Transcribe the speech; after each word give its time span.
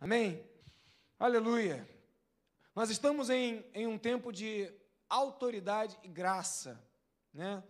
Amém? 0.00 0.48
Aleluia. 1.18 1.88
Nós 2.72 2.88
estamos 2.88 3.30
em, 3.30 3.64
em 3.74 3.84
um 3.84 3.98
tempo 3.98 4.32
de 4.32 4.72
autoridade 5.08 5.98
e 6.04 6.08
graça. 6.08 6.80
Né? 7.34 7.60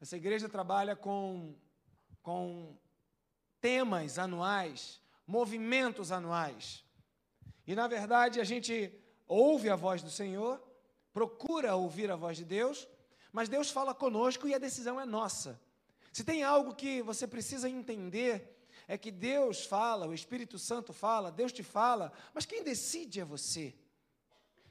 Essa 0.00 0.16
igreja 0.16 0.48
trabalha 0.48 0.96
com, 0.96 1.54
com 2.22 2.74
temas 3.60 4.18
anuais, 4.18 5.02
movimentos 5.26 6.10
anuais. 6.10 6.82
E, 7.66 7.74
na 7.74 7.86
verdade, 7.86 8.40
a 8.40 8.44
gente 8.44 8.90
ouve 9.28 9.68
a 9.68 9.76
voz 9.76 10.02
do 10.02 10.10
Senhor, 10.10 10.58
procura 11.12 11.76
ouvir 11.76 12.10
a 12.10 12.16
voz 12.16 12.38
de 12.38 12.44
Deus, 12.46 12.88
mas 13.30 13.50
Deus 13.50 13.70
fala 13.70 13.94
conosco 13.94 14.48
e 14.48 14.54
a 14.54 14.58
decisão 14.58 14.98
é 14.98 15.04
nossa. 15.04 15.60
Se 16.10 16.24
tem 16.24 16.42
algo 16.42 16.74
que 16.74 17.02
você 17.02 17.26
precisa 17.26 17.68
entender, 17.68 18.55
é 18.88 18.96
que 18.96 19.10
Deus 19.10 19.64
fala, 19.64 20.06
o 20.06 20.14
Espírito 20.14 20.58
Santo 20.58 20.92
fala, 20.92 21.32
Deus 21.32 21.52
te 21.52 21.62
fala, 21.62 22.12
mas 22.32 22.46
quem 22.46 22.62
decide 22.62 23.20
é 23.20 23.24
você. 23.24 23.74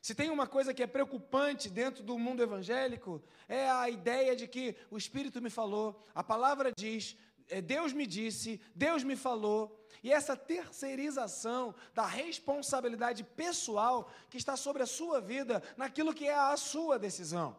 Se 0.01 0.13
tem 0.13 0.29
uma 0.29 0.45
coisa 0.45 0.73
que 0.73 0.83
é 0.83 0.87
preocupante 0.87 1.69
dentro 1.69 2.03
do 2.03 2.17
mundo 2.17 2.43
evangélico, 2.43 3.23
é 3.47 3.70
a 3.70 3.89
ideia 3.89 4.35
de 4.35 4.47
que 4.47 4.75
o 4.91 4.97
Espírito 4.97 5.41
me 5.41 5.49
falou, 5.49 6.05
a 6.13 6.23
palavra 6.23 6.71
diz, 6.77 7.17
é, 7.49 7.61
Deus 7.61 7.91
me 7.91 8.05
disse, 8.05 8.61
Deus 8.73 9.03
me 9.03 9.15
falou, 9.15 9.87
e 10.03 10.11
essa 10.11 10.37
terceirização 10.37 11.73
da 11.93 12.05
responsabilidade 12.05 13.23
pessoal 13.23 14.09
que 14.29 14.37
está 14.37 14.55
sobre 14.55 14.84
a 14.84 14.87
sua 14.87 15.20
vida, 15.20 15.63
naquilo 15.75 16.13
que 16.13 16.27
é 16.27 16.35
a 16.35 16.55
sua 16.55 16.99
decisão. 16.99 17.57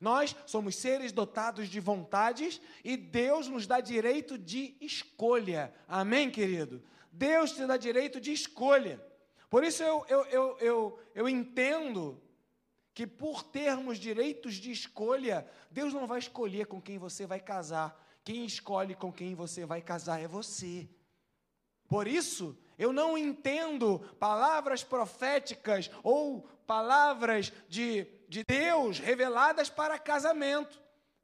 Nós 0.00 0.36
somos 0.46 0.76
seres 0.76 1.10
dotados 1.10 1.68
de 1.68 1.80
vontades 1.80 2.60
e 2.84 2.96
Deus 2.96 3.48
nos 3.48 3.66
dá 3.66 3.80
direito 3.80 4.38
de 4.38 4.76
escolha. 4.80 5.74
Amém, 5.88 6.30
querido? 6.30 6.82
Deus 7.10 7.52
te 7.52 7.66
dá 7.66 7.76
direito 7.76 8.20
de 8.20 8.32
escolha. 8.32 9.04
Por 9.50 9.64
isso 9.64 9.82
eu, 9.82 10.04
eu, 10.08 10.24
eu, 10.26 10.58
eu, 10.58 10.98
eu 11.14 11.28
entendo 11.28 12.22
que 12.94 13.06
por 13.06 13.42
termos 13.42 13.98
direitos 13.98 14.54
de 14.54 14.70
escolha, 14.70 15.48
Deus 15.70 15.92
não 15.92 16.06
vai 16.06 16.18
escolher 16.18 16.66
com 16.66 16.80
quem 16.80 16.98
você 16.98 17.26
vai 17.26 17.40
casar. 17.40 18.04
Quem 18.24 18.44
escolhe 18.44 18.94
com 18.94 19.12
quem 19.12 19.34
você 19.34 19.64
vai 19.64 19.80
casar 19.80 20.20
é 20.20 20.28
você. 20.28 20.88
Por 21.88 22.06
isso, 22.06 22.56
eu 22.78 22.92
não 22.92 23.18
entendo 23.18 23.98
palavras 24.20 24.84
proféticas 24.84 25.90
ou 26.02 26.48
palavras 26.66 27.52
de, 27.68 28.06
de 28.28 28.44
Deus 28.44 29.00
reveladas 29.00 29.68
para 29.68 29.98
casamento. 29.98 30.80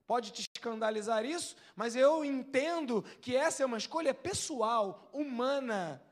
Pode 0.07 0.33
te 0.33 0.51
escandalizar 0.55 1.25
isso, 1.25 1.57
mas 1.77 1.95
eu 1.95 2.25
entendo 2.25 3.03
que 3.21 3.37
essa 3.37 3.63
é 3.63 3.67
uma 3.67 3.79
escolha 3.79 4.13
pessoal, 4.13 5.09
humana. 5.13 6.03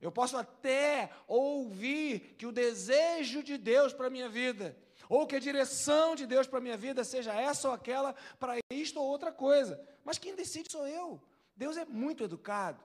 Eu 0.00 0.12
posso 0.12 0.36
até 0.36 1.10
ouvir 1.26 2.36
que 2.38 2.46
o 2.46 2.52
desejo 2.52 3.42
de 3.42 3.58
Deus 3.58 3.92
para 3.92 4.06
a 4.06 4.10
minha 4.10 4.28
vida, 4.28 4.76
ou 5.08 5.26
que 5.26 5.36
a 5.36 5.40
direção 5.40 6.14
de 6.14 6.26
Deus 6.26 6.46
para 6.46 6.58
a 6.58 6.62
minha 6.62 6.76
vida 6.76 7.04
seja 7.04 7.34
essa 7.34 7.68
ou 7.68 7.74
aquela, 7.74 8.14
para 8.38 8.58
isto 8.70 9.00
ou 9.00 9.06
outra 9.06 9.32
coisa. 9.32 9.80
Mas 10.04 10.18
quem 10.18 10.34
decide 10.34 10.70
sou 10.70 10.86
eu. 10.86 11.20
Deus 11.56 11.76
é 11.76 11.84
muito 11.84 12.24
educado. 12.24 12.82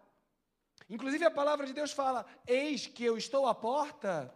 Inclusive 0.90 1.24
a 1.24 1.32
palavra 1.32 1.66
de 1.66 1.74
Deus 1.74 1.92
fala: 1.92 2.26
Eis 2.48 2.88
que 2.88 3.04
eu 3.04 3.18
estou 3.18 3.46
à 3.46 3.54
porta 3.54 4.34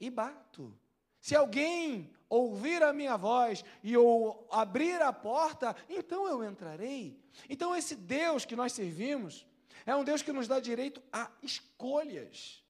e 0.00 0.08
bato. 0.08 0.76
Se 1.20 1.34
alguém 1.34 2.12
ouvir 2.28 2.82
a 2.82 2.92
minha 2.92 3.16
voz 3.16 3.64
e 3.82 3.92
eu 3.92 4.46
abrir 4.50 5.00
a 5.00 5.12
porta, 5.12 5.74
então 5.88 6.28
eu 6.28 6.42
entrarei. 6.44 7.18
Então 7.48 7.74
esse 7.74 7.94
Deus 7.94 8.44
que 8.44 8.56
nós 8.56 8.72
servimos 8.72 9.46
é 9.86 9.94
um 9.94 10.04
Deus 10.04 10.22
que 10.22 10.32
nos 10.32 10.48
dá 10.48 10.60
direito 10.60 11.02
a 11.12 11.30
escolhas. 11.42 12.62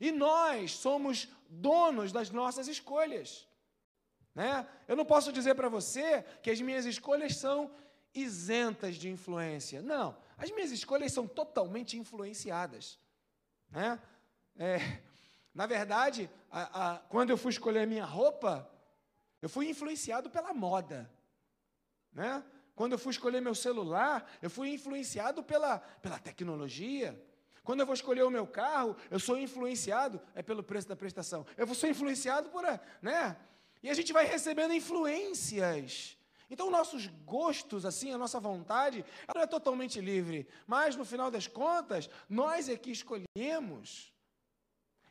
E 0.00 0.10
nós 0.10 0.72
somos 0.72 1.28
donos 1.48 2.12
das 2.12 2.30
nossas 2.30 2.68
escolhas. 2.68 3.46
Né? 4.34 4.66
Eu 4.86 4.94
não 4.94 5.04
posso 5.04 5.32
dizer 5.32 5.54
para 5.54 5.68
você 5.68 6.22
que 6.42 6.50
as 6.50 6.60
minhas 6.60 6.86
escolhas 6.86 7.36
são 7.36 7.70
isentas 8.14 8.96
de 8.96 9.08
influência. 9.08 9.82
Não, 9.82 10.16
as 10.36 10.50
minhas 10.50 10.70
escolhas 10.70 11.12
são 11.12 11.26
totalmente 11.26 11.96
influenciadas. 11.96 12.98
Né? 13.70 14.00
É, 14.56 14.78
na 15.54 15.66
verdade, 15.66 16.30
a, 16.50 16.92
a, 16.92 16.98
quando 16.98 17.30
eu 17.30 17.36
fui 17.36 17.50
escolher 17.50 17.80
a 17.80 17.86
minha 17.86 18.04
roupa, 18.04 18.70
eu 19.40 19.48
fui 19.48 19.68
influenciado 19.68 20.30
pela 20.30 20.52
moda. 20.52 21.10
Né? 22.12 22.42
Quando 22.74 22.92
eu 22.92 22.98
fui 22.98 23.10
escolher 23.10 23.40
meu 23.40 23.54
celular, 23.54 24.30
eu 24.40 24.50
fui 24.50 24.70
influenciado 24.70 25.42
pela, 25.42 25.78
pela 25.78 26.18
tecnologia. 26.18 27.20
Quando 27.64 27.80
eu 27.80 27.86
vou 27.86 27.94
escolher 27.94 28.22
o 28.22 28.30
meu 28.30 28.46
carro, 28.46 28.96
eu 29.10 29.18
sou 29.18 29.38
influenciado 29.38 30.20
é 30.34 30.42
pelo 30.42 30.62
preço 30.62 30.88
da 30.88 30.96
prestação. 30.96 31.46
Eu 31.56 31.72
sou 31.74 31.88
influenciado 31.88 32.48
por, 32.50 32.64
né? 33.02 33.36
E 33.82 33.90
a 33.90 33.94
gente 33.94 34.12
vai 34.12 34.24
recebendo 34.24 34.74
influências 34.74 36.17
então, 36.50 36.70
nossos 36.70 37.06
gostos, 37.26 37.84
assim, 37.84 38.12
a 38.12 38.18
nossa 38.18 38.40
vontade, 38.40 39.04
ela 39.26 39.34
não 39.36 39.42
é 39.42 39.46
totalmente 39.46 40.00
livre, 40.00 40.48
mas 40.66 40.96
no 40.96 41.04
final 41.04 41.30
das 41.30 41.46
contas, 41.46 42.08
nós 42.28 42.68
é 42.68 42.76
que 42.76 42.90
escolhemos. 42.90 44.12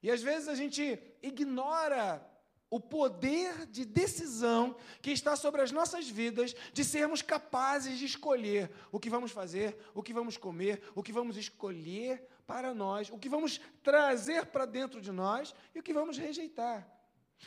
E 0.02 0.10
às 0.10 0.22
vezes 0.22 0.48
a 0.48 0.56
gente 0.56 1.00
ignora 1.22 2.26
o 2.70 2.80
poder 2.80 3.66
de 3.68 3.86
decisão 3.86 4.76
que 5.02 5.12
está 5.12 5.36
sobre 5.36 5.62
as 5.62 5.72
nossas 5.72 6.10
vidas, 6.10 6.56
de 6.74 6.84
sermos 6.84 7.22
capazes 7.22 7.98
de 7.98 8.06
escolher 8.06 8.70
o 8.92 9.00
que 9.00 9.10
vamos 9.10 9.32
fazer, 9.32 9.78
o 9.94 10.04
que 10.04 10.14
vamos 10.14 10.38
comer, 10.38 10.82
o 10.94 11.02
que 11.02 11.14
vamos 11.14 11.38
escolher 11.38 12.28
para 12.46 12.74
nós, 12.74 13.10
o 13.10 13.18
que 13.18 13.30
vamos 13.30 13.62
trazer 13.84 14.48
para 14.48 14.66
dentro 14.66 15.00
de 15.00 15.12
nós 15.12 15.54
e 15.74 15.80
o 15.80 15.84
que 15.84 15.94
vamos 15.94 16.18
rejeitar. 16.18 16.97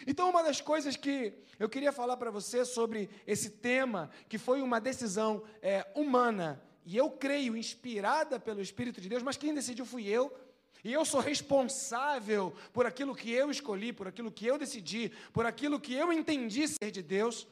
Então, 0.07 0.31
uma 0.31 0.43
das 0.43 0.61
coisas 0.61 0.97
que 0.97 1.35
eu 1.59 1.69
queria 1.69 1.93
falar 1.93 2.17
para 2.17 2.31
você 2.31 2.65
sobre 2.65 3.11
esse 3.27 3.51
tema, 3.51 4.11
que 4.29 4.39
foi 4.39 4.63
uma 4.63 4.81
decisão 4.81 5.43
é, 5.61 5.87
humana, 5.95 6.63
e 6.85 6.97
eu 6.97 7.11
creio 7.11 7.57
inspirada 7.57 8.41
pelo 8.41 8.63
Espírito 8.63 9.01
de 9.01 9.09
Deus, 9.09 9.23
mas 9.23 9.37
quem 9.37 9.55
decidiu 9.55 9.85
fui 9.85 10.07
eu, 10.07 10.35
e 10.83 10.93
eu 10.93 11.05
sou 11.05 11.21
responsável 11.21 12.55
por 12.73 12.87
aquilo 12.87 13.15
que 13.15 13.31
eu 13.31 13.51
escolhi, 13.51 13.93
por 13.93 14.09
aquilo 14.09 14.33
que 14.33 14.47
eu 14.47 14.57
decidi, 14.57 15.13
por 15.33 15.45
aquilo 15.45 15.79
que 15.79 15.95
eu 15.95 16.13
entendi 16.13 16.67
ser 16.67 16.91
de 16.91 17.03
Deus. 17.03 17.47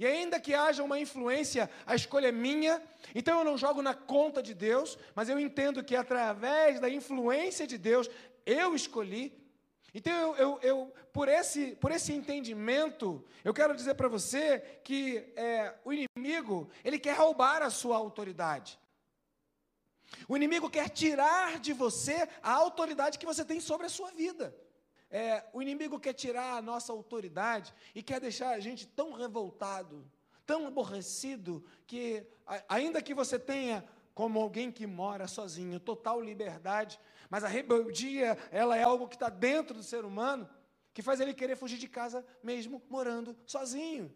E 0.00 0.06
ainda 0.06 0.40
que 0.40 0.54
haja 0.54 0.82
uma 0.82 0.98
influência, 0.98 1.70
a 1.86 1.94
escolha 1.94 2.28
é 2.28 2.32
minha, 2.32 2.82
então 3.14 3.38
eu 3.38 3.44
não 3.44 3.58
jogo 3.58 3.82
na 3.82 3.94
conta 3.94 4.42
de 4.42 4.54
Deus, 4.54 4.98
mas 5.14 5.28
eu 5.28 5.38
entendo 5.38 5.84
que 5.84 5.94
através 5.94 6.80
da 6.80 6.90
influência 6.90 7.66
de 7.66 7.78
Deus, 7.78 8.10
eu 8.44 8.74
escolhi, 8.74 9.32
então, 9.94 10.34
eu, 10.36 10.36
eu, 10.36 10.58
eu, 10.62 10.94
por, 11.12 11.28
esse, 11.28 11.76
por 11.76 11.90
esse 11.90 12.12
entendimento, 12.12 13.22
eu 13.44 13.52
quero 13.52 13.76
dizer 13.76 13.94
para 13.94 14.08
você 14.08 14.60
que 14.82 15.18
é, 15.36 15.74
o 15.84 15.92
inimigo, 15.92 16.70
ele 16.82 16.98
quer 16.98 17.16
roubar 17.16 17.62
a 17.62 17.68
sua 17.68 17.96
autoridade. 17.98 18.78
O 20.26 20.36
inimigo 20.36 20.70
quer 20.70 20.88
tirar 20.88 21.58
de 21.58 21.72
você 21.72 22.28
a 22.42 22.52
autoridade 22.52 23.18
que 23.18 23.26
você 23.26 23.44
tem 23.44 23.60
sobre 23.60 23.86
a 23.86 23.90
sua 23.90 24.10
vida. 24.12 24.56
É, 25.10 25.44
o 25.52 25.60
inimigo 25.60 26.00
quer 26.00 26.14
tirar 26.14 26.56
a 26.56 26.62
nossa 26.62 26.90
autoridade 26.90 27.74
e 27.94 28.02
quer 28.02 28.18
deixar 28.18 28.50
a 28.50 28.60
gente 28.60 28.86
tão 28.86 29.12
revoltado, 29.12 30.10
tão 30.46 30.66
aborrecido, 30.66 31.62
que 31.86 32.26
ainda 32.66 33.02
que 33.02 33.12
você 33.12 33.38
tenha, 33.38 33.84
como 34.14 34.40
alguém 34.40 34.70
que 34.70 34.86
mora 34.86 35.26
sozinho, 35.26 35.80
total 35.80 36.20
liberdade, 36.20 36.98
mas 37.30 37.44
a 37.44 37.48
rebeldia, 37.48 38.36
ela 38.50 38.76
é 38.76 38.82
algo 38.82 39.08
que 39.08 39.14
está 39.14 39.28
dentro 39.28 39.74
do 39.74 39.82
ser 39.82 40.04
humano, 40.04 40.48
que 40.92 41.02
faz 41.02 41.20
ele 41.20 41.32
querer 41.32 41.56
fugir 41.56 41.78
de 41.78 41.88
casa 41.88 42.24
mesmo 42.42 42.82
morando 42.90 43.36
sozinho. 43.46 44.12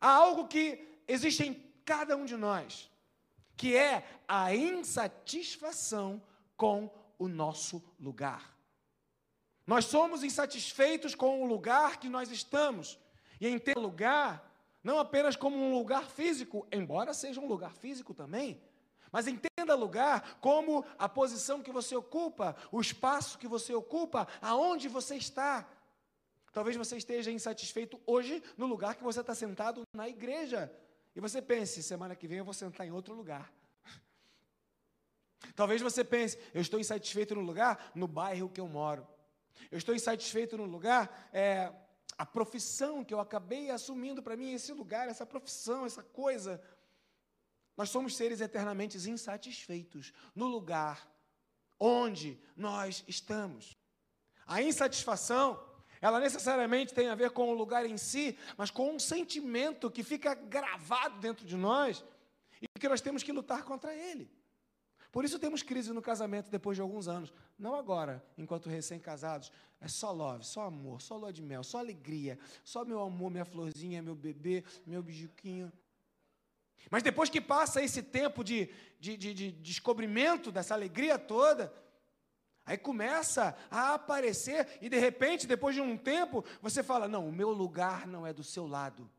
Há 0.00 0.10
algo 0.10 0.46
que 0.46 1.02
existe 1.08 1.44
em 1.44 1.54
cada 1.84 2.16
um 2.16 2.24
de 2.24 2.36
nós, 2.36 2.90
que 3.56 3.76
é 3.76 4.04
a 4.26 4.54
insatisfação 4.54 6.22
com 6.56 6.90
o 7.18 7.28
nosso 7.28 7.82
lugar. 7.98 8.56
Nós 9.66 9.84
somos 9.84 10.24
insatisfeitos 10.24 11.14
com 11.14 11.42
o 11.42 11.46
lugar 11.46 11.98
que 11.98 12.08
nós 12.08 12.30
estamos. 12.30 12.98
E 13.40 13.46
em 13.46 13.58
ter 13.58 13.76
lugar, 13.76 14.52
não 14.82 14.98
apenas 14.98 15.36
como 15.36 15.56
um 15.56 15.74
lugar 15.74 16.08
físico, 16.10 16.66
embora 16.70 17.14
seja 17.14 17.40
um 17.40 17.48
lugar 17.48 17.74
físico 17.74 18.12
também, 18.14 18.60
mas 19.12 19.28
entenda 19.28 19.74
lugar 19.74 20.38
como 20.40 20.84
a 20.98 21.06
posição 21.06 21.62
que 21.62 21.70
você 21.70 21.94
ocupa, 21.94 22.56
o 22.72 22.80
espaço 22.80 23.38
que 23.38 23.46
você 23.46 23.74
ocupa, 23.74 24.26
aonde 24.40 24.88
você 24.88 25.16
está. 25.16 25.68
Talvez 26.50 26.76
você 26.76 26.96
esteja 26.96 27.30
insatisfeito 27.30 28.00
hoje 28.06 28.42
no 28.56 28.66
lugar 28.66 28.96
que 28.96 29.04
você 29.04 29.20
está 29.20 29.34
sentado 29.34 29.82
na 29.94 30.08
igreja. 30.08 30.72
E 31.14 31.20
você 31.20 31.42
pense, 31.42 31.82
semana 31.82 32.16
que 32.16 32.26
vem 32.26 32.38
eu 32.38 32.44
vou 32.44 32.54
sentar 32.54 32.86
em 32.86 32.90
outro 32.90 33.14
lugar. 33.14 33.52
Talvez 35.54 35.82
você 35.82 36.02
pense, 36.02 36.38
eu 36.54 36.62
estou 36.62 36.80
insatisfeito 36.80 37.34
no 37.34 37.42
lugar, 37.42 37.92
no 37.94 38.08
bairro 38.08 38.48
que 38.48 38.60
eu 38.60 38.66
moro. 38.66 39.06
Eu 39.70 39.76
estou 39.76 39.94
insatisfeito 39.94 40.56
no 40.56 40.64
lugar, 40.64 41.28
é, 41.32 41.70
a 42.16 42.24
profissão 42.24 43.04
que 43.04 43.12
eu 43.12 43.20
acabei 43.20 43.70
assumindo 43.70 44.22
para 44.22 44.36
mim, 44.36 44.52
esse 44.54 44.72
lugar, 44.72 45.08
essa 45.08 45.26
profissão, 45.26 45.84
essa 45.84 46.02
coisa. 46.02 46.62
Nós 47.82 47.90
somos 47.90 48.14
seres 48.14 48.40
eternamente 48.40 48.96
insatisfeitos 48.96 50.12
no 50.36 50.46
lugar 50.46 51.04
onde 51.80 52.38
nós 52.56 53.02
estamos. 53.08 53.76
A 54.46 54.62
insatisfação, 54.62 55.60
ela 56.00 56.20
necessariamente 56.20 56.94
tem 56.94 57.08
a 57.08 57.16
ver 57.16 57.32
com 57.32 57.50
o 57.50 57.54
lugar 57.54 57.84
em 57.84 57.98
si, 57.98 58.38
mas 58.56 58.70
com 58.70 58.94
um 58.94 59.00
sentimento 59.00 59.90
que 59.90 60.04
fica 60.04 60.32
gravado 60.32 61.18
dentro 61.18 61.44
de 61.44 61.56
nós 61.56 62.04
e 62.60 62.68
que 62.78 62.88
nós 62.88 63.00
temos 63.00 63.24
que 63.24 63.32
lutar 63.32 63.64
contra 63.64 63.92
ele. 63.92 64.30
Por 65.10 65.24
isso 65.24 65.40
temos 65.40 65.64
crise 65.64 65.92
no 65.92 66.00
casamento 66.00 66.52
depois 66.52 66.76
de 66.76 66.82
alguns 66.82 67.08
anos. 67.08 67.34
Não 67.58 67.74
agora, 67.74 68.24
enquanto 68.38 68.68
recém-casados. 68.68 69.50
É 69.80 69.88
só 69.88 70.12
love, 70.12 70.46
só 70.46 70.66
amor, 70.66 71.02
só 71.02 71.16
lua 71.16 71.32
de 71.32 71.42
mel, 71.42 71.64
só 71.64 71.80
alegria, 71.80 72.38
só 72.62 72.84
meu 72.84 73.00
amor, 73.00 73.28
minha 73.28 73.44
florzinha, 73.44 74.00
meu 74.00 74.14
bebê, 74.14 74.62
meu 74.86 75.02
bijuquinho. 75.02 75.72
Mas 76.90 77.02
depois 77.02 77.30
que 77.30 77.40
passa 77.40 77.82
esse 77.82 78.02
tempo 78.02 78.42
de, 78.44 78.68
de, 79.00 79.16
de, 79.16 79.34
de 79.34 79.52
descobrimento 79.52 80.50
dessa 80.50 80.74
alegria 80.74 81.18
toda, 81.18 81.72
Aí 82.64 82.78
começa 82.78 83.56
a 83.70 83.94
aparecer, 83.94 84.78
e 84.80 84.88
de 84.88 84.96
repente, 84.96 85.48
depois 85.48 85.74
de 85.74 85.80
um 85.80 85.96
tempo, 85.96 86.44
você 86.60 86.82
fala: 86.82 87.08
Não, 87.08 87.28
o 87.28 87.32
meu 87.32 87.50
lugar 87.50 88.06
não 88.06 88.26
é 88.26 88.32
do 88.32 88.44
seu 88.44 88.66
lado. 88.66 89.10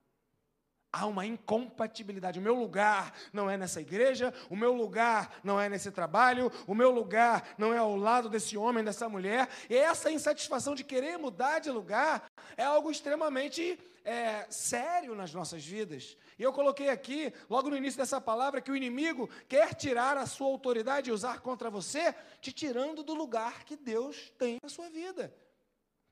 Há 0.95 1.07
uma 1.07 1.25
incompatibilidade. 1.25 2.37
O 2.37 2.41
meu 2.41 2.53
lugar 2.53 3.11
não 3.33 3.49
é 3.49 3.57
nessa 3.57 3.81
igreja, 3.81 4.31
o 4.47 4.55
meu 4.55 4.71
lugar 4.71 5.39
não 5.43 5.59
é 5.59 5.67
nesse 5.67 5.89
trabalho, 5.89 6.51
o 6.67 6.75
meu 6.75 6.91
lugar 6.91 7.55
não 7.57 7.73
é 7.73 7.79
ao 7.79 7.95
lado 7.95 8.29
desse 8.29 8.55
homem, 8.55 8.83
dessa 8.83 9.09
mulher. 9.09 9.49
E 9.67 9.75
essa 9.75 10.11
insatisfação 10.11 10.75
de 10.75 10.83
querer 10.83 11.17
mudar 11.17 11.57
de 11.57 11.71
lugar 11.71 12.29
é 12.55 12.63
algo 12.63 12.91
extremamente 12.91 13.79
é, 14.05 14.45
sério 14.51 15.15
nas 15.15 15.33
nossas 15.33 15.65
vidas. 15.65 16.15
E 16.37 16.43
eu 16.43 16.53
coloquei 16.53 16.89
aqui, 16.89 17.33
logo 17.49 17.71
no 17.71 17.77
início 17.77 17.97
dessa 17.97 18.21
palavra, 18.21 18.61
que 18.61 18.71
o 18.71 18.75
inimigo 18.75 19.27
quer 19.47 19.73
tirar 19.73 20.15
a 20.15 20.27
sua 20.27 20.45
autoridade 20.45 21.09
e 21.09 21.13
usar 21.13 21.39
contra 21.39 21.71
você, 21.71 22.13
te 22.39 22.51
tirando 22.51 23.01
do 23.01 23.15
lugar 23.15 23.63
que 23.63 23.75
Deus 23.75 24.31
tem 24.37 24.57
na 24.61 24.69
sua 24.69 24.91
vida. 24.91 25.33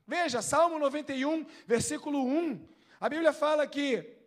Veja, 0.08 0.42
Salmo 0.42 0.76
91, 0.80 1.46
versículo 1.68 2.26
1. 2.26 2.66
A 3.00 3.08
Bíblia 3.08 3.32
fala 3.32 3.64
que 3.64 4.21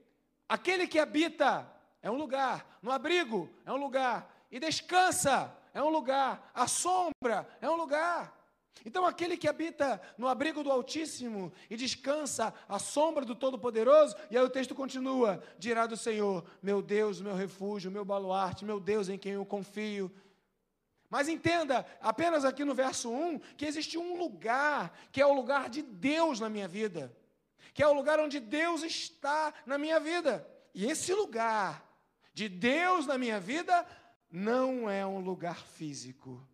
Aquele 0.48 0.88
que 0.88 1.00
habita 1.00 1.70
é 2.02 2.10
um 2.12 2.16
lugar, 2.16 2.78
no 2.82 2.92
abrigo 2.92 3.50
é 3.66 3.72
um 3.72 3.78
lugar, 3.78 4.32
e 4.52 4.60
descansa 4.60 5.52
é 5.74 5.82
um 5.82 5.90
lugar, 5.90 6.52
a 6.54 6.68
sombra 6.68 7.48
é 7.60 7.70
um 7.70 7.76
lugar. 7.76 8.34
Então, 8.86 9.06
aquele 9.06 9.36
que 9.36 9.48
habita 9.48 10.00
no 10.18 10.28
abrigo 10.28 10.64
do 10.64 10.72
Altíssimo 10.72 11.52
e 11.70 11.76
descansa 11.76 12.54
à 12.70 12.78
sombra 12.78 13.26
do 13.26 13.34
Todo-Poderoso, 13.34 14.16
e 14.30 14.38
aí 14.38 14.44
o 14.44 14.50
texto 14.50 14.76
continua: 14.76 15.44
dirá 15.58 15.88
do 15.88 15.98
Senhor, 15.98 16.46
meu 16.62 16.82
Deus, 16.82 17.20
meu 17.20 17.34
refúgio, 17.34 17.90
meu 17.90 18.06
baluarte, 18.06 18.64
meu 18.64 18.80
Deus 18.80 19.10
em 19.10 19.18
quem 19.18 19.34
eu 19.34 19.46
confio. 19.46 20.12
Mas 21.10 21.28
entenda, 21.28 21.86
apenas 22.00 22.46
aqui 22.46 22.64
no 22.64 22.76
verso 22.76 23.10
1, 23.10 23.40
que 23.58 23.66
existe 23.66 23.98
um 23.98 24.18
lugar, 24.18 24.96
que 25.12 25.22
é 25.22 25.26
o 25.26 25.34
lugar 25.34 25.70
de 25.70 25.82
Deus 25.82 26.40
na 26.40 26.50
minha 26.50 26.68
vida 26.68 27.12
que 27.74 27.84
é 27.84 27.88
o 27.88 27.94
lugar 27.94 28.20
onde 28.20 28.40
Deus 28.40 28.84
está 28.84 29.54
na 29.66 29.78
minha 29.78 30.00
vida. 30.00 30.48
E 30.74 30.86
esse 30.86 31.14
lugar 31.14 31.86
de 32.34 32.50
Deus 32.50 33.08
na 33.08 33.18
minha 33.18 33.40
vida 33.40 33.86
não 34.30 34.90
é 34.90 35.06
um 35.06 35.20
lugar 35.20 35.58
físico, 35.58 36.46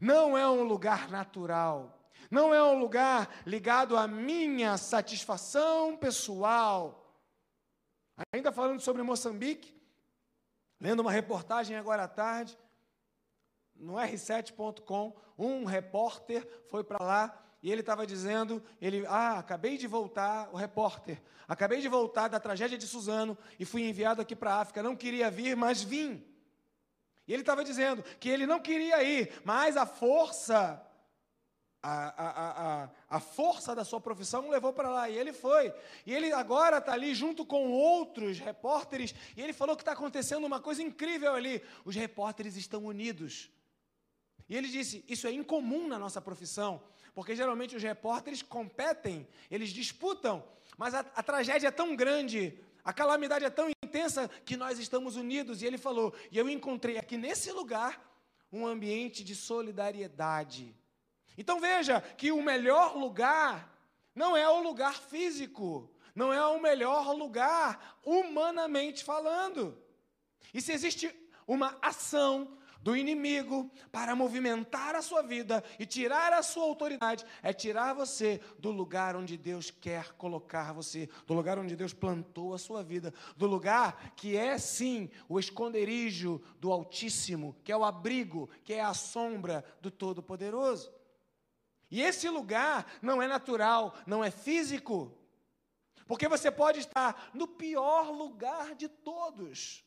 não 0.00 0.36
é 0.36 0.48
um 0.48 0.62
lugar 0.62 1.10
natural, 1.10 2.02
não 2.30 2.54
é 2.54 2.62
um 2.62 2.78
lugar 2.78 3.28
ligado 3.46 3.96
à 3.96 4.08
minha 4.08 4.78
satisfação 4.78 5.96
pessoal. 5.96 7.20
Ainda 8.32 8.50
falando 8.50 8.80
sobre 8.80 9.02
Moçambique, 9.02 9.78
lendo 10.80 11.00
uma 11.00 11.12
reportagem 11.12 11.76
agora 11.76 12.04
à 12.04 12.08
tarde, 12.08 12.58
no 13.74 13.94
r7.com, 13.94 15.14
um 15.36 15.64
repórter 15.64 16.46
foi 16.68 16.84
para 16.84 17.04
lá 17.04 17.41
e 17.62 17.70
ele 17.70 17.80
estava 17.80 18.04
dizendo, 18.04 18.60
ele, 18.80 19.06
ah, 19.06 19.38
acabei 19.38 19.78
de 19.78 19.86
voltar, 19.86 20.50
o 20.52 20.56
repórter, 20.56 21.22
acabei 21.46 21.80
de 21.80 21.88
voltar 21.88 22.26
da 22.26 22.40
tragédia 22.40 22.76
de 22.76 22.88
Suzano 22.88 23.38
e 23.58 23.64
fui 23.64 23.88
enviado 23.88 24.20
aqui 24.20 24.34
para 24.34 24.54
a 24.54 24.60
África, 24.62 24.82
não 24.82 24.96
queria 24.96 25.30
vir, 25.30 25.56
mas 25.56 25.80
vim. 25.80 26.26
E 27.26 27.32
ele 27.32 27.42
estava 27.42 27.62
dizendo 27.62 28.02
que 28.18 28.28
ele 28.28 28.46
não 28.46 28.58
queria 28.58 29.00
ir, 29.04 29.40
mas 29.44 29.76
a 29.76 29.86
força, 29.86 30.84
a, 31.80 31.92
a, 32.08 32.82
a, 32.84 32.90
a 33.08 33.20
força 33.20 33.76
da 33.76 33.84
sua 33.84 34.00
profissão 34.00 34.48
o 34.48 34.50
levou 34.50 34.72
para 34.72 34.88
lá, 34.88 35.08
e 35.08 35.16
ele 35.16 35.32
foi. 35.32 35.72
E 36.04 36.12
ele 36.12 36.32
agora 36.32 36.78
está 36.78 36.94
ali 36.94 37.14
junto 37.14 37.46
com 37.46 37.70
outros 37.70 38.40
repórteres, 38.40 39.14
e 39.36 39.40
ele 39.40 39.52
falou 39.52 39.76
que 39.76 39.82
está 39.82 39.92
acontecendo 39.92 40.44
uma 40.44 40.58
coisa 40.58 40.82
incrível 40.82 41.32
ali, 41.32 41.62
os 41.84 41.94
repórteres 41.94 42.56
estão 42.56 42.84
unidos. 42.86 43.52
E 44.48 44.56
ele 44.56 44.66
disse, 44.66 45.04
isso 45.08 45.28
é 45.28 45.32
incomum 45.32 45.86
na 45.86 45.96
nossa 45.96 46.20
profissão, 46.20 46.82
porque 47.14 47.36
geralmente 47.36 47.76
os 47.76 47.82
repórteres 47.82 48.42
competem, 48.42 49.26
eles 49.50 49.70
disputam, 49.70 50.44
mas 50.76 50.94
a, 50.94 51.00
a 51.00 51.22
tragédia 51.22 51.68
é 51.68 51.70
tão 51.70 51.94
grande, 51.94 52.58
a 52.84 52.92
calamidade 52.92 53.44
é 53.44 53.50
tão 53.50 53.68
intensa 53.84 54.28
que 54.44 54.56
nós 54.56 54.78
estamos 54.78 55.16
unidos. 55.16 55.62
E 55.62 55.66
ele 55.66 55.78
falou: 55.78 56.14
e 56.30 56.38
eu 56.38 56.48
encontrei 56.48 56.98
aqui 56.98 57.16
nesse 57.16 57.52
lugar 57.52 58.00
um 58.50 58.66
ambiente 58.66 59.22
de 59.22 59.34
solidariedade. 59.34 60.74
Então 61.36 61.60
veja 61.60 62.00
que 62.00 62.32
o 62.32 62.42
melhor 62.42 62.96
lugar 62.96 63.72
não 64.14 64.36
é 64.36 64.48
o 64.48 64.62
lugar 64.62 64.94
físico, 64.94 65.90
não 66.14 66.32
é 66.32 66.44
o 66.46 66.60
melhor 66.60 67.14
lugar 67.14 67.98
humanamente 68.04 69.04
falando. 69.04 69.78
E 70.52 70.60
se 70.60 70.72
existe 70.72 71.14
uma 71.46 71.78
ação 71.80 72.58
do 72.82 72.96
inimigo 72.96 73.70
para 73.90 74.14
movimentar 74.14 74.94
a 74.94 75.02
sua 75.02 75.22
vida 75.22 75.62
e 75.78 75.86
tirar 75.86 76.32
a 76.32 76.42
sua 76.42 76.64
autoridade, 76.64 77.24
é 77.42 77.52
tirar 77.52 77.94
você 77.94 78.40
do 78.58 78.70
lugar 78.70 79.14
onde 79.14 79.36
Deus 79.36 79.70
quer 79.70 80.12
colocar 80.14 80.72
você, 80.72 81.08
do 81.26 81.32
lugar 81.32 81.58
onde 81.58 81.76
Deus 81.76 81.92
plantou 81.92 82.52
a 82.52 82.58
sua 82.58 82.82
vida, 82.82 83.14
do 83.36 83.46
lugar 83.46 84.12
que 84.16 84.36
é 84.36 84.58
sim 84.58 85.08
o 85.28 85.38
esconderijo 85.38 86.42
do 86.58 86.72
Altíssimo, 86.72 87.56
que 87.62 87.70
é 87.70 87.76
o 87.76 87.84
abrigo, 87.84 88.50
que 88.64 88.74
é 88.74 88.82
a 88.82 88.94
sombra 88.94 89.64
do 89.80 89.90
Todo-Poderoso. 89.90 90.92
E 91.90 92.00
esse 92.00 92.28
lugar 92.28 92.86
não 93.00 93.22
é 93.22 93.28
natural, 93.28 93.94
não 94.06 94.24
é 94.24 94.30
físico. 94.30 95.16
Porque 96.06 96.26
você 96.26 96.50
pode 96.50 96.80
estar 96.80 97.30
no 97.32 97.46
pior 97.46 98.10
lugar 98.10 98.74
de 98.74 98.88
todos. 98.88 99.84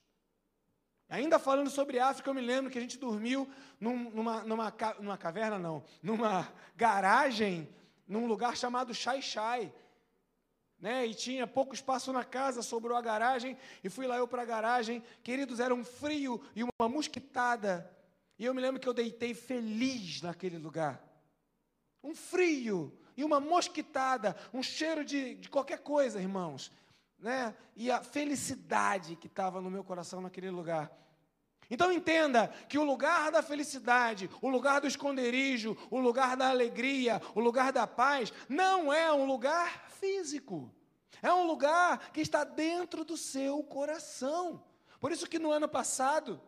Ainda 1.07 1.38
falando 1.38 1.69
sobre 1.69 2.00
África, 2.00 2.30
eu 2.30 2.34
me 2.34 2.42
lembro 2.42 2.72
que 2.72 2.78
a 2.78 2.81
gente 2.81 2.98
dormiu 2.98 3.48
num, 3.80 4.10
numa, 4.10 4.44
numa, 4.44 4.74
numa 5.00 5.18
caverna, 5.18 5.60
não, 5.60 5.84
numa 6.02 6.52
garagem, 6.75 7.69
num 8.07 8.25
lugar 8.25 8.57
chamado 8.57 8.94
Chai 8.94 9.21
Chai. 9.21 9.71
Né? 10.80 11.06
E 11.06 11.14
tinha 11.14 11.45
pouco 11.45 11.76
espaço 11.76 12.12
na 12.12 12.24
casa, 12.24 12.62
sobrou 12.62 12.97
a 12.97 13.02
garagem, 13.02 13.56
e 13.83 13.90
fui 13.90 14.07
lá 14.07 14.18
eu 14.18 14.28
para 14.28 14.42
a 14.42 14.45
garagem. 14.45 15.04
Queridos, 15.24 15.59
era 15.59 15.74
um 15.74 15.83
frio 15.83 16.42
e 16.56 16.64
uma 16.64 16.90
mosquitada. 16.90 17.90
E 18.38 18.45
eu 18.45 18.54
me 18.54 18.62
lembro 18.62 18.81
que 18.81 18.90
eu 18.90 18.94
deitei 18.94 19.33
feliz 19.33 20.21
naquele 20.24 20.57
lugar. 20.57 21.02
Um 22.04 22.16
frio 22.16 22.92
e 23.16 23.24
uma 23.24 23.40
mosquitada, 23.40 24.35
um 24.52 24.62
cheiro 24.62 25.06
de, 25.06 25.35
de 25.35 25.50
qualquer 25.50 25.80
coisa, 25.80 26.19
irmãos 26.19 26.71
né? 27.19 27.56
e 27.76 27.92
a 27.92 28.02
felicidade 28.04 29.16
que 29.16 29.28
estava 29.28 29.62
no 29.62 29.72
meu 29.72 29.84
coração 29.84 30.22
naquele 30.22 30.50
lugar. 30.50 30.92
Então 31.69 31.92
entenda 31.92 32.48
que 32.69 32.78
o 32.78 32.84
lugar 32.84 33.31
da 33.31 33.42
felicidade, 33.42 34.30
o 34.42 34.50
lugar 34.50 34.81
do 34.81 34.88
esconderijo, 34.88 35.76
o 35.90 36.00
lugar 36.00 36.38
da 36.38 36.50
alegria, 36.50 37.22
o 37.34 37.40
lugar 37.40 37.72
da 37.72 37.88
paz, 37.88 38.31
não 38.48 38.94
é 38.94 39.12
um 39.12 39.26
lugar 39.26 39.90
físico. 40.00 40.72
É 41.22 41.34
um 41.34 41.48
lugar 41.48 42.12
que 42.12 42.22
está 42.22 42.44
dentro 42.44 43.04
do 43.04 43.18
seu 43.18 43.64
coração. 43.64 44.64
Por 45.00 45.12
isso 45.12 45.28
que 45.28 45.40
no 45.40 45.52
ano 45.52 45.68
passado, 45.68 46.40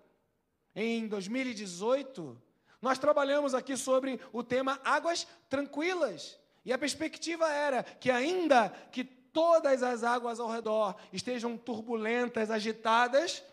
em 0.76 1.08
2018, 1.08 2.40
nós 2.80 3.00
trabalhamos 3.00 3.56
aqui 3.56 3.76
sobre 3.76 4.20
o 4.32 4.44
tema 4.44 4.80
águas 4.84 5.28
tranquilas. 5.50 6.40
E 6.64 6.72
a 6.72 6.78
perspectiva 6.78 7.50
era 7.50 7.82
que 7.82 8.12
ainda 8.12 8.70
que 8.92 9.04
todas 9.38 9.84
as 9.84 10.04
águas 10.04 10.40
ao 10.40 10.50
redor 10.50 10.96
estejam 11.14 11.56
turbulentas, 11.56 12.50
agitadas, 12.50 13.44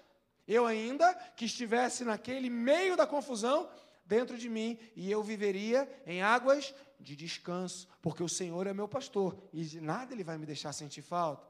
eu 0.49 0.65
ainda 0.65 1.13
que 1.37 1.45
estivesse 1.45 2.07
naquele 2.07 2.49
meio 2.49 2.97
da 2.97 3.07
confusão, 3.07 3.69
dentro 4.07 4.39
de 4.39 4.49
mim, 4.49 4.79
e 4.97 5.11
eu 5.11 5.23
viveria 5.23 5.87
em 6.07 6.23
águas 6.23 6.75
de 6.99 7.15
descanso, 7.15 7.87
porque 8.01 8.23
o 8.23 8.29
Senhor 8.31 8.67
é 8.67 8.73
meu 8.73 8.89
pastor 8.89 9.37
e 9.53 9.63
de 9.63 9.79
nada 9.79 10.15
ele 10.15 10.25
vai 10.25 10.39
me 10.39 10.47
deixar 10.47 10.73
sentir 10.73 11.03
falta. 11.03 11.47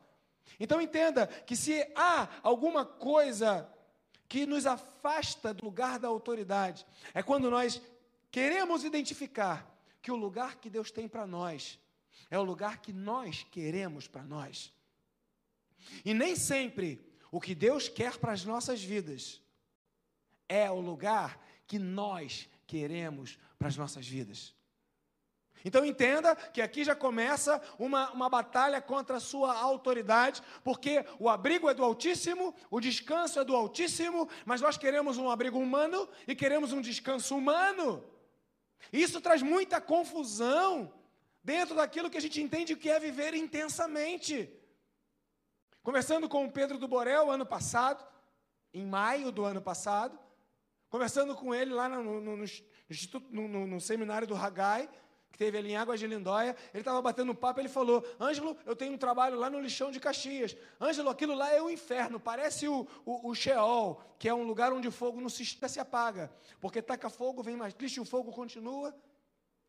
Então 0.58 0.80
entenda 0.80 1.28
que 1.28 1.54
se 1.54 1.86
há 1.94 2.28
alguma 2.42 2.84
coisa 2.84 3.68
que 4.28 4.46
nos 4.46 4.66
afasta 4.66 5.54
do 5.54 5.64
lugar 5.64 6.00
da 6.00 6.08
autoridade, 6.08 6.84
é 7.14 7.22
quando 7.22 7.48
nós 7.48 7.80
queremos 8.32 8.82
identificar 8.82 9.64
que 10.02 10.10
o 10.10 10.16
lugar 10.16 10.56
que 10.56 10.68
Deus 10.68 10.90
tem 10.90 11.06
para 11.06 11.24
nós 11.24 11.78
é 12.30 12.38
o 12.38 12.42
lugar 12.42 12.78
que 12.78 12.92
nós 12.92 13.47
queremos 13.50 14.06
para 14.06 14.23
nós. 14.23 14.73
E 16.04 16.14
nem 16.14 16.37
sempre 16.37 17.04
o 17.30 17.40
que 17.40 17.54
Deus 17.54 17.88
quer 17.88 18.16
para 18.16 18.33
as 18.33 18.44
nossas 18.44 18.83
vidas 18.83 19.40
é 20.49 20.71
o 20.71 20.80
lugar 20.80 21.40
que 21.66 21.78
nós 21.78 22.49
queremos 22.66 23.38
para 23.59 23.68
as 23.68 23.76
nossas 23.76 24.06
vidas. 24.06 24.54
Então 25.64 25.85
entenda 25.85 26.37
que 26.37 26.61
aqui 26.61 26.85
já 26.85 26.94
começa 26.94 27.61
uma, 27.78 28.11
uma 28.11 28.28
batalha 28.28 28.83
contra 28.83 29.16
a 29.16 29.21
sua 29.21 29.59
autoridade, 29.59 30.42
porque 30.62 31.04
o 31.18 31.28
abrigo 31.28 31.71
é 31.71 31.75
do 31.75 31.83
Altíssimo, 31.83 32.54
o 32.71 32.80
descanso 32.80 33.40
é 33.40 33.44
do 33.44 33.56
Altíssimo, 33.56 34.28
mas 34.44 34.61
nós 34.61 34.76
queremos 34.76 35.16
um 35.16 35.30
abrigo 35.30 35.59
humano 35.59 36.06
e 36.28 36.35
queremos 36.35 36.73
um 36.73 36.83
descanso 36.83 37.35
humano. 37.35 38.04
Isso 38.92 39.23
traz 39.23 39.40
muita 39.40 39.80
confusão 39.80 40.92
dentro 41.44 41.76
daquilo 41.76 42.08
que 42.10 42.16
a 42.16 42.20
gente 42.20 42.40
entende 42.40 42.74
que 42.74 42.90
é 42.90 42.98
viver 42.98 43.34
intensamente. 43.34 44.50
Conversando 45.82 46.28
com 46.28 46.46
o 46.46 46.50
Pedro 46.50 46.78
do 46.78 46.88
Borel 46.88 47.30
ano 47.30 47.44
passado, 47.44 48.02
em 48.72 48.86
maio 48.86 49.30
do 49.30 49.44
ano 49.44 49.60
passado, 49.60 50.18
conversando 50.88 51.34
com 51.36 51.54
ele 51.54 51.74
lá 51.74 51.88
no, 51.88 52.20
no, 52.20 52.36
no, 52.36 53.48
no, 53.48 53.66
no 53.66 53.80
seminário 53.80 54.26
do 54.26 54.34
Hagai, 54.34 54.88
que 55.30 55.38
teve 55.38 55.58
ali 55.58 55.72
em 55.72 55.76
Águas 55.76 55.98
de 55.98 56.06
Lindóia, 56.06 56.56
ele 56.72 56.80
estava 56.80 57.02
batendo 57.02 57.32
um 57.32 57.34
papo, 57.34 57.60
ele 57.60 57.68
falou, 57.68 58.06
Ângelo, 58.20 58.56
eu 58.64 58.74
tenho 58.74 58.94
um 58.94 58.98
trabalho 58.98 59.36
lá 59.36 59.50
no 59.50 59.60
lixão 59.60 59.90
de 59.90 59.98
Caxias. 59.98 60.56
Ângelo, 60.80 61.10
aquilo 61.10 61.34
lá 61.34 61.52
é 61.52 61.60
o 61.60 61.68
inferno, 61.68 62.20
parece 62.20 62.68
o, 62.68 62.86
o, 63.04 63.30
o 63.30 63.34
Sheol, 63.34 64.00
que 64.16 64.28
é 64.28 64.34
um 64.34 64.44
lugar 64.44 64.72
onde 64.72 64.86
o 64.86 64.92
fogo 64.92 65.20
não 65.20 65.28
se, 65.28 65.44
se 65.44 65.80
apaga, 65.80 66.32
porque 66.60 66.80
taca 66.80 67.10
fogo, 67.10 67.42
vem 67.42 67.56
mais 67.56 67.74
triste, 67.74 68.00
o 68.00 68.04
fogo 68.04 68.32
continua. 68.32 68.94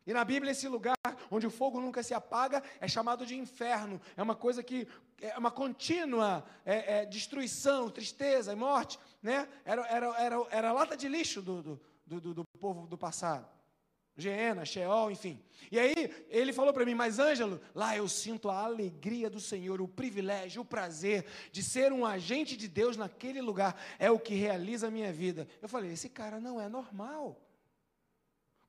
E 0.06 0.14
na 0.14 0.24
Bíblia, 0.24 0.52
esse 0.52 0.68
lugar 0.68 0.96
onde 1.32 1.48
o 1.48 1.52
fogo 1.52 1.82
nunca 1.82 2.04
se 2.04 2.14
apaga 2.14 2.62
é 2.80 2.88
chamado 2.88 3.26
de 3.26 3.36
inferno. 3.36 4.00
É 4.16 4.22
uma 4.22 4.36
coisa 4.36 4.62
que 4.62 4.88
é 5.20 5.38
uma 5.38 5.50
contínua 5.50 6.46
é, 6.66 7.00
é, 7.00 7.06
destruição, 7.06 7.90
tristeza 7.90 8.54
e 8.54 8.56
morte. 8.56 9.00
Né? 9.22 9.48
Era, 9.64 9.88
era, 9.88 10.06
era, 10.18 10.48
era 10.52 10.70
a 10.70 10.74
lata 10.74 10.96
de 10.96 11.08
lixo 11.08 11.42
do, 11.42 11.62
do, 12.06 12.22
do, 12.22 12.34
do 12.34 12.44
povo 12.60 12.86
do 12.86 12.98
passado. 12.98 13.48
Geena, 14.18 14.64
Sheol, 14.64 15.12
enfim. 15.12 15.44
E 15.70 15.78
aí 15.78 15.94
ele 16.30 16.54
falou 16.54 16.72
para 16.72 16.86
mim, 16.86 16.96
mas 16.96 17.20
Ângelo, 17.20 17.60
lá 17.74 17.98
eu 17.98 18.08
sinto 18.08 18.50
a 18.50 18.64
alegria 18.64 19.30
do 19.30 19.42
Senhor, 19.42 19.82
o 19.82 19.88
privilégio, 19.90 20.62
o 20.62 20.66
prazer 20.66 21.26
de 21.52 21.62
ser 21.62 21.92
um 21.92 22.06
agente 22.06 22.56
de 22.56 22.68
Deus 22.68 22.96
naquele 22.96 23.42
lugar, 23.42 23.76
é 24.00 24.10
o 24.10 24.20
que 24.20 24.34
realiza 24.34 24.88
a 24.88 24.92
minha 24.92 25.12
vida. 25.12 25.48
Eu 25.62 25.68
falei, 25.68 25.92
esse 25.92 26.08
cara 26.08 26.40
não 26.40 26.62
é 26.62 26.70
normal. 26.70 27.45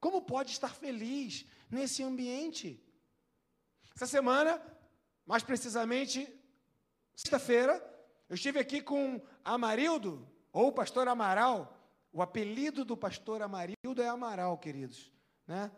Como 0.06 0.22
pode 0.22 0.52
estar 0.52 0.72
feliz 0.72 1.44
nesse 1.68 2.00
ambiente? 2.00 2.80
Essa 3.92 4.06
semana, 4.06 4.62
mais 5.26 5.42
precisamente, 5.42 6.32
sexta-feira, 7.16 7.74
eu 8.28 8.36
estive 8.36 8.60
aqui 8.60 8.80
com 8.80 9.20
Amarildo, 9.44 10.24
ou 10.52 10.70
pastor 10.70 11.08
Amaral. 11.08 11.76
O 12.12 12.22
apelido 12.22 12.84
do 12.84 12.96
pastor 12.96 13.42
Amarildo 13.42 14.00
é 14.00 14.06
Amaral, 14.06 14.56
queridos 14.58 15.10
né? 15.44 15.72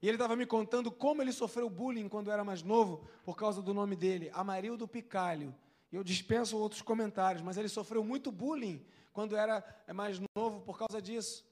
E 0.00 0.06
ele 0.06 0.14
estava 0.14 0.36
me 0.36 0.46
contando 0.46 0.92
como 0.92 1.20
ele 1.20 1.32
sofreu 1.32 1.68
bullying 1.68 2.08
quando 2.08 2.30
era 2.30 2.44
mais 2.44 2.62
novo, 2.62 3.04
por 3.24 3.36
causa 3.36 3.60
do 3.60 3.74
nome 3.74 3.96
dele, 3.96 4.30
Amarildo 4.32 4.86
Picalho. 4.86 5.52
E 5.90 5.96
eu 5.96 6.04
dispenso 6.04 6.56
outros 6.56 6.82
comentários, 6.82 7.42
mas 7.42 7.56
ele 7.56 7.68
sofreu 7.68 8.04
muito 8.04 8.30
bullying 8.30 8.86
quando 9.12 9.36
era 9.36 9.64
mais 9.92 10.20
novo 10.36 10.60
por 10.60 10.78
causa 10.78 11.02
disso. 11.02 11.44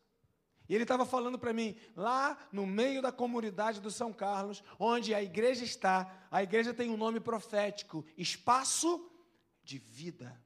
E 0.69 0.75
ele 0.75 0.85
estava 0.85 1.05
falando 1.05 1.39
para 1.39 1.53
mim, 1.53 1.77
lá 1.95 2.39
no 2.51 2.67
meio 2.67 3.03
da 3.03 3.13
comunidade 3.13 3.81
do 3.81 3.91
São 3.91 4.13
Carlos, 4.13 4.63
onde 4.79 5.15
a 5.15 5.23
igreja 5.23 5.65
está, 5.65 6.27
a 6.31 6.43
igreja 6.43 6.73
tem 6.73 6.91
um 6.91 6.97
nome 6.97 7.21
profético: 7.21 8.05
Espaço 8.17 9.11
de 9.63 9.79
Vida. 9.79 10.43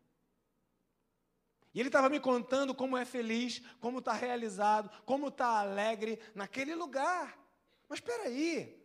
E 1.73 1.81
ele 1.81 1.89
estava 1.89 2.09
me 2.09 2.19
contando 2.19 2.75
como 2.75 2.97
é 2.97 3.05
feliz, 3.05 3.63
como 3.81 4.01
está 4.01 4.13
realizado, 4.13 4.91
como 5.05 5.29
está 5.29 5.61
alegre 5.61 6.19
naquele 6.35 6.75
lugar. 6.75 7.39
Mas 7.89 7.99
espera 7.99 8.25
aí, 8.25 8.85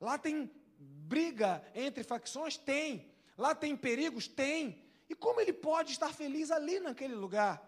lá 0.00 0.18
tem 0.18 0.50
briga 0.78 1.64
entre 1.74 2.04
facções? 2.04 2.56
Tem. 2.56 3.10
Lá 3.36 3.54
tem 3.54 3.76
perigos? 3.76 4.28
Tem. 4.28 4.84
E 5.08 5.14
como 5.14 5.40
ele 5.40 5.52
pode 5.52 5.92
estar 5.92 6.12
feliz 6.12 6.50
ali 6.50 6.78
naquele 6.80 7.14
lugar? 7.14 7.67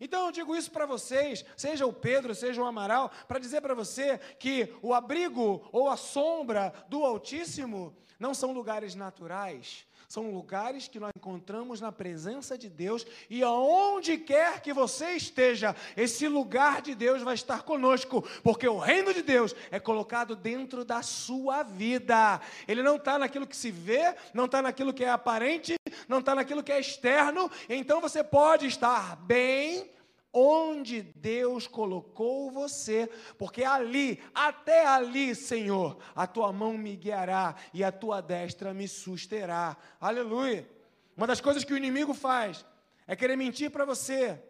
Então 0.00 0.26
eu 0.26 0.32
digo 0.32 0.56
isso 0.56 0.70
para 0.70 0.86
vocês, 0.86 1.44
seja 1.56 1.86
o 1.86 1.92
Pedro, 1.92 2.34
seja 2.34 2.60
o 2.60 2.66
Amaral, 2.66 3.10
para 3.28 3.38
dizer 3.38 3.60
para 3.60 3.74
você 3.74 4.18
que 4.38 4.74
o 4.82 4.92
abrigo 4.92 5.68
ou 5.72 5.88
a 5.88 5.96
sombra 5.96 6.72
do 6.88 7.04
Altíssimo 7.04 7.96
não 8.18 8.34
são 8.34 8.52
lugares 8.52 8.94
naturais, 8.94 9.86
são 10.08 10.30
lugares 10.30 10.86
que 10.86 11.00
nós 11.00 11.10
encontramos 11.16 11.80
na 11.80 11.90
presença 11.90 12.56
de 12.56 12.68
Deus 12.68 13.06
e 13.28 13.42
aonde 13.42 14.16
quer 14.16 14.60
que 14.60 14.72
você 14.72 15.12
esteja, 15.12 15.74
esse 15.96 16.28
lugar 16.28 16.82
de 16.82 16.94
Deus 16.94 17.22
vai 17.22 17.34
estar 17.34 17.62
conosco, 17.62 18.22
porque 18.42 18.68
o 18.68 18.78
reino 18.78 19.12
de 19.12 19.22
Deus 19.22 19.54
é 19.70 19.80
colocado 19.80 20.36
dentro 20.36 20.84
da 20.84 21.02
sua 21.02 21.62
vida. 21.62 22.40
Ele 22.68 22.82
não 22.82 22.96
está 22.96 23.18
naquilo 23.18 23.46
que 23.46 23.56
se 23.56 23.70
vê, 23.70 24.14
não 24.32 24.44
está 24.44 24.62
naquilo 24.62 24.94
que 24.94 25.04
é 25.04 25.10
aparente, 25.10 25.74
não 26.08 26.18
está 26.18 26.34
naquilo 26.34 26.62
que 26.62 26.72
é 26.72 26.80
externo. 26.80 27.50
Então 27.68 28.00
você 28.00 28.22
pode 28.22 28.66
estar 28.66 29.16
bem 29.16 29.92
onde 30.36 31.00
Deus 31.00 31.68
colocou 31.68 32.50
você, 32.50 33.08
porque 33.38 33.62
ali, 33.62 34.20
até 34.34 34.84
ali, 34.84 35.32
Senhor, 35.32 35.96
a 36.14 36.26
tua 36.26 36.52
mão 36.52 36.76
me 36.76 36.96
guiará 36.96 37.54
e 37.72 37.84
a 37.84 37.92
tua 37.92 38.20
destra 38.20 38.74
me 38.74 38.88
susterá. 38.88 39.76
Aleluia. 40.00 40.68
Uma 41.16 41.28
das 41.28 41.40
coisas 41.40 41.62
que 41.62 41.72
o 41.72 41.76
inimigo 41.76 42.12
faz 42.12 42.66
é 43.06 43.14
querer 43.14 43.36
mentir 43.36 43.70
para 43.70 43.84
você, 43.84 44.42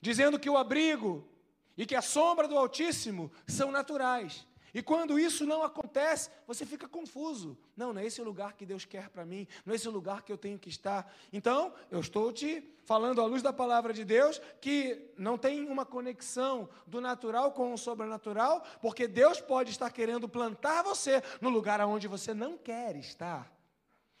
dizendo 0.00 0.38
que 0.38 0.48
o 0.48 0.56
abrigo 0.56 1.28
e 1.76 1.84
que 1.84 1.94
a 1.94 2.00
sombra 2.00 2.48
do 2.48 2.56
Altíssimo 2.56 3.30
são 3.46 3.70
naturais. 3.70 4.46
E 4.74 4.82
quando 4.82 5.18
isso 5.20 5.46
não 5.46 5.62
acontece, 5.62 6.30
você 6.48 6.66
fica 6.66 6.88
confuso. 6.88 7.56
Não, 7.76 7.92
não 7.92 8.00
é 8.00 8.06
esse 8.06 8.20
o 8.20 8.24
lugar 8.24 8.54
que 8.54 8.66
Deus 8.66 8.84
quer 8.84 9.08
para 9.08 9.24
mim, 9.24 9.46
não 9.64 9.72
é 9.72 9.76
esse 9.76 9.88
o 9.88 9.92
lugar 9.92 10.22
que 10.22 10.32
eu 10.32 10.36
tenho 10.36 10.58
que 10.58 10.68
estar. 10.68 11.14
Então, 11.32 11.72
eu 11.92 12.00
estou 12.00 12.32
te 12.32 12.62
falando 12.84 13.20
à 13.20 13.24
luz 13.24 13.40
da 13.40 13.52
palavra 13.52 13.92
de 13.92 14.04
Deus 14.04 14.40
que 14.60 15.12
não 15.16 15.38
tem 15.38 15.68
uma 15.68 15.86
conexão 15.86 16.68
do 16.86 17.00
natural 17.00 17.52
com 17.52 17.72
o 17.72 17.78
sobrenatural, 17.78 18.66
porque 18.82 19.06
Deus 19.06 19.40
pode 19.40 19.70
estar 19.70 19.90
querendo 19.90 20.28
plantar 20.28 20.82
você 20.82 21.22
no 21.40 21.50
lugar 21.50 21.80
onde 21.82 22.08
você 22.08 22.34
não 22.34 22.58
quer 22.58 22.96
estar. 22.96 23.50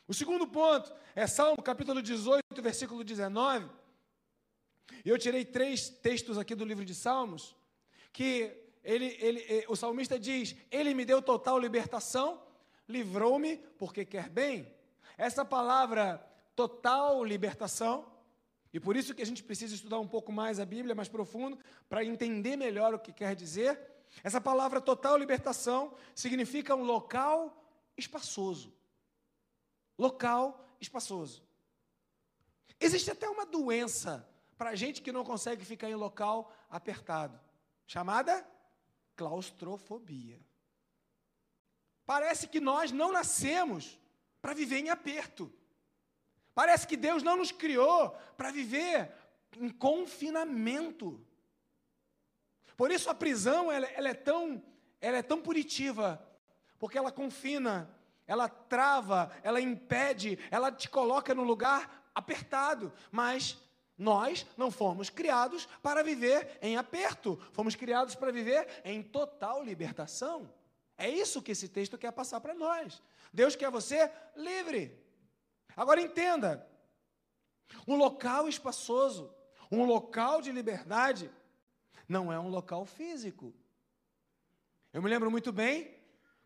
O 0.06 0.14
segundo 0.14 0.46
ponto 0.46 0.94
é 1.16 1.26
Salmo 1.26 1.60
capítulo 1.62 2.00
18, 2.00 2.44
versículo 2.62 3.02
19. 3.02 3.68
Eu 5.04 5.18
tirei 5.18 5.44
três 5.44 5.88
textos 5.88 6.38
aqui 6.38 6.54
do 6.54 6.64
livro 6.64 6.84
de 6.84 6.94
Salmos 6.94 7.56
que 8.12 8.63
ele, 8.84 9.16
ele, 9.18 9.40
eh, 9.48 9.64
o 9.68 9.74
salmista 9.74 10.18
diz: 10.18 10.54
Ele 10.70 10.94
me 10.94 11.04
deu 11.04 11.22
total 11.22 11.58
libertação, 11.58 12.42
livrou-me 12.86 13.56
porque 13.78 14.04
quer 14.04 14.28
bem. 14.28 14.70
Essa 15.16 15.44
palavra 15.44 16.18
total 16.54 17.24
libertação, 17.24 18.06
e 18.72 18.78
por 18.78 18.96
isso 18.96 19.14
que 19.14 19.22
a 19.22 19.26
gente 19.26 19.42
precisa 19.42 19.74
estudar 19.74 19.98
um 19.98 20.06
pouco 20.06 20.30
mais 20.30 20.60
a 20.60 20.66
Bíblia, 20.66 20.94
mais 20.94 21.08
profundo, 21.08 21.58
para 21.88 22.04
entender 22.04 22.56
melhor 22.56 22.92
o 22.92 22.98
que 22.98 23.12
quer 23.12 23.34
dizer. 23.34 23.80
Essa 24.22 24.40
palavra 24.40 24.80
total 24.80 25.16
libertação 25.16 25.94
significa 26.14 26.74
um 26.74 26.84
local 26.84 27.64
espaçoso. 27.96 28.72
Local 29.98 30.68
espaçoso. 30.80 31.42
Existe 32.78 33.10
até 33.10 33.28
uma 33.28 33.46
doença 33.46 34.28
para 34.58 34.74
gente 34.74 35.00
que 35.00 35.12
não 35.12 35.24
consegue 35.24 35.64
ficar 35.64 35.88
em 35.88 35.94
local 35.94 36.52
apertado, 36.68 37.40
chamada 37.86 38.46
claustrofobia. 39.16 40.40
Parece 42.06 42.46
que 42.48 42.60
nós 42.60 42.92
não 42.92 43.12
nascemos 43.12 43.98
para 44.42 44.52
viver 44.52 44.78
em 44.78 44.90
aperto. 44.90 45.52
Parece 46.54 46.86
que 46.86 46.96
Deus 46.96 47.22
não 47.22 47.36
nos 47.36 47.50
criou 47.50 48.10
para 48.36 48.50
viver 48.50 49.10
em 49.56 49.70
confinamento. 49.70 51.24
Por 52.76 52.90
isso 52.90 53.08
a 53.08 53.14
prisão 53.14 53.72
ela, 53.72 53.86
ela, 53.86 54.08
é 54.08 54.14
tão, 54.14 54.62
ela 55.00 55.16
é 55.16 55.22
tão 55.22 55.40
punitiva, 55.40 56.24
porque 56.78 56.98
ela 56.98 57.10
confina, 57.10 57.90
ela 58.26 58.48
trava, 58.48 59.30
ela 59.42 59.60
impede, 59.60 60.38
ela 60.50 60.70
te 60.70 60.88
coloca 60.88 61.34
no 61.34 61.42
lugar 61.42 62.10
apertado. 62.14 62.92
Mas 63.10 63.58
nós 63.96 64.46
não 64.56 64.70
fomos 64.70 65.08
criados 65.08 65.66
para 65.82 66.02
viver 66.02 66.58
em 66.60 66.76
aperto, 66.76 67.40
fomos 67.52 67.76
criados 67.76 68.14
para 68.14 68.32
viver 68.32 68.66
em 68.84 69.02
total 69.02 69.62
libertação. 69.62 70.50
É 70.96 71.08
isso 71.08 71.42
que 71.42 71.52
esse 71.52 71.68
texto 71.68 71.98
quer 71.98 72.12
passar 72.12 72.40
para 72.40 72.54
nós. 72.54 73.02
Deus 73.32 73.56
quer 73.56 73.70
você 73.70 74.10
livre. 74.36 74.96
Agora 75.76 76.00
entenda: 76.00 76.66
um 77.86 77.96
local 77.96 78.48
espaçoso, 78.48 79.32
um 79.70 79.84
local 79.84 80.40
de 80.40 80.52
liberdade, 80.52 81.30
não 82.08 82.32
é 82.32 82.38
um 82.38 82.48
local 82.48 82.84
físico. 82.84 83.54
Eu 84.92 85.02
me 85.02 85.08
lembro 85.08 85.30
muito 85.30 85.52
bem 85.52 85.92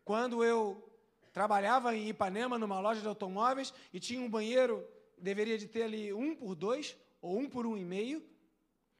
quando 0.03 0.43
eu 0.43 0.83
trabalhava 1.31 1.95
em 1.95 2.09
Ipanema, 2.09 2.57
numa 2.57 2.79
loja 2.79 3.01
de 3.01 3.07
automóveis, 3.07 3.73
e 3.93 3.99
tinha 3.99 4.19
um 4.19 4.29
banheiro, 4.29 4.87
deveria 5.17 5.57
de 5.57 5.67
ter 5.67 5.83
ali 5.83 6.11
um 6.11 6.35
por 6.35 6.55
dois, 6.55 6.97
ou 7.21 7.37
um 7.37 7.49
por 7.49 7.65
um 7.65 7.77
e 7.77 7.85
meio. 7.85 8.23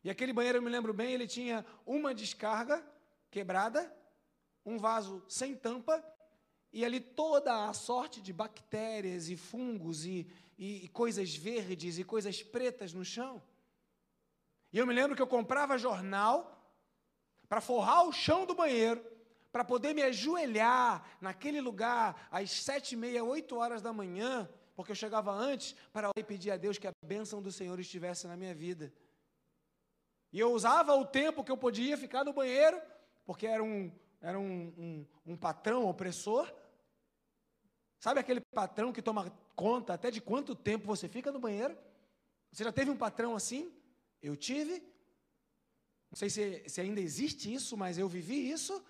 E 0.04 0.10
aquele 0.10 0.34
banheiro, 0.34 0.58
eu 0.58 0.62
me 0.62 0.70
lembro 0.70 0.94
bem, 0.94 1.14
ele 1.14 1.28
tinha 1.28 1.66
uma 1.86 2.14
descarga 2.14 2.86
quebrada, 3.30 3.94
um 4.66 4.78
vaso 4.78 5.24
sem 5.28 5.56
tampa 5.56 6.04
e 6.72 6.86
ali 6.86 7.00
toda 7.00 7.68
a 7.68 7.74
sorte 7.74 8.22
de 8.22 8.32
bactérias 8.32 9.30
e 9.30 9.36
fungos 9.36 10.06
e, 10.06 10.28
e, 10.58 10.86
e 10.86 10.88
coisas 10.88 11.36
verdes 11.36 11.98
e 11.98 12.04
coisas 12.04 12.44
pretas 12.44 12.94
no 12.94 13.04
chão. 13.04 13.42
E 14.72 14.78
eu 14.78 14.86
me 14.86 14.94
lembro 14.94 15.16
que 15.16 15.22
eu 15.22 15.28
comprava 15.28 15.78
jornal 15.78 16.56
para 17.48 17.60
forrar 17.60 18.04
o 18.04 18.14
chão 18.14 18.46
do 18.46 18.54
banheiro, 18.54 19.04
para 19.52 19.64
poder 19.64 19.96
me 19.96 20.04
ajoelhar 20.04 21.04
naquele 21.20 21.60
lugar 21.60 22.28
às 22.32 22.52
sete 22.52 22.94
e 22.94 22.96
meia, 22.98 23.24
oito 23.24 23.56
horas 23.56 23.82
da 23.82 23.92
manhã, 23.92 24.48
porque 24.80 24.94
eu 24.94 24.96
chegava 24.96 25.34
antes 25.34 25.76
para 25.92 26.10
pedir 26.26 26.52
a 26.52 26.56
Deus 26.56 26.78
que 26.78 26.88
a 26.88 26.94
bênção 27.06 27.42
do 27.42 27.52
Senhor 27.52 27.78
estivesse 27.82 28.26
na 28.28 28.38
minha 28.38 28.56
vida. 28.56 28.94
E 30.32 30.40
eu 30.40 30.54
usava 30.54 30.96
o 30.96 31.06
tempo 31.06 31.44
que 31.44 31.52
eu 31.52 31.58
podia 31.58 31.98
ficar 31.98 32.24
no 32.24 32.32
banheiro, 32.32 32.82
porque 33.26 33.46
era 33.46 33.62
um, 33.62 33.92
era 34.22 34.40
um, 34.40 34.74
um, 34.78 35.06
um 35.34 35.36
patrão 35.36 35.86
opressor. 35.86 36.50
Sabe 38.00 38.22
aquele 38.22 38.40
patrão 38.40 38.94
que 38.94 39.02
toma 39.02 39.30
conta 39.54 39.96
até 39.96 40.10
de 40.10 40.22
quanto 40.22 40.56
tempo 40.56 40.88
você 40.88 41.10
fica 41.10 41.30
no 41.30 41.40
banheiro? 41.42 41.78
Você 42.50 42.64
já 42.64 42.72
teve 42.72 42.90
um 42.90 42.96
patrão 42.96 43.36
assim? 43.36 43.70
Eu 44.22 44.38
tive. 44.38 44.82
Não 46.10 46.16
sei 46.16 46.30
se, 46.30 46.64
se 46.70 46.80
ainda 46.80 47.02
existe 47.02 47.54
isso, 47.54 47.76
mas 47.76 47.98
eu 47.98 48.08
vivi 48.08 48.50
isso. 48.50 48.82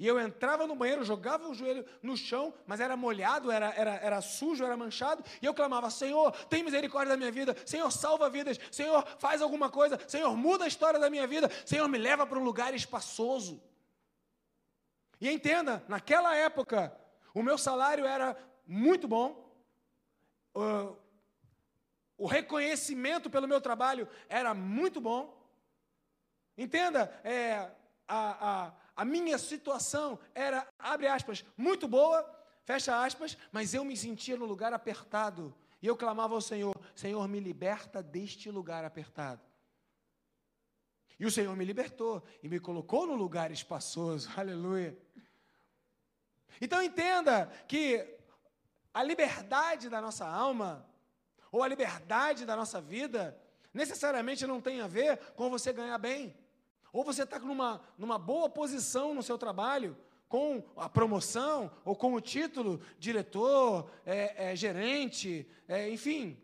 E 0.00 0.06
eu 0.06 0.18
entrava 0.18 0.66
no 0.66 0.74
banheiro, 0.74 1.04
jogava 1.04 1.46
o 1.46 1.54
joelho 1.54 1.84
no 2.02 2.16
chão, 2.16 2.54
mas 2.66 2.80
era 2.80 2.96
molhado, 2.96 3.50
era, 3.50 3.66
era, 3.74 3.96
era 3.96 4.22
sujo, 4.22 4.64
era 4.64 4.74
manchado, 4.74 5.22
e 5.42 5.44
eu 5.44 5.52
clamava: 5.52 5.90
Senhor, 5.90 6.32
tem 6.46 6.62
misericórdia 6.62 7.10
da 7.10 7.18
minha 7.18 7.30
vida, 7.30 7.54
Senhor, 7.66 7.90
salva 7.92 8.30
vidas, 8.30 8.58
Senhor, 8.72 9.06
faz 9.18 9.42
alguma 9.42 9.68
coisa, 9.68 10.00
Senhor, 10.08 10.34
muda 10.34 10.64
a 10.64 10.68
história 10.68 10.98
da 10.98 11.10
minha 11.10 11.26
vida, 11.26 11.50
Senhor, 11.66 11.86
me 11.86 11.98
leva 11.98 12.26
para 12.26 12.38
um 12.38 12.42
lugar 12.42 12.72
espaçoso. 12.72 13.62
E 15.20 15.28
entenda, 15.28 15.84
naquela 15.86 16.34
época, 16.34 16.98
o 17.34 17.42
meu 17.42 17.58
salário 17.58 18.06
era 18.06 18.34
muito 18.66 19.06
bom, 19.06 19.54
o 22.16 22.26
reconhecimento 22.26 23.28
pelo 23.28 23.46
meu 23.46 23.60
trabalho 23.60 24.08
era 24.30 24.54
muito 24.54 24.98
bom. 24.98 25.46
Entenda, 26.56 27.20
é, 27.22 27.70
a, 28.08 28.66
a 28.66 28.72
a 29.00 29.04
minha 29.06 29.38
situação 29.38 30.18
era, 30.34 30.68
abre 30.78 31.06
aspas, 31.06 31.42
muito 31.56 31.88
boa, 31.88 32.22
fecha 32.66 33.02
aspas, 33.02 33.34
mas 33.50 33.72
eu 33.72 33.82
me 33.82 33.96
sentia 33.96 34.36
no 34.36 34.44
lugar 34.44 34.74
apertado. 34.74 35.54
E 35.80 35.86
eu 35.86 35.96
clamava 35.96 36.34
ao 36.34 36.40
Senhor: 36.42 36.78
Senhor, 36.94 37.26
me 37.26 37.40
liberta 37.40 38.02
deste 38.02 38.50
lugar 38.50 38.84
apertado. 38.84 39.40
E 41.18 41.24
o 41.24 41.30
Senhor 41.30 41.56
me 41.56 41.64
libertou 41.64 42.22
e 42.42 42.48
me 42.50 42.60
colocou 42.60 43.06
no 43.06 43.14
lugar 43.14 43.50
espaçoso. 43.50 44.28
Aleluia. 44.36 44.94
Então 46.60 46.82
entenda 46.82 47.46
que 47.66 48.06
a 48.92 49.02
liberdade 49.02 49.88
da 49.88 50.02
nossa 50.02 50.26
alma, 50.26 50.86
ou 51.50 51.62
a 51.62 51.68
liberdade 51.68 52.44
da 52.44 52.54
nossa 52.54 52.82
vida, 52.82 53.34
necessariamente 53.72 54.46
não 54.46 54.60
tem 54.60 54.82
a 54.82 54.86
ver 54.86 55.16
com 55.36 55.48
você 55.48 55.72
ganhar 55.72 55.96
bem. 55.96 56.36
Ou 56.92 57.04
você 57.04 57.22
está 57.22 57.38
numa, 57.38 57.80
numa 57.96 58.18
boa 58.18 58.48
posição 58.48 59.14
no 59.14 59.22
seu 59.22 59.38
trabalho, 59.38 59.96
com 60.28 60.62
a 60.76 60.88
promoção, 60.88 61.70
ou 61.84 61.96
com 61.96 62.14
o 62.14 62.20
título 62.20 62.80
diretor, 62.98 63.90
é, 64.06 64.52
é, 64.52 64.56
gerente, 64.56 65.44
é, 65.66 65.90
enfim. 65.90 66.40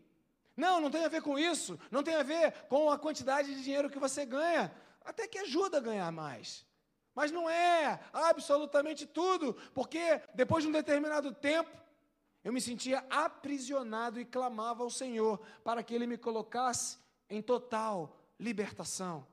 Não, 0.56 0.80
não 0.80 0.90
tem 0.90 1.04
a 1.04 1.08
ver 1.08 1.22
com 1.22 1.38
isso. 1.38 1.78
Não 1.90 2.02
tem 2.02 2.16
a 2.16 2.22
ver 2.22 2.52
com 2.68 2.90
a 2.90 2.98
quantidade 2.98 3.54
de 3.54 3.62
dinheiro 3.62 3.90
que 3.90 3.98
você 3.98 4.26
ganha. 4.26 4.74
Até 5.04 5.28
que 5.28 5.38
ajuda 5.38 5.78
a 5.78 5.80
ganhar 5.80 6.10
mais. 6.10 6.66
Mas 7.14 7.30
não 7.30 7.48
é 7.48 8.00
absolutamente 8.12 9.06
tudo, 9.06 9.54
porque 9.72 10.20
depois 10.34 10.64
de 10.64 10.68
um 10.68 10.72
determinado 10.72 11.32
tempo, 11.32 11.70
eu 12.42 12.52
me 12.52 12.60
sentia 12.60 13.04
aprisionado 13.08 14.20
e 14.20 14.24
clamava 14.24 14.82
ao 14.82 14.90
Senhor 14.90 15.40
para 15.62 15.82
que 15.82 15.94
Ele 15.94 16.06
me 16.06 16.18
colocasse 16.18 16.98
em 17.30 17.40
total 17.40 18.16
libertação. 18.38 19.26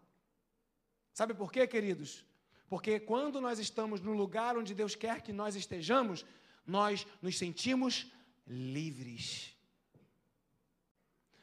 Sabe 1.13 1.33
por 1.33 1.51
quê, 1.51 1.67
queridos? 1.67 2.25
Porque 2.67 2.99
quando 2.99 3.39
nós 3.39 3.59
estamos 3.59 4.01
no 4.01 4.13
lugar 4.13 4.57
onde 4.57 4.73
Deus 4.73 4.95
quer 4.95 5.21
que 5.21 5.31
nós 5.31 5.55
estejamos, 5.55 6.25
nós 6.65 7.05
nos 7.21 7.37
sentimos 7.37 8.11
livres. 8.47 9.55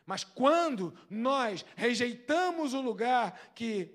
Mas 0.05 0.25
quando 0.25 0.93
nós 1.09 1.65
rejeitamos 1.77 2.75
o 2.75 2.81
lugar 2.81 3.53
que 3.55 3.95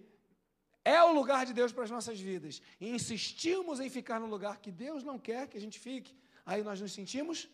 é 0.86 1.04
o 1.04 1.12
lugar 1.12 1.46
de 1.46 1.54
Deus 1.54 1.74
para 1.74 1.84
as 1.84 1.92
nossas 1.92 2.20
vidas 2.20 2.62
e 2.80 2.88
insistimos 2.90 3.80
em 3.82 3.90
ficar 3.90 4.20
no 4.20 4.28
lugar 4.28 4.60
que 4.60 4.72
Deus 4.72 5.04
não 5.04 5.20
quer 5.20 5.50
que 5.50 5.58
a 5.58 5.62
gente 5.62 5.78
fique, 5.78 6.16
aí 6.46 6.64
nós 6.64 6.80
nos 6.80 6.94
sentimos 6.94 7.50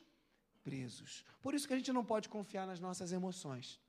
presos. 0.63 1.25
Por 1.41 1.55
isso 1.55 1.67
que 1.67 1.73
a 1.73 1.77
gente 1.77 1.91
não 1.91 2.05
pode 2.05 2.29
confiar 2.29 2.67
nas 2.67 2.79
nossas 2.79 3.12
emoções. 3.12 3.79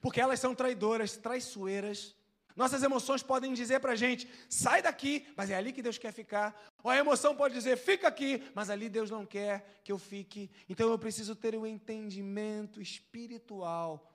Porque 0.00 0.20
elas 0.20 0.38
são 0.38 0.54
traidoras, 0.54 1.16
traiçoeiras 1.16 2.14
nossas 2.60 2.82
emoções 2.82 3.22
podem 3.22 3.54
dizer 3.54 3.80
para 3.80 3.92
a 3.92 3.96
gente, 3.96 4.28
sai 4.48 4.82
daqui, 4.82 5.26
mas 5.34 5.48
é 5.48 5.54
ali 5.54 5.72
que 5.72 5.80
Deus 5.80 5.96
quer 5.96 6.12
ficar. 6.12 6.54
Ou 6.82 6.90
a 6.90 6.96
emoção 6.96 7.34
pode 7.34 7.54
dizer, 7.54 7.78
fica 7.78 8.06
aqui, 8.06 8.42
mas 8.54 8.68
ali 8.68 8.88
Deus 8.88 9.10
não 9.10 9.24
quer 9.24 9.80
que 9.82 9.90
eu 9.90 9.98
fique. 9.98 10.50
Então 10.68 10.90
eu 10.90 10.98
preciso 10.98 11.34
ter 11.34 11.54
o 11.54 11.62
um 11.62 11.66
entendimento 11.66 12.78
espiritual 12.78 14.06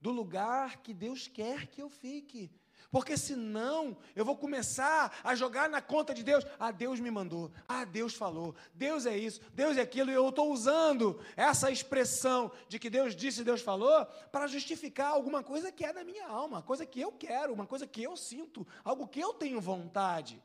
do 0.00 0.10
lugar 0.10 0.78
que 0.78 0.92
Deus 0.92 1.28
quer 1.28 1.68
que 1.68 1.80
eu 1.80 1.88
fique. 1.88 2.50
Porque 2.90 3.16
senão 3.16 3.96
eu 4.16 4.24
vou 4.24 4.36
começar 4.36 5.20
a 5.22 5.34
jogar 5.34 5.68
na 5.68 5.82
conta 5.82 6.14
de 6.14 6.22
Deus. 6.22 6.44
Ah, 6.58 6.70
Deus 6.70 7.00
me 7.00 7.10
mandou. 7.10 7.50
Ah, 7.66 7.84
Deus 7.84 8.14
falou. 8.14 8.54
Deus 8.74 9.04
é 9.04 9.16
isso, 9.16 9.40
Deus 9.52 9.76
é 9.76 9.82
aquilo. 9.82 10.10
E 10.10 10.14
eu 10.14 10.28
estou 10.28 10.50
usando 10.52 11.20
essa 11.36 11.70
expressão 11.70 12.50
de 12.68 12.78
que 12.78 12.88
Deus 12.88 13.14
disse, 13.14 13.44
Deus 13.44 13.60
falou, 13.60 14.06
para 14.32 14.46
justificar 14.46 15.12
alguma 15.12 15.42
coisa 15.42 15.70
que 15.70 15.84
é 15.84 15.92
da 15.92 16.04
minha 16.04 16.26
alma, 16.26 16.62
coisa 16.62 16.86
que 16.86 17.00
eu 17.00 17.12
quero, 17.12 17.52
uma 17.52 17.66
coisa 17.66 17.86
que 17.86 18.02
eu 18.02 18.16
sinto, 18.16 18.66
algo 18.82 19.06
que 19.06 19.20
eu 19.20 19.34
tenho 19.34 19.60
vontade. 19.60 20.42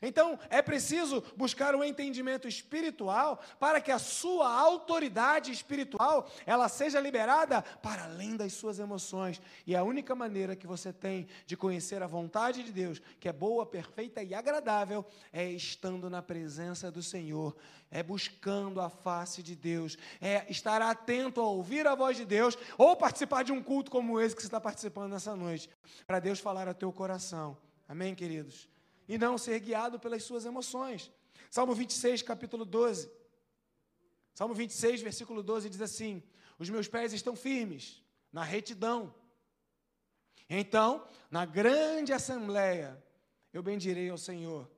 Então, 0.00 0.38
é 0.48 0.62
preciso 0.62 1.22
buscar 1.36 1.74
um 1.74 1.84
entendimento 1.84 2.46
espiritual 2.46 3.40
para 3.58 3.80
que 3.80 3.90
a 3.90 3.98
sua 3.98 4.52
autoridade 4.52 5.52
espiritual, 5.52 6.28
ela 6.46 6.68
seja 6.68 7.00
liberada 7.00 7.62
para 7.62 8.04
além 8.04 8.36
das 8.36 8.52
suas 8.52 8.78
emoções. 8.78 9.40
E 9.66 9.74
a 9.74 9.82
única 9.82 10.14
maneira 10.14 10.56
que 10.56 10.66
você 10.66 10.92
tem 10.92 11.26
de 11.46 11.56
conhecer 11.56 12.02
a 12.02 12.06
vontade 12.06 12.62
de 12.62 12.72
Deus, 12.72 13.00
que 13.18 13.28
é 13.28 13.32
boa, 13.32 13.66
perfeita 13.66 14.22
e 14.22 14.34
agradável, 14.34 15.04
é 15.32 15.48
estando 15.50 16.08
na 16.08 16.22
presença 16.22 16.90
do 16.90 17.02
Senhor, 17.02 17.56
é 17.90 18.02
buscando 18.02 18.80
a 18.80 18.88
face 18.88 19.42
de 19.42 19.56
Deus, 19.56 19.98
é 20.20 20.46
estar 20.48 20.80
atento 20.80 21.40
a 21.40 21.44
ouvir 21.44 21.86
a 21.86 21.94
voz 21.94 22.16
de 22.16 22.24
Deus 22.24 22.56
ou 22.78 22.96
participar 22.96 23.42
de 23.42 23.52
um 23.52 23.62
culto 23.62 23.90
como 23.90 24.20
esse 24.20 24.34
que 24.34 24.42
você 24.42 24.48
está 24.48 24.60
participando 24.60 25.12
nessa 25.12 25.34
noite, 25.34 25.68
para 26.06 26.20
Deus 26.20 26.38
falar 26.38 26.68
ao 26.68 26.74
teu 26.74 26.92
coração. 26.92 27.56
Amém, 27.88 28.14
queridos? 28.14 28.69
E 29.10 29.18
não 29.18 29.36
ser 29.36 29.58
guiado 29.58 29.98
pelas 29.98 30.22
suas 30.22 30.44
emoções. 30.44 31.10
Salmo 31.50 31.74
26, 31.74 32.22
capítulo 32.22 32.64
12. 32.64 33.10
Salmo 34.32 34.54
26, 34.54 35.02
versículo 35.02 35.42
12 35.42 35.68
diz 35.68 35.80
assim: 35.80 36.22
Os 36.60 36.70
meus 36.70 36.86
pés 36.86 37.12
estão 37.12 37.34
firmes 37.34 38.00
na 38.32 38.44
retidão. 38.44 39.12
Então, 40.48 41.04
na 41.28 41.44
grande 41.44 42.12
assembleia, 42.12 43.02
eu 43.52 43.64
bendirei 43.64 44.08
ao 44.08 44.16
Senhor. 44.16 44.70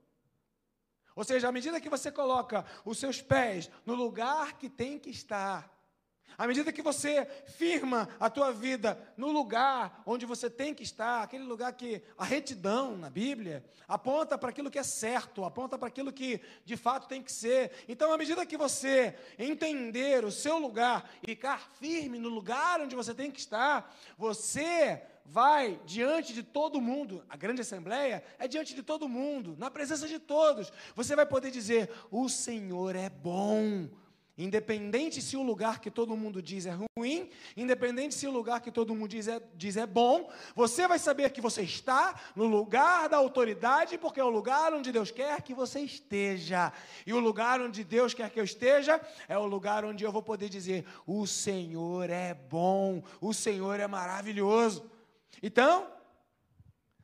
Ou 1.15 1.23
seja, 1.23 1.49
à 1.49 1.51
medida 1.51 1.79
que 1.79 1.87
você 1.87 2.11
coloca 2.11 2.65
os 2.83 2.97
seus 2.97 3.21
pés 3.21 3.69
no 3.85 3.93
lugar 3.93 4.57
que 4.57 4.67
tem 4.67 4.97
que 4.97 5.11
estar, 5.11 5.72
à 6.37 6.47
medida 6.47 6.71
que 6.71 6.81
você 6.81 7.25
firma 7.45 8.09
a 8.19 8.29
tua 8.29 8.51
vida 8.51 8.97
no 9.17 9.31
lugar 9.31 10.01
onde 10.05 10.25
você 10.25 10.49
tem 10.49 10.73
que 10.73 10.83
estar, 10.83 11.23
aquele 11.23 11.43
lugar 11.43 11.73
que 11.73 12.01
a 12.17 12.25
retidão 12.25 12.97
na 12.97 13.09
Bíblia 13.09 13.63
aponta 13.87 14.37
para 14.37 14.49
aquilo 14.49 14.71
que 14.71 14.79
é 14.79 14.83
certo, 14.83 15.43
aponta 15.43 15.77
para 15.77 15.87
aquilo 15.87 16.11
que 16.11 16.41
de 16.65 16.77
fato 16.77 17.07
tem 17.07 17.21
que 17.21 17.31
ser. 17.31 17.71
Então, 17.87 18.11
à 18.11 18.17
medida 18.17 18.45
que 18.45 18.57
você 18.57 19.15
entender 19.37 20.23
o 20.25 20.31
seu 20.31 20.57
lugar 20.57 21.09
e 21.21 21.27
ficar 21.27 21.69
firme 21.79 22.19
no 22.19 22.29
lugar 22.29 22.79
onde 22.81 22.95
você 22.95 23.13
tem 23.13 23.29
que 23.29 23.39
estar, 23.39 23.93
você 24.17 25.01
vai 25.25 25.79
diante 25.85 26.33
de 26.33 26.43
todo 26.43 26.81
mundo, 26.81 27.23
a 27.29 27.37
grande 27.37 27.61
assembleia 27.61 28.23
é 28.37 28.47
diante 28.47 28.73
de 28.73 28.83
todo 28.83 29.09
mundo, 29.09 29.55
na 29.57 29.71
presença 29.71 30.07
de 30.07 30.19
todos. 30.19 30.71
Você 30.95 31.15
vai 31.15 31.25
poder 31.25 31.51
dizer: 31.51 31.89
"O 32.11 32.27
Senhor 32.29 32.95
é 32.95 33.09
bom". 33.09 33.89
Independente 34.35 35.21
se 35.21 35.37
o 35.37 35.43
lugar 35.43 35.79
que 35.79 35.91
todo 35.91 36.17
mundo 36.17 36.41
diz 36.41 36.65
é 36.65 36.75
ruim, 36.97 37.29
independente 37.55 38.15
se 38.15 38.25
o 38.25 38.31
lugar 38.31 38.61
que 38.61 38.71
todo 38.71 38.95
mundo 38.95 39.09
diz 39.09 39.27
é, 39.27 39.39
diz 39.53 39.77
é 39.77 39.85
bom, 39.85 40.27
você 40.55 40.87
vai 40.87 40.97
saber 40.97 41.29
que 41.29 41.39
você 41.39 41.61
está 41.61 42.19
no 42.35 42.45
lugar 42.45 43.07
da 43.07 43.17
autoridade, 43.17 43.95
porque 43.95 44.19
é 44.19 44.23
o 44.23 44.29
lugar 44.29 44.73
onde 44.73 44.91
Deus 44.91 45.11
quer 45.11 45.39
que 45.43 45.53
você 45.53 45.81
esteja. 45.81 46.73
E 47.05 47.13
o 47.13 47.19
lugar 47.19 47.61
onde 47.61 47.83
Deus 47.83 48.15
quer 48.15 48.31
que 48.31 48.39
eu 48.39 48.43
esteja 48.43 48.99
é 49.27 49.37
o 49.37 49.45
lugar 49.45 49.85
onde 49.85 50.03
eu 50.03 50.11
vou 50.11 50.23
poder 50.23 50.49
dizer: 50.49 50.83
o 51.05 51.27
Senhor 51.27 52.09
é 52.09 52.33
bom, 52.33 53.03
o 53.21 53.35
Senhor 53.35 53.79
é 53.79 53.85
maravilhoso. 53.85 54.89
Então, 55.43 55.87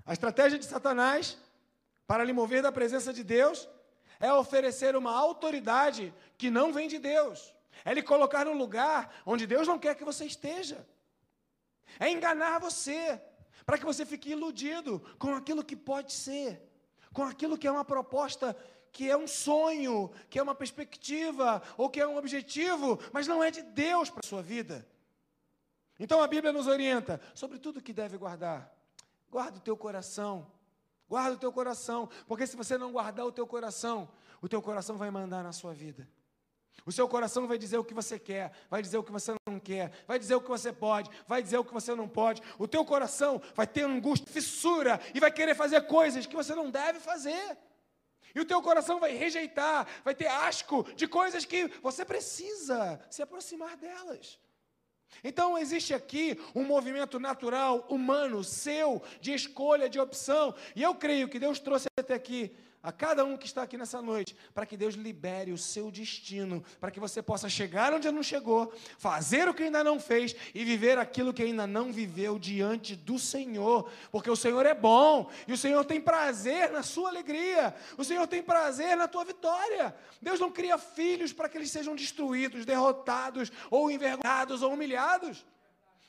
a 0.04 0.14
estratégia 0.14 0.58
de 0.58 0.66
Satanás 0.66 1.38
para 2.08 2.24
lhe 2.24 2.34
mover 2.34 2.64
da 2.64 2.72
presença 2.72 3.14
de 3.14 3.24
Deus 3.24 3.70
é 4.20 4.34
oferecer 4.34 4.96
uma 4.96 5.16
autoridade 5.16 6.14
que 6.38 6.50
não 6.50 6.74
vem 6.74 6.88
de 6.88 7.00
Deus. 7.00 7.54
É 7.86 7.94
lhe 7.94 8.04
colocar 8.04 8.46
no 8.46 8.54
lugar 8.54 9.22
onde 9.26 9.48
Deus 9.48 9.68
não 9.68 9.80
quer 9.80 9.96
que 9.96 10.04
você 10.04 10.26
esteja. 10.26 10.86
É 12.00 12.10
enganar 12.10 12.60
você, 12.60 13.22
para 13.66 13.78
que 13.78 13.86
você 13.86 14.06
fique 14.06 14.32
iludido 14.32 15.00
com 15.18 15.34
aquilo 15.34 15.64
que 15.64 15.76
pode 15.76 16.12
ser, 16.12 16.62
com 17.14 17.24
aquilo 17.24 17.58
que 17.58 17.68
é 17.68 17.72
uma 17.72 17.86
proposta, 17.86 18.56
que 18.92 19.10
é 19.10 19.16
um 19.16 19.28
sonho, 19.28 20.12
que 20.30 20.38
é 20.38 20.44
uma 20.44 20.56
perspectiva, 20.56 21.62
ou 21.78 21.90
que 21.90 22.00
é 22.00 22.08
um 22.08 22.18
objetivo, 22.18 23.00
mas 23.14 23.28
não 23.28 23.44
é 23.44 23.50
de 23.50 23.62
Deus 23.62 24.10
para 24.10 24.22
a 24.24 24.28
sua 24.28 24.42
vida. 24.42 24.88
Então 26.00 26.22
a 26.22 26.28
Bíblia 26.28 26.52
nos 26.52 26.68
orienta 26.68 27.22
sobre 27.34 27.60
tudo 27.60 27.82
que 27.82 27.94
deve 27.94 28.18
guardar. 28.18 28.74
Guarda 29.30 29.58
o 29.58 29.62
teu 29.62 29.78
coração. 29.78 30.50
Guarda 31.10 31.34
o 31.36 31.40
teu 31.40 31.52
coração, 31.52 32.08
porque 32.28 32.46
se 32.46 32.56
você 32.56 32.78
não 32.78 32.92
guardar 32.92 33.26
o 33.26 33.32
teu 33.32 33.48
coração, 33.48 34.08
o 34.42 34.48
teu 34.48 34.62
coração 34.62 34.96
vai 34.96 35.10
mandar 35.10 35.44
na 35.44 35.52
sua 35.52 35.74
vida. 35.74 36.08
O 36.86 36.92
seu 36.92 37.08
coração 37.08 37.48
vai 37.48 37.58
dizer 37.58 37.78
o 37.78 37.84
que 37.84 37.94
você 37.94 38.18
quer, 38.18 38.52
vai 38.70 38.82
dizer 38.82 38.98
o 38.98 39.04
que 39.04 39.12
você 39.12 39.34
não 39.48 39.60
quer, 39.60 39.92
vai 40.08 40.18
dizer 40.20 40.36
o 40.36 40.42
que 40.42 40.50
você 40.50 40.72
pode, 40.72 41.10
vai 41.28 41.42
dizer 41.42 41.58
o 41.58 41.64
que 41.66 41.74
você 41.74 41.94
não 41.96 42.08
pode. 42.08 42.42
O 42.58 42.68
teu 42.68 42.86
coração 42.86 43.42
vai 43.56 43.68
ter 43.68 43.82
angústia, 43.82 44.32
fissura 44.32 45.00
e 45.14 45.20
vai 45.20 45.32
querer 45.32 45.56
fazer 45.56 45.82
coisas 45.82 46.26
que 46.26 46.36
você 46.36 46.54
não 46.56 46.70
deve 46.70 47.00
fazer. 47.00 47.58
E 48.34 48.40
o 48.40 48.46
teu 48.46 48.62
coração 48.62 49.00
vai 49.00 49.14
rejeitar, 49.16 49.88
vai 50.04 50.14
ter 50.14 50.28
asco 50.28 50.84
de 50.96 51.08
coisas 51.08 51.44
que 51.44 51.68
você 51.82 52.06
precisa 52.06 53.00
se 53.10 53.22
aproximar 53.22 53.76
delas. 53.76 54.40
Então 55.24 55.58
existe 55.58 55.94
aqui 55.94 56.40
um 56.56 56.64
movimento 56.64 57.20
natural, 57.20 57.86
humano, 57.90 58.44
seu, 58.44 59.02
de 59.20 59.34
escolha, 59.34 59.90
de 59.90 60.00
opção. 60.00 60.56
E 60.76 60.82
eu 60.84 60.96
creio 60.96 61.28
que 61.28 61.40
Deus 61.40 61.60
trouxe 61.60 61.88
até 61.98 62.14
aqui 62.14 62.56
a 62.82 62.92
cada 62.92 63.26
um 63.26 63.36
que 63.36 63.46
está 63.46 63.64
aqui 63.64 63.78
nessa 63.78 64.02
noite, 64.02 64.36
para 64.54 64.66
que 64.66 64.78
Deus 64.78 64.96
libere 64.96 65.52
o 65.52 65.58
seu 65.58 65.92
destino, 65.92 66.64
para 66.80 66.90
que 66.90 67.00
você 67.00 67.22
possa 67.22 67.50
chegar 67.50 67.94
onde 67.94 68.10
não 68.10 68.24
chegou, 68.24 68.74
fazer 68.98 69.50
o 69.50 69.54
que 69.54 69.64
ainda 69.64 69.84
não 69.84 70.00
fez 70.00 70.36
e 70.54 70.64
viver 70.64 70.98
aquilo 70.98 71.34
que 71.34 71.44
ainda 71.44 71.68
não 71.68 71.92
viveu 71.92 72.40
diante 72.40 72.96
do 72.96 73.20
Senhor, 73.20 73.90
porque 74.12 74.30
o 74.30 74.36
Senhor 74.36 74.66
é 74.66 74.74
bom 74.74 75.30
e 75.48 75.54
o 75.54 75.58
Senhor 75.58 75.84
tem 75.84 76.00
prazer 76.00 76.72
na 76.72 76.82
sua 76.82 77.10
alegria, 77.10 77.76
o 77.98 78.04
Senhor 78.04 78.26
tem 78.28 78.42
prazer 78.42 78.96
na 78.96 79.08
tua 79.08 79.26
vitória. 79.26 79.94
Deus 80.22 80.40
não 80.40 80.52
cria 80.52 80.78
filhos 80.78 81.34
para 81.34 81.50
que 81.50 81.58
eles 81.58 81.72
sejam 81.72 81.96
destruídos, 81.96 82.66
derrotados, 82.66 83.52
ou 83.70 83.92
envergonhados, 83.92 84.62
ou 84.62 84.74
humilhados. 84.74 85.46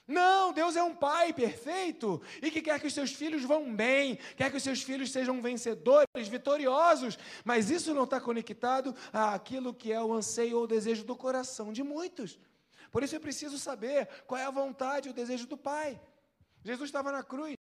Não, 0.07 0.53
Deus 0.53 0.75
é 0.75 0.83
um 0.83 0.95
pai 0.95 1.33
perfeito 1.33 2.21
e 2.43 2.51
que 2.51 2.61
quer 2.61 2.81
que 2.81 2.87
os 2.87 2.93
seus 2.93 3.13
filhos 3.13 3.45
vão 3.45 3.73
bem, 3.73 4.19
quer 4.37 4.51
que 4.51 4.57
os 4.57 4.63
seus 4.63 4.83
filhos 4.83 5.13
sejam 5.13 5.41
vencedores, 5.41 6.29
vitoriosos, 6.29 7.17
mas 7.45 7.71
isso 7.71 7.95
não 7.95 8.05
está 8.05 8.21
conectado 8.21 8.95
àquilo 9.13 9.73
que 9.73 9.93
é 9.93 10.03
o 10.03 10.13
anseio 10.13 10.57
ou 10.57 10.65
o 10.65 10.67
desejo 10.67 11.05
do 11.05 11.15
coração 11.15 11.73
de 11.73 11.85
muitos. 11.85 12.39
Por 12.91 13.05
isso 13.05 13.15
é 13.15 13.21
preciso 13.21 13.57
saber 13.57 14.09
qual 14.27 14.41
é 14.41 14.45
a 14.45 14.51
vontade 14.51 15.09
e 15.09 15.11
o 15.13 15.15
desejo 15.15 15.47
do 15.47 15.57
Pai. 15.57 16.01
Jesus 16.65 16.89
estava 16.89 17.13
na 17.13 17.23
cruz, 17.23 17.57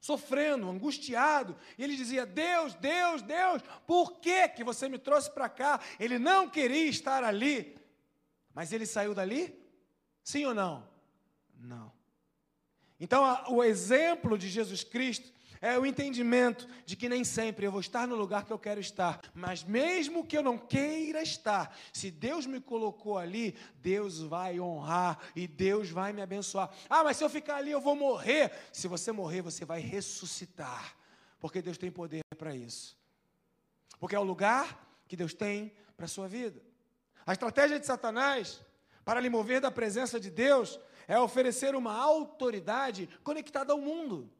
sofrendo, 0.00 0.68
angustiado, 0.68 1.56
e 1.78 1.82
ele 1.82 1.96
dizia: 1.96 2.26
Deus, 2.26 2.74
Deus, 2.74 3.22
Deus, 3.22 3.62
por 3.86 4.20
que, 4.20 4.48
que 4.48 4.62
você 4.62 4.88
me 4.88 4.98
trouxe 4.98 5.30
para 5.30 5.48
cá? 5.48 5.80
Ele 5.98 6.18
não 6.18 6.48
queria 6.48 6.88
estar 6.88 7.24
ali, 7.24 7.76
mas 8.54 8.72
ele 8.72 8.86
saiu 8.86 9.14
dali? 9.14 9.58
Sim 10.22 10.44
ou 10.44 10.54
não? 10.54 10.95
Não. 11.56 11.92
Então, 12.98 13.44
o 13.48 13.62
exemplo 13.62 14.38
de 14.38 14.48
Jesus 14.48 14.82
Cristo 14.82 15.32
é 15.60 15.78
o 15.78 15.86
entendimento 15.86 16.68
de 16.84 16.96
que 16.96 17.08
nem 17.08 17.24
sempre 17.24 17.66
eu 17.66 17.70
vou 17.70 17.80
estar 17.80 18.06
no 18.06 18.14
lugar 18.14 18.44
que 18.44 18.52
eu 18.52 18.58
quero 18.58 18.80
estar, 18.80 19.20
mas 19.34 19.64
mesmo 19.64 20.26
que 20.26 20.36
eu 20.36 20.42
não 20.42 20.58
queira 20.58 21.22
estar, 21.22 21.76
se 21.92 22.10
Deus 22.10 22.46
me 22.46 22.60
colocou 22.60 23.18
ali, 23.18 23.56
Deus 23.76 24.20
vai 24.20 24.60
honrar 24.60 25.18
e 25.34 25.46
Deus 25.46 25.90
vai 25.90 26.12
me 26.12 26.22
abençoar. 26.22 26.70
Ah, 26.88 27.04
mas 27.04 27.16
se 27.16 27.24
eu 27.24 27.30
ficar 27.30 27.56
ali 27.56 27.70
eu 27.70 27.80
vou 27.80 27.96
morrer. 27.96 28.52
Se 28.72 28.88
você 28.88 29.12
morrer, 29.12 29.42
você 29.42 29.64
vai 29.64 29.80
ressuscitar, 29.80 30.96
porque 31.38 31.62
Deus 31.62 31.78
tem 31.78 31.90
poder 31.90 32.22
para 32.36 32.54
isso. 32.54 32.96
Porque 33.98 34.16
é 34.16 34.18
o 34.18 34.24
lugar 34.24 34.86
que 35.08 35.16
Deus 35.16 35.32
tem 35.32 35.72
para 35.96 36.06
a 36.06 36.08
sua 36.08 36.28
vida. 36.28 36.60
A 37.26 37.32
estratégia 37.32 37.80
de 37.80 37.86
Satanás 37.86 38.60
para 39.04 39.20
lhe 39.20 39.30
mover 39.30 39.60
da 39.60 39.70
presença 39.70 40.18
de 40.18 40.30
Deus 40.30 40.78
é 41.08 41.18
oferecer 41.18 41.74
uma 41.74 41.94
autoridade 41.94 43.08
conectada 43.22 43.72
ao 43.72 43.80
mundo. 43.80 44.30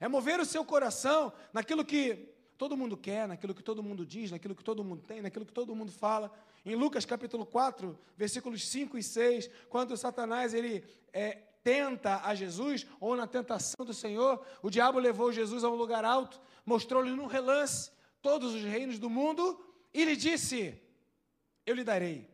É 0.00 0.08
mover 0.08 0.40
o 0.40 0.44
seu 0.44 0.64
coração 0.64 1.32
naquilo 1.52 1.84
que 1.84 2.28
todo 2.58 2.76
mundo 2.76 2.96
quer, 2.96 3.28
naquilo 3.28 3.54
que 3.54 3.62
todo 3.62 3.82
mundo 3.82 4.04
diz, 4.04 4.30
naquilo 4.30 4.54
que 4.54 4.64
todo 4.64 4.84
mundo 4.84 5.02
tem, 5.02 5.22
naquilo 5.22 5.46
que 5.46 5.52
todo 5.52 5.74
mundo 5.74 5.92
fala. 5.92 6.32
Em 6.64 6.74
Lucas 6.74 7.04
capítulo 7.04 7.44
4, 7.44 7.98
versículos 8.16 8.66
5 8.68 8.98
e 8.98 9.02
6, 9.02 9.50
quando 9.68 9.96
Satanás 9.96 10.54
ele 10.54 10.84
é, 11.12 11.38
tenta 11.62 12.20
a 12.24 12.34
Jesus, 12.34 12.86
ou 13.00 13.16
na 13.16 13.26
tentação 13.26 13.84
do 13.84 13.94
Senhor, 13.94 14.44
o 14.62 14.70
diabo 14.70 14.98
levou 14.98 15.32
Jesus 15.32 15.64
a 15.64 15.70
um 15.70 15.74
lugar 15.74 16.04
alto, 16.04 16.40
mostrou-lhe 16.64 17.10
num 17.10 17.26
relance 17.26 17.90
todos 18.20 18.54
os 18.54 18.62
reinos 18.62 18.98
do 18.98 19.10
mundo 19.10 19.64
e 19.92 20.04
lhe 20.04 20.16
disse: 20.16 20.80
Eu 21.66 21.74
lhe 21.74 21.84
darei, 21.84 22.28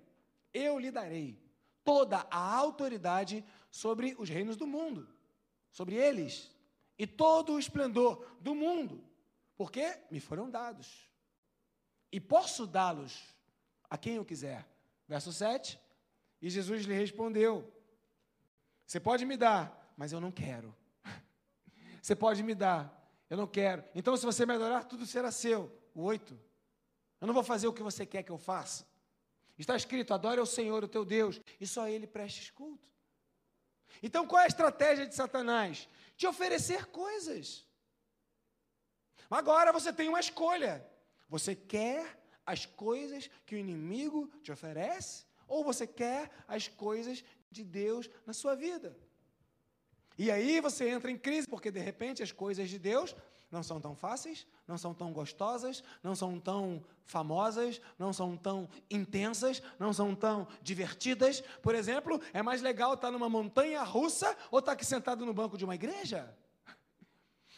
eu 0.53 0.79
lhe 0.79 0.91
darei 0.91 1.48
toda 1.89 2.27
a 2.31 2.55
autoridade 2.55 3.43
sobre 3.71 4.15
os 4.19 4.29
reinos 4.29 4.59
do 4.59 4.67
mundo, 4.67 5.09
sobre 5.71 5.95
eles, 5.95 6.55
e 6.99 7.07
todo 7.07 7.55
o 7.55 7.59
esplendor 7.59 8.27
do 8.43 8.55
mundo, 8.55 9.03
porque 9.57 9.99
me 10.11 10.21
foram 10.21 10.51
dados. 10.51 11.09
E 12.13 12.21
posso 12.21 12.67
dá-los 12.67 13.35
a 13.89 13.97
quem 13.97 14.17
eu 14.17 14.25
quiser. 14.25 14.69
Verso 15.09 15.33
7. 15.33 15.81
E 16.43 16.51
Jesus 16.51 16.85
lhe 16.85 16.93
respondeu: 16.93 17.73
Você 18.85 19.01
pode 19.01 19.25
me 19.25 19.39
dar, 19.39 19.95
mas 19.97 20.13
eu 20.13 20.21
não 20.21 20.31
quero. 20.31 20.77
Você 22.03 22.15
pode 22.15 22.43
me 22.43 22.55
dar, 22.55 23.11
eu 23.31 23.39
não 23.39 23.47
quero. 23.47 23.83
Então, 23.95 24.15
se 24.15 24.27
você 24.27 24.45
me 24.45 24.53
adorar, 24.53 24.85
tudo 24.85 25.07
será 25.07 25.31
seu. 25.31 25.73
O 25.95 26.03
8. 26.03 26.39
Eu 27.19 27.27
não 27.27 27.33
vou 27.33 27.43
fazer 27.43 27.67
o 27.67 27.73
que 27.73 27.83
você 27.83 28.05
quer 28.05 28.23
que 28.23 28.31
eu 28.31 28.37
faça. 28.37 28.87
Está 29.59 29.75
escrito: 29.77 30.15
adore 30.15 30.41
ao 30.41 30.47
Senhor, 30.47 30.85
o 30.85 30.89
teu 30.89 31.05
Deus, 31.05 31.41
e 31.61 31.67
só 31.67 31.89
Ele 31.89 32.07
prestes 32.07 32.51
culto. 32.51 32.89
Então, 34.03 34.27
qual 34.27 34.41
é 34.41 34.45
a 34.45 34.49
estratégia 34.49 35.07
de 35.07 35.15
Satanás? 35.15 35.89
Te 36.17 36.27
oferecer 36.27 36.87
coisas. 36.87 37.67
Agora 39.31 39.73
você 39.73 39.93
tem 39.93 40.09
uma 40.09 40.21
escolha. 40.21 40.87
Você 41.29 41.55
quer 41.55 42.19
as 42.47 42.65
coisas 42.65 43.29
que 43.45 43.55
o 43.55 43.59
inimigo 43.59 44.31
te 44.43 44.53
oferece? 44.53 45.27
Ou 45.47 45.65
você 45.65 45.87
quer 45.87 46.31
as 46.47 46.69
coisas 46.69 47.25
de 47.51 47.65
Deus 47.65 48.09
na 48.25 48.33
sua 48.33 48.55
vida? 48.55 48.97
E 50.17 50.31
aí 50.31 50.61
você 50.61 50.89
entra 50.89 51.11
em 51.11 51.19
crise, 51.19 51.47
porque 51.47 51.71
de 51.71 51.81
repente 51.81 52.23
as 52.23 52.33
coisas 52.33 52.69
de 52.69 52.79
Deus 52.79 53.15
não 53.51 53.63
são 53.63 53.81
tão 53.81 53.95
fáceis, 53.95 54.47
não 54.69 54.77
são 54.77 54.93
tão 54.93 55.13
gostosas, 55.13 55.83
não 56.03 56.15
são 56.15 56.39
tão 56.39 56.85
famosas, 57.07 57.81
não 57.99 58.13
são 58.13 58.37
tão 58.37 58.69
intensas, 58.91 59.63
não 59.79 59.95
são 59.95 60.15
tão 60.15 60.47
divertidas. 60.63 61.41
Por 61.63 61.75
exemplo, 61.75 62.21
é 62.35 62.43
mais 62.43 62.61
legal 62.61 62.93
estar 62.93 63.11
numa 63.11 63.31
montanha 63.31 63.83
russa 63.83 64.37
ou 64.51 64.59
estar 64.59 64.73
aqui 64.73 64.85
sentado 64.85 65.25
no 65.25 65.33
banco 65.33 65.57
de 65.57 65.65
uma 65.65 65.75
igreja? 65.75 66.37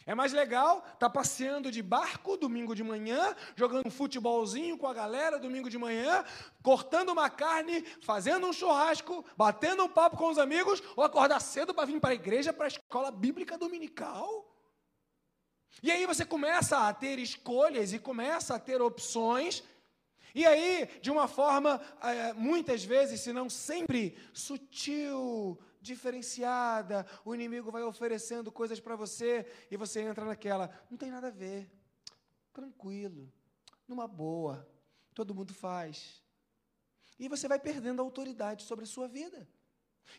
É 0.05 0.15
mais 0.15 0.33
legal 0.33 0.83
estar 0.93 1.09
passeando 1.09 1.69
de 1.69 1.83
barco 1.83 2.35
domingo 2.35 2.73
de 2.73 2.83
manhã, 2.83 3.35
jogando 3.55 3.87
um 3.87 3.91
futebolzinho 3.91 4.77
com 4.77 4.87
a 4.87 4.93
galera 4.93 5.37
domingo 5.37 5.69
de 5.69 5.77
manhã, 5.77 6.23
cortando 6.63 7.09
uma 7.09 7.29
carne, 7.29 7.83
fazendo 8.01 8.47
um 8.47 8.53
churrasco, 8.53 9.23
batendo 9.37 9.83
um 9.83 9.89
papo 9.89 10.17
com 10.17 10.29
os 10.29 10.39
amigos, 10.39 10.81
ou 10.95 11.03
acordar 11.03 11.39
cedo 11.39 11.73
para 11.73 11.85
vir 11.85 11.99
para 11.99 12.11
a 12.11 12.15
igreja, 12.15 12.51
para 12.51 12.65
a 12.65 12.67
escola 12.67 13.11
bíblica 13.11 13.57
dominical? 13.57 14.50
E 15.81 15.91
aí 15.91 16.05
você 16.05 16.25
começa 16.25 16.87
a 16.87 16.93
ter 16.93 17.17
escolhas 17.19 17.93
e 17.93 17.99
começa 17.99 18.55
a 18.55 18.59
ter 18.59 18.81
opções. 18.81 19.63
E 20.33 20.45
aí, 20.45 20.87
de 21.01 21.11
uma 21.11 21.27
forma, 21.27 21.81
é, 22.01 22.33
muitas 22.33 22.83
vezes, 22.83 23.21
se 23.21 23.33
não 23.33 23.49
sempre, 23.49 24.17
sutil, 24.33 25.59
diferenciada, 25.81 27.05
o 27.25 27.33
inimigo 27.33 27.71
vai 27.71 27.83
oferecendo 27.83 28.51
coisas 28.51 28.79
para 28.79 28.95
você 28.95 29.45
e 29.69 29.75
você 29.75 30.01
entra 30.01 30.23
naquela, 30.23 30.69
não 30.89 30.97
tem 30.97 31.09
nada 31.09 31.27
a 31.27 31.31
ver, 31.31 31.69
tranquilo, 32.53 33.31
numa 33.87 34.07
boa, 34.07 34.67
todo 35.13 35.35
mundo 35.35 35.53
faz. 35.53 36.23
E 37.17 37.27
você 37.27 37.47
vai 37.47 37.59
perdendo 37.59 38.01
a 38.01 38.05
autoridade 38.05 38.63
sobre 38.63 38.85
a 38.85 38.87
sua 38.87 39.07
vida. 39.07 39.47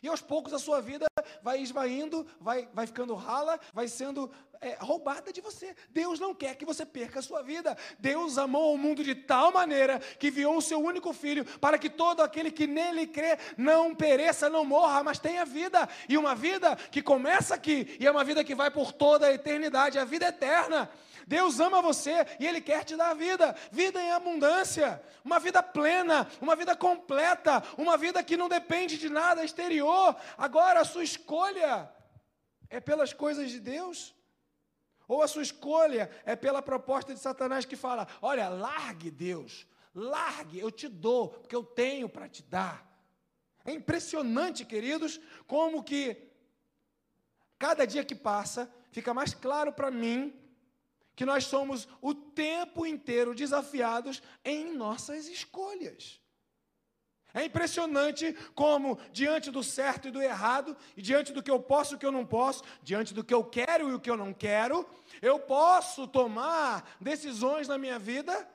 E 0.01 0.07
aos 0.07 0.21
poucos 0.21 0.53
a 0.53 0.59
sua 0.59 0.81
vida 0.81 1.05
vai 1.41 1.61
esvaindo, 1.61 2.25
vai, 2.39 2.67
vai 2.73 2.87
ficando 2.87 3.15
rala, 3.15 3.59
vai 3.73 3.87
sendo 3.87 4.29
é, 4.63 4.77
roubada 4.79 5.31
de 5.31 5.41
você. 5.41 5.75
Deus 5.89 6.19
não 6.19 6.33
quer 6.33 6.55
que 6.55 6.65
você 6.65 6.85
perca 6.85 7.19
a 7.19 7.21
sua 7.21 7.41
vida. 7.41 7.77
Deus 7.99 8.37
amou 8.37 8.73
o 8.73 8.77
mundo 8.77 9.03
de 9.03 9.13
tal 9.13 9.51
maneira 9.51 9.99
que 9.99 10.27
enviou 10.27 10.57
o 10.57 10.61
seu 10.61 10.79
único 10.79 11.13
filho 11.13 11.45
para 11.59 11.77
que 11.77 11.89
todo 11.89 12.21
aquele 12.21 12.49
que 12.49 12.65
nele 12.65 13.05
crê 13.05 13.37
não 13.57 13.93
pereça, 13.93 14.49
não 14.49 14.65
morra, 14.65 15.03
mas 15.03 15.19
tenha 15.19 15.45
vida. 15.45 15.87
E 16.07 16.17
uma 16.17 16.33
vida 16.33 16.75
que 16.75 17.01
começa 17.01 17.55
aqui 17.55 17.95
e 17.99 18.07
é 18.07 18.11
uma 18.11 18.23
vida 18.23 18.43
que 18.43 18.55
vai 18.55 18.71
por 18.71 18.93
toda 18.93 19.27
a 19.27 19.33
eternidade, 19.33 19.99
a 19.99 20.05
vida 20.05 20.27
eterna. 20.27 20.89
Deus 21.27 21.59
ama 21.59 21.81
você 21.81 22.25
e 22.39 22.45
Ele 22.45 22.61
quer 22.61 22.83
te 22.83 22.95
dar 22.95 23.13
vida, 23.13 23.55
vida 23.71 24.01
em 24.01 24.11
abundância, 24.11 25.01
uma 25.23 25.39
vida 25.39 25.61
plena, 25.63 26.27
uma 26.41 26.55
vida 26.55 26.75
completa, 26.75 27.63
uma 27.77 27.97
vida 27.97 28.23
que 28.23 28.37
não 28.37 28.49
depende 28.49 28.97
de 28.97 29.09
nada 29.09 29.43
exterior. 29.43 30.15
Agora 30.37 30.81
a 30.81 30.85
sua 30.85 31.03
escolha 31.03 31.89
é 32.69 32.79
pelas 32.79 33.13
coisas 33.13 33.51
de 33.51 33.59
Deus? 33.59 34.15
Ou 35.07 35.21
a 35.21 35.27
sua 35.27 35.43
escolha 35.43 36.09
é 36.25 36.35
pela 36.35 36.61
proposta 36.61 37.13
de 37.13 37.19
Satanás 37.19 37.65
que 37.65 37.75
fala: 37.75 38.07
olha, 38.21 38.49
largue 38.49 39.11
Deus, 39.11 39.67
largue, 39.93 40.59
eu 40.59 40.71
te 40.71 40.87
dou, 40.87 41.29
porque 41.29 41.55
eu 41.55 41.63
tenho 41.63 42.09
para 42.09 42.27
te 42.27 42.41
dar. 42.43 42.89
É 43.65 43.71
impressionante, 43.71 44.65
queridos, 44.65 45.19
como 45.47 45.83
que 45.83 46.17
cada 47.57 47.85
dia 47.85 48.03
que 48.03 48.15
passa 48.15 48.69
fica 48.91 49.13
mais 49.13 49.33
claro 49.33 49.71
para 49.71 49.89
mim 49.89 50.37
que 51.15 51.25
nós 51.25 51.45
somos 51.45 51.87
o 52.01 52.13
tempo 52.13 52.85
inteiro 52.85 53.35
desafiados 53.35 54.21
em 54.43 54.75
nossas 54.75 55.27
escolhas. 55.27 56.19
É 57.33 57.43
impressionante 57.45 58.31
como, 58.53 58.99
diante 59.11 59.49
do 59.49 59.63
certo 59.63 60.07
e 60.07 60.11
do 60.11 60.21
errado, 60.21 60.77
e 60.95 61.01
diante 61.01 61.33
do 61.33 61.41
que 61.41 61.49
eu 61.49 61.59
posso 61.59 61.93
e 61.93 61.95
o 61.95 61.99
que 61.99 62.05
eu 62.05 62.11
não 62.11 62.25
posso, 62.25 62.63
diante 62.83 63.13
do 63.13 63.23
que 63.23 63.33
eu 63.33 63.43
quero 63.43 63.89
e 63.89 63.93
o 63.93 63.99
que 63.99 64.09
eu 64.09 64.17
não 64.17 64.31
quero, 64.33 64.87
eu 65.21 65.39
posso 65.39 66.07
tomar 66.07 66.97
decisões 67.01 67.67
na 67.67 67.77
minha 67.77 67.97
vida, 67.97 68.47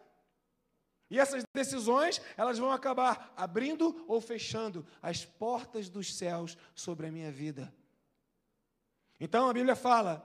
e 1.10 1.18
essas 1.18 1.42
decisões, 1.54 2.20
elas 2.36 2.58
vão 2.58 2.70
acabar 2.70 3.32
abrindo 3.36 4.04
ou 4.06 4.20
fechando 4.20 4.86
as 5.00 5.24
portas 5.24 5.88
dos 5.88 6.14
céus 6.14 6.56
sobre 6.74 7.06
a 7.06 7.10
minha 7.10 7.32
vida. 7.32 7.72
Então 9.18 9.48
a 9.48 9.52
Bíblia 9.52 9.74
fala 9.74 10.24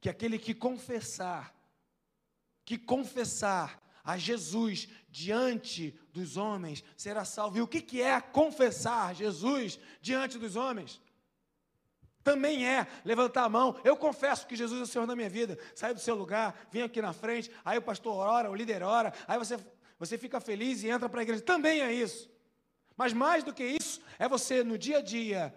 que 0.00 0.08
aquele 0.08 0.38
que 0.38 0.54
confessar, 0.54 1.54
que 2.64 2.78
confessar 2.78 3.80
a 4.02 4.16
Jesus 4.16 4.88
diante 5.08 5.98
dos 6.12 6.36
homens 6.36 6.82
será 6.96 7.24
salvo. 7.24 7.58
E 7.58 7.60
o 7.60 7.68
que 7.68 8.00
é 8.00 8.20
confessar 8.20 9.14
Jesus 9.14 9.78
diante 10.00 10.38
dos 10.38 10.56
homens? 10.56 11.00
Também 12.22 12.66
é 12.66 12.86
levantar 13.04 13.44
a 13.44 13.48
mão. 13.48 13.78
Eu 13.82 13.96
confesso 13.96 14.46
que 14.46 14.56
Jesus 14.56 14.80
é 14.80 14.84
o 14.84 14.86
Senhor 14.86 15.06
da 15.06 15.16
minha 15.16 15.28
vida. 15.28 15.58
Sai 15.74 15.94
do 15.94 16.00
seu 16.00 16.14
lugar, 16.14 16.68
vem 16.70 16.82
aqui 16.82 17.00
na 17.00 17.12
frente. 17.12 17.50
Aí 17.64 17.78
o 17.78 17.82
pastor 17.82 18.14
ora, 18.14 18.50
o 18.50 18.54
líder 18.54 18.82
ora. 18.82 19.12
Aí 19.26 19.38
você, 19.38 19.58
você 19.98 20.18
fica 20.18 20.40
feliz 20.40 20.82
e 20.82 20.88
entra 20.88 21.08
para 21.08 21.20
a 21.20 21.22
igreja. 21.22 21.42
Também 21.42 21.80
é 21.80 21.92
isso. 21.92 22.30
Mas 22.96 23.12
mais 23.14 23.42
do 23.42 23.54
que 23.54 23.64
isso, 23.64 24.00
é 24.18 24.28
você 24.28 24.62
no 24.62 24.76
dia 24.76 24.98
a 24.98 25.02
dia 25.02 25.54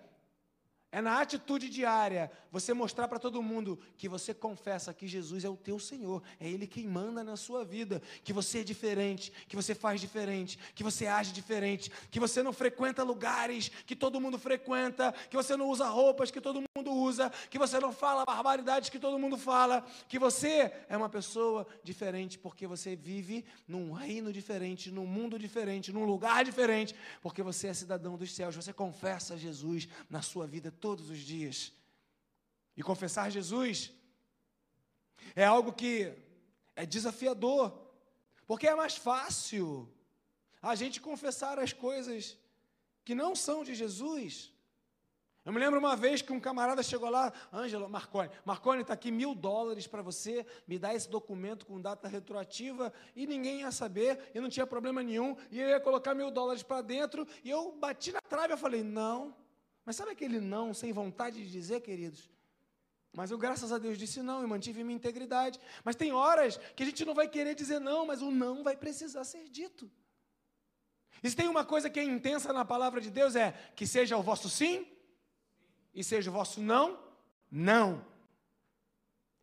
é 0.93 1.01
na 1.01 1.19
atitude 1.19 1.69
diária 1.69 2.31
você 2.51 2.71
mostrar 2.71 3.07
para 3.07 3.17
todo 3.17 3.41
mundo 3.41 3.79
que 3.97 4.07
você 4.07 4.31
confessa 4.31 4.93
que 4.93 5.07
Jesus 5.07 5.43
é 5.43 5.49
o 5.49 5.57
teu 5.57 5.79
Senhor, 5.79 6.21
é 6.39 6.47
Ele 6.47 6.67
quem 6.67 6.87
manda 6.87 7.23
na 7.23 7.35
sua 7.35 7.65
vida, 7.65 7.99
que 8.23 8.31
você 8.31 8.59
é 8.59 8.63
diferente, 8.63 9.33
que 9.47 9.55
você 9.55 9.73
faz 9.73 9.99
diferente, 9.99 10.59
que 10.75 10.83
você 10.83 11.07
age 11.07 11.33
diferente, 11.33 11.91
que 12.11 12.19
você 12.19 12.43
não 12.43 12.53
frequenta 12.53 13.01
lugares 13.01 13.69
que 13.87 13.95
todo 13.95 14.21
mundo 14.21 14.37
frequenta, 14.37 15.11
que 15.31 15.35
você 15.35 15.57
não 15.57 15.67
usa 15.67 15.87
roupas 15.87 16.29
que 16.29 16.39
todo 16.39 16.57
mundo 16.57 16.67
usa, 16.91 17.29
que 17.49 17.59
você 17.59 17.79
não 17.79 17.91
fala 17.91 18.25
barbaridades 18.25 18.89
que 18.89 18.99
todo 18.99 19.19
mundo 19.19 19.37
fala, 19.37 19.85
que 20.07 20.19
você 20.19 20.71
é 20.89 20.97
uma 20.97 21.09
pessoa 21.09 21.67
diferente 21.83 22.37
porque 22.37 22.65
você 22.67 22.95
vive 22.95 23.45
num 23.67 23.91
reino 23.91 24.31
diferente, 24.31 24.91
num 24.91 25.05
mundo 25.05 25.37
diferente, 25.37 25.91
num 25.91 26.05
lugar 26.05 26.43
diferente, 26.43 26.95
porque 27.21 27.41
você 27.41 27.67
é 27.67 27.73
cidadão 27.73 28.17
dos 28.17 28.33
céus, 28.33 28.55
você 28.55 28.73
confessa 28.73 29.37
Jesus 29.37 29.87
na 30.09 30.21
sua 30.21 30.47
vida 30.47 30.71
todos 30.71 31.09
os 31.09 31.19
dias. 31.19 31.71
E 32.75 32.81
confessar 32.81 33.29
Jesus 33.29 33.91
é 35.35 35.45
algo 35.45 35.73
que 35.73 36.13
é 36.75 36.85
desafiador, 36.85 37.71
porque 38.45 38.67
é 38.67 38.75
mais 38.75 38.95
fácil 38.95 39.89
a 40.61 40.75
gente 40.75 41.01
confessar 41.01 41.59
as 41.59 41.73
coisas 41.73 42.37
que 43.03 43.13
não 43.13 43.35
são 43.35 43.63
de 43.63 43.75
Jesus. 43.75 44.52
Eu 45.45 45.51
me 45.51 45.59
lembro 45.59 45.77
uma 45.77 45.95
vez 45.95 46.21
que 46.21 46.31
um 46.31 46.39
camarada 46.39 46.81
chegou 46.81 47.09
lá, 47.09 47.31
Ângelo, 47.51 47.89
Marconi, 47.89 48.29
Marconi, 48.45 48.81
está 48.81 48.93
aqui 48.93 49.11
mil 49.11 49.35
dólares 49.35 49.85
para 49.85 50.01
você, 50.01 50.45
me 50.65 50.79
dá 50.79 50.93
esse 50.93 51.09
documento 51.09 51.65
com 51.65 51.81
data 51.81 52.07
retroativa, 52.07 52.93
e 53.13 53.27
ninguém 53.27 53.59
ia 53.59 53.71
saber, 53.71 54.31
e 54.33 54.39
não 54.39 54.49
tinha 54.49 54.65
problema 54.65 55.03
nenhum, 55.03 55.35
e 55.51 55.59
eu 55.59 55.67
ia 55.67 55.81
colocar 55.81 56.15
mil 56.15 56.31
dólares 56.31 56.63
para 56.63 56.81
dentro, 56.81 57.27
e 57.43 57.49
eu 57.49 57.73
bati 57.73 58.13
na 58.13 58.21
trave, 58.21 58.53
eu 58.53 58.57
falei, 58.57 58.83
não, 58.83 59.35
mas 59.85 59.97
sabe 59.97 60.11
aquele 60.11 60.39
não 60.39 60.73
sem 60.73 60.93
vontade 60.93 61.43
de 61.43 61.51
dizer, 61.51 61.81
queridos? 61.81 62.31
Mas 63.11 63.29
eu, 63.29 63.37
graças 63.37 63.71
a 63.71 63.77
Deus, 63.77 63.97
disse 63.97 64.23
não 64.23 64.43
e 64.43 64.47
mantive 64.47 64.83
minha 64.83 64.95
integridade. 64.95 65.59
Mas 65.83 65.95
tem 65.95 66.11
horas 66.11 66.57
que 66.75 66.81
a 66.81 66.85
gente 66.85 67.05
não 67.05 67.13
vai 67.13 67.27
querer 67.27 67.53
dizer 67.53 67.79
não, 67.79 68.07
mas 68.07 68.23
o 68.23 68.31
não 68.31 68.63
vai 68.63 68.75
precisar 68.75 69.23
ser 69.23 69.47
dito. 69.49 69.91
E 71.21 71.29
se 71.29 71.35
tem 71.35 71.47
uma 71.47 71.63
coisa 71.63 71.91
que 71.91 71.99
é 71.99 72.03
intensa 72.03 72.51
na 72.51 72.65
palavra 72.65 72.99
de 72.99 73.11
Deus 73.11 73.35
é 73.35 73.51
que 73.75 73.85
seja 73.85 74.17
o 74.17 74.23
vosso 74.23 74.49
sim 74.49 74.87
e 75.93 76.03
seja 76.03 76.29
o 76.29 76.33
vosso 76.33 76.61
não, 76.61 76.99
não. 77.51 78.05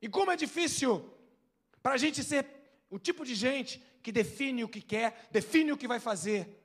E 0.03 0.09
como 0.09 0.31
é 0.31 0.37
difícil 0.37 1.09
para 1.83 1.95
a 1.95 1.99
gente 1.99 2.23
ser 2.25 2.47
o 2.89 2.99
tipo 2.99 3.25
de 3.25 3.35
gente 3.35 3.83
que 4.03 4.11
define 4.11 4.65
o 4.65 4.69
que 4.69 4.81
quer, 4.81 5.29
define 5.31 5.73
o 5.73 5.77
que 5.77 5.89
vai 5.89 6.01
fazer. 6.01 6.59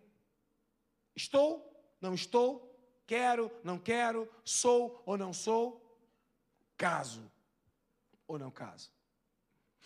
Estou, 1.16 1.72
não 2.02 2.14
estou, 2.14 2.66
Quero, 3.06 3.52
não 3.64 3.78
quero, 3.78 4.30
sou 4.44 5.02
ou 5.06 5.18
não 5.18 5.32
sou, 5.32 6.00
caso 6.76 7.32
ou 8.28 8.40
não 8.40 8.50
caso. 8.50 8.92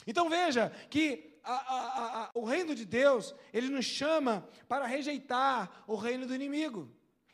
Então 0.07 0.29
veja 0.29 0.69
que 0.89 1.37
a, 1.43 1.53
a, 1.53 2.23
a, 2.23 2.31
o 2.33 2.45
reino 2.45 2.73
de 2.73 2.85
Deus, 2.85 3.35
ele 3.51 3.67
nos 3.67 3.85
chama 3.85 4.47
para 4.67 4.85
rejeitar 4.85 5.83
o 5.85 5.95
reino 5.95 6.25
do 6.25 6.33
inimigo. 6.33 6.89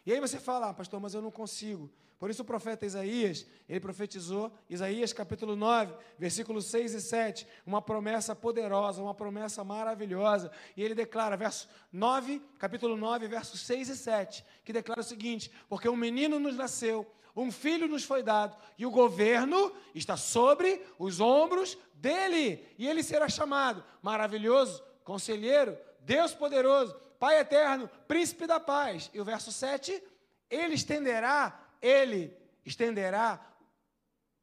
E 0.05 0.11
aí 0.11 0.19
você 0.19 0.39
fala, 0.39 0.69
ah, 0.69 0.73
pastor, 0.73 0.99
mas 0.99 1.13
eu 1.13 1.21
não 1.21 1.31
consigo. 1.31 1.91
Por 2.17 2.29
isso 2.29 2.43
o 2.43 2.45
profeta 2.45 2.85
Isaías, 2.85 3.45
ele 3.67 3.79
profetizou, 3.79 4.51
Isaías 4.69 5.11
capítulo 5.11 5.55
9, 5.55 5.93
versículos 6.17 6.65
6 6.67 6.93
e 6.93 7.01
7, 7.01 7.47
uma 7.65 7.81
promessa 7.81 8.33
poderosa, 8.33 9.01
uma 9.01 9.13
promessa 9.13 9.63
maravilhosa. 9.63 10.49
E 10.77 10.83
ele 10.83 10.95
declara, 10.95 11.35
verso 11.35 11.67
9, 11.91 12.41
capítulo 12.57 12.95
9, 12.95 13.27
versos 13.27 13.59
6 13.61 13.89
e 13.89 13.97
7, 13.97 14.45
que 14.63 14.71
declara 14.71 15.01
o 15.01 15.03
seguinte: 15.03 15.51
Porque 15.67 15.89
um 15.89 15.95
menino 15.97 16.39
nos 16.39 16.55
nasceu, 16.55 17.05
um 17.35 17.51
filho 17.51 17.87
nos 17.87 18.05
foi 18.05 18.23
dado, 18.23 18.55
e 18.77 18.85
o 18.85 18.91
governo 18.91 19.73
está 19.93 20.15
sobre 20.15 20.81
os 20.97 21.19
ombros 21.19 21.77
dele, 21.95 22.65
e 22.77 22.87
ele 22.87 23.03
será 23.03 23.27
chamado 23.27 23.83
maravilhoso, 24.01 24.81
conselheiro, 25.03 25.77
Deus 25.99 26.33
poderoso, 26.33 26.95
Pai 27.19 27.39
eterno, 27.39 27.89
príncipe 28.07 28.45
da 28.45 28.59
paz. 28.59 29.09
E 29.13 29.19
o 29.19 29.25
verso 29.25 29.51
7, 29.51 30.01
ele 30.49 30.75
estenderá 30.75 31.64
ele 31.85 32.35
estenderá 32.65 33.39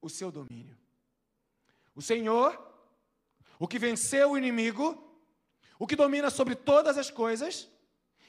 o 0.00 0.08
seu 0.08 0.30
domínio. 0.30 0.76
O 1.94 2.00
Senhor, 2.00 2.56
o 3.58 3.66
que 3.66 3.78
venceu 3.78 4.30
o 4.30 4.38
inimigo, 4.38 4.96
o 5.78 5.86
que 5.86 5.96
domina 5.96 6.30
sobre 6.30 6.54
todas 6.54 6.96
as 6.96 7.10
coisas, 7.10 7.68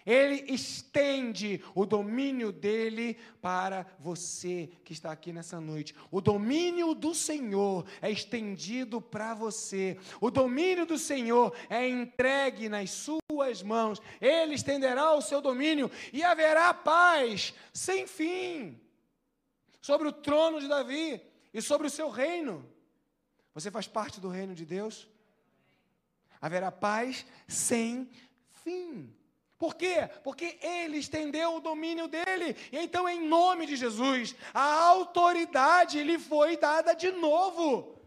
ele 0.05 0.51
estende 0.51 1.63
o 1.73 1.85
domínio 1.85 2.51
dele 2.51 3.17
para 3.41 3.85
você 3.99 4.69
que 4.83 4.91
está 4.91 5.11
aqui 5.11 5.31
nessa 5.31 5.61
noite. 5.61 5.95
O 6.11 6.19
domínio 6.19 6.93
do 6.93 7.13
Senhor 7.13 7.85
é 8.01 8.11
estendido 8.11 8.99
para 8.99 9.33
você. 9.33 9.97
O 10.19 10.29
domínio 10.29 10.85
do 10.85 10.97
Senhor 10.97 11.55
é 11.69 11.87
entregue 11.87 12.67
nas 12.67 12.89
suas 12.89 13.63
mãos. 13.63 14.01
Ele 14.19 14.55
estenderá 14.55 15.13
o 15.13 15.21
seu 15.21 15.39
domínio 15.39 15.89
e 16.11 16.21
haverá 16.21 16.73
paz 16.73 17.53
sem 17.71 18.05
fim 18.05 18.82
sobre 19.83 20.07
o 20.07 20.13
trono 20.13 20.61
de 20.61 20.67
Davi 20.69 21.21
e 21.53 21.61
sobre 21.61 21.87
o 21.87 21.89
seu 21.89 22.09
reino. 22.09 22.65
Você 23.53 23.69
faz 23.69 23.85
parte 23.85 24.21
do 24.21 24.29
reino 24.29 24.55
de 24.55 24.65
Deus? 24.65 25.09
Haverá 26.39 26.71
paz 26.71 27.25
sem 27.49 28.09
fim. 28.63 29.13
Por 29.57 29.75
quê? 29.75 30.09
Porque 30.23 30.57
ele 30.61 30.97
estendeu 30.97 31.57
o 31.57 31.59
domínio 31.59 32.07
dele. 32.07 32.55
E 32.71 32.77
então, 32.77 33.09
em 33.09 33.27
nome 33.27 33.65
de 33.65 33.75
Jesus, 33.75 34.33
a 34.53 34.85
autoridade 34.85 36.01
lhe 36.01 36.17
foi 36.17 36.55
dada 36.55 36.93
de 36.93 37.11
novo. 37.11 38.01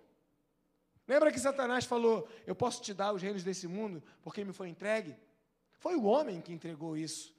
Lembra 1.07 1.31
que 1.31 1.39
Satanás 1.39 1.85
falou: 1.85 2.27
Eu 2.47 2.55
posso 2.55 2.83
te 2.83 2.95
dar 2.95 3.13
os 3.13 3.21
reinos 3.21 3.45
desse 3.45 3.69
mundo 3.69 4.03
porque 4.23 4.43
me 4.45 4.55
foi 4.55 4.71
entregue? 4.71 5.15
Foi 5.79 5.95
o 5.95 6.05
homem 6.05 6.41
que 6.41 6.55
entregou 6.55 6.97
isso 6.97 7.37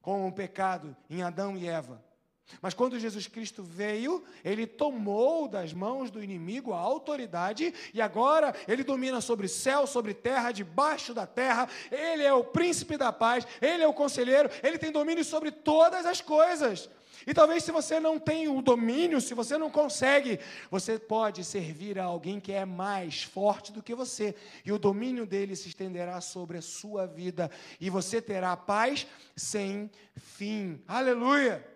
com 0.00 0.28
o 0.28 0.32
pecado 0.32 0.96
em 1.10 1.20
Adão 1.20 1.56
e 1.56 1.66
Eva. 1.66 2.13
Mas 2.60 2.74
quando 2.74 2.98
Jesus 2.98 3.26
Cristo 3.26 3.62
veio, 3.62 4.22
ele 4.44 4.66
tomou 4.66 5.48
das 5.48 5.72
mãos 5.72 6.10
do 6.10 6.22
inimigo 6.22 6.72
a 6.72 6.78
autoridade 6.78 7.72
e 7.92 8.00
agora 8.00 8.54
ele 8.68 8.84
domina 8.84 9.20
sobre 9.20 9.48
céu, 9.48 9.86
sobre 9.86 10.14
terra, 10.14 10.52
debaixo 10.52 11.14
da 11.14 11.26
terra. 11.26 11.68
Ele 11.90 12.22
é 12.22 12.32
o 12.32 12.44
príncipe 12.44 12.96
da 12.96 13.12
paz, 13.12 13.46
ele 13.60 13.82
é 13.82 13.88
o 13.88 13.94
conselheiro, 13.94 14.50
ele 14.62 14.78
tem 14.78 14.92
domínio 14.92 15.24
sobre 15.24 15.50
todas 15.50 16.06
as 16.06 16.20
coisas. 16.20 16.88
E 17.26 17.32
talvez 17.32 17.64
se 17.64 17.72
você 17.72 17.98
não 17.98 18.18
tem 18.18 18.48
o 18.48 18.60
domínio, 18.60 19.20
se 19.20 19.32
você 19.32 19.56
não 19.56 19.70
consegue, 19.70 20.38
você 20.70 20.98
pode 20.98 21.42
servir 21.42 21.98
a 21.98 22.04
alguém 22.04 22.38
que 22.38 22.52
é 22.52 22.66
mais 22.66 23.22
forte 23.22 23.72
do 23.72 23.82
que 23.82 23.94
você, 23.94 24.34
e 24.64 24.70
o 24.70 24.78
domínio 24.78 25.24
dele 25.24 25.56
se 25.56 25.68
estenderá 25.68 26.20
sobre 26.20 26.58
a 26.58 26.62
sua 26.62 27.06
vida, 27.06 27.50
e 27.80 27.88
você 27.88 28.20
terá 28.20 28.54
paz 28.56 29.06
sem 29.34 29.90
fim. 30.16 30.82
Aleluia! 30.86 31.73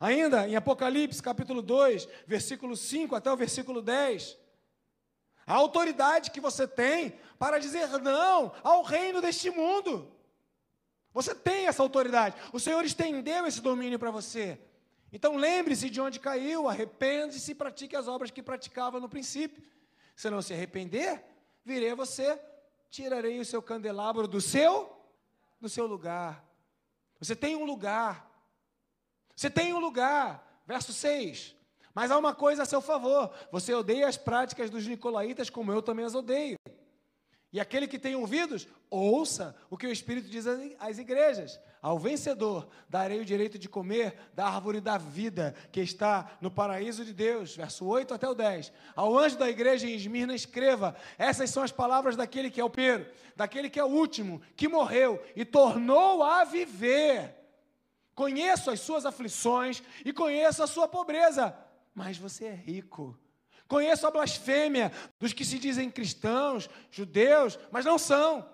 Ainda 0.00 0.48
em 0.48 0.56
Apocalipse 0.56 1.22
capítulo 1.22 1.60
2, 1.60 2.08
versículo 2.26 2.74
5 2.74 3.14
até 3.14 3.30
o 3.30 3.36
versículo 3.36 3.82
10. 3.82 4.38
A 5.46 5.52
autoridade 5.52 6.30
que 6.30 6.40
você 6.40 6.66
tem 6.66 7.18
para 7.38 7.58
dizer 7.58 7.86
não 7.98 8.54
ao 8.64 8.82
reino 8.82 9.20
deste 9.20 9.50
mundo. 9.50 10.10
Você 11.12 11.34
tem 11.34 11.66
essa 11.66 11.82
autoridade. 11.82 12.34
O 12.50 12.58
Senhor 12.58 12.82
estendeu 12.82 13.46
esse 13.46 13.60
domínio 13.60 13.98
para 13.98 14.10
você. 14.10 14.58
Então 15.12 15.36
lembre-se 15.36 15.90
de 15.90 16.00
onde 16.00 16.18
caiu, 16.18 16.66
arrepende-se 16.66 17.50
e 17.50 17.54
pratique 17.54 17.94
as 17.94 18.08
obras 18.08 18.30
que 18.30 18.42
praticava 18.42 18.98
no 19.00 19.08
princípio. 19.08 19.62
Se 20.16 20.30
não 20.30 20.40
se 20.40 20.54
arrepender, 20.54 21.22
virei 21.62 21.90
a 21.90 21.94
você, 21.94 22.40
tirarei 22.88 23.38
o 23.38 23.44
seu 23.44 23.60
candelabro 23.60 24.26
do 24.26 24.40
seu 24.40 24.96
do 25.60 25.68
seu 25.68 25.86
lugar. 25.86 26.42
Você 27.18 27.36
tem 27.36 27.54
um 27.54 27.64
lugar 27.64 28.29
você 29.40 29.48
tem 29.48 29.72
um 29.72 29.78
lugar, 29.78 30.62
verso 30.66 30.92
6. 30.92 31.56
Mas 31.94 32.10
há 32.10 32.18
uma 32.18 32.34
coisa 32.34 32.62
a 32.62 32.66
seu 32.66 32.82
favor: 32.82 33.32
você 33.50 33.72
odeia 33.72 34.06
as 34.06 34.18
práticas 34.18 34.68
dos 34.68 34.86
nicolaítas, 34.86 35.48
como 35.48 35.72
eu 35.72 35.80
também 35.80 36.04
as 36.04 36.14
odeio. 36.14 36.58
E 37.50 37.58
aquele 37.58 37.88
que 37.88 37.98
tem 37.98 38.14
ouvidos, 38.14 38.68
ouça 38.90 39.56
o 39.70 39.78
que 39.78 39.86
o 39.86 39.90
Espírito 39.90 40.28
diz 40.28 40.44
às 40.78 40.98
igrejas. 40.98 41.58
Ao 41.80 41.98
vencedor 41.98 42.68
darei 42.86 43.18
o 43.18 43.24
direito 43.24 43.58
de 43.58 43.66
comer 43.66 44.14
da 44.34 44.44
árvore 44.44 44.78
da 44.78 44.98
vida 44.98 45.54
que 45.72 45.80
está 45.80 46.36
no 46.38 46.50
paraíso 46.50 47.02
de 47.02 47.14
Deus. 47.14 47.56
Verso 47.56 47.86
8 47.86 48.12
até 48.12 48.28
o 48.28 48.34
10. 48.34 48.70
Ao 48.94 49.16
anjo 49.16 49.38
da 49.38 49.48
igreja 49.48 49.86
em 49.86 49.94
Esmirna, 49.94 50.34
escreva: 50.34 50.94
Essas 51.16 51.48
são 51.48 51.62
as 51.62 51.72
palavras 51.72 52.14
daquele 52.14 52.50
que 52.50 52.60
é 52.60 52.64
o 52.64 52.68
primeiro, 52.68 53.06
daquele 53.34 53.70
que 53.70 53.80
é 53.80 53.84
o 53.84 53.88
último, 53.88 54.42
que 54.54 54.68
morreu 54.68 55.18
e 55.34 55.46
tornou 55.46 56.22
a 56.22 56.44
viver. 56.44 57.39
Conheço 58.20 58.70
as 58.70 58.80
suas 58.80 59.06
aflições 59.06 59.82
e 60.04 60.12
conheço 60.12 60.62
a 60.62 60.66
sua 60.66 60.86
pobreza, 60.86 61.56
mas 61.94 62.18
você 62.18 62.44
é 62.44 62.54
rico. 62.54 63.18
Conheço 63.66 64.06
a 64.06 64.10
blasfêmia 64.10 64.92
dos 65.18 65.32
que 65.32 65.42
se 65.42 65.58
dizem 65.58 65.90
cristãos, 65.90 66.68
judeus, 66.90 67.58
mas 67.70 67.86
não 67.86 67.96
são, 67.96 68.46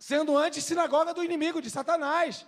sendo 0.00 0.36
antes 0.36 0.64
sinagoga 0.64 1.14
do 1.14 1.22
inimigo, 1.22 1.62
de 1.62 1.70
Satanás. 1.70 2.44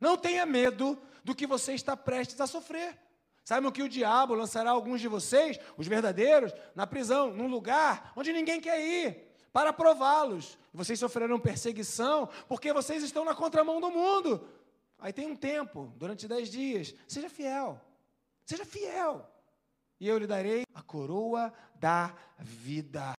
Não 0.00 0.16
tenha 0.16 0.46
medo 0.46 0.96
do 1.24 1.34
que 1.34 1.48
você 1.48 1.74
está 1.74 1.96
prestes 1.96 2.40
a 2.40 2.46
sofrer. 2.46 2.96
Saibam 3.44 3.72
que 3.72 3.82
o 3.82 3.88
diabo 3.88 4.34
lançará 4.34 4.70
alguns 4.70 5.00
de 5.00 5.08
vocês, 5.08 5.58
os 5.76 5.88
verdadeiros, 5.88 6.52
na 6.76 6.86
prisão, 6.86 7.32
num 7.32 7.48
lugar 7.48 8.12
onde 8.14 8.32
ninguém 8.32 8.60
quer 8.60 8.80
ir, 8.80 9.34
para 9.52 9.72
prová-los. 9.72 10.56
Vocês 10.72 10.96
sofrerão 10.96 11.40
perseguição, 11.40 12.28
porque 12.46 12.72
vocês 12.72 13.02
estão 13.02 13.24
na 13.24 13.34
contramão 13.34 13.80
do 13.80 13.90
mundo. 13.90 14.48
Aí 15.04 15.12
tem 15.12 15.26
um 15.26 15.36
tempo, 15.36 15.92
durante 15.98 16.26
dez 16.26 16.48
dias. 16.48 16.94
Seja 17.06 17.28
fiel. 17.28 17.78
Seja 18.46 18.64
fiel. 18.64 19.30
E 20.00 20.08
eu 20.08 20.16
lhe 20.16 20.26
darei 20.26 20.64
a 20.74 20.80
coroa 20.80 21.52
da 21.74 22.14
vida. 22.38 23.12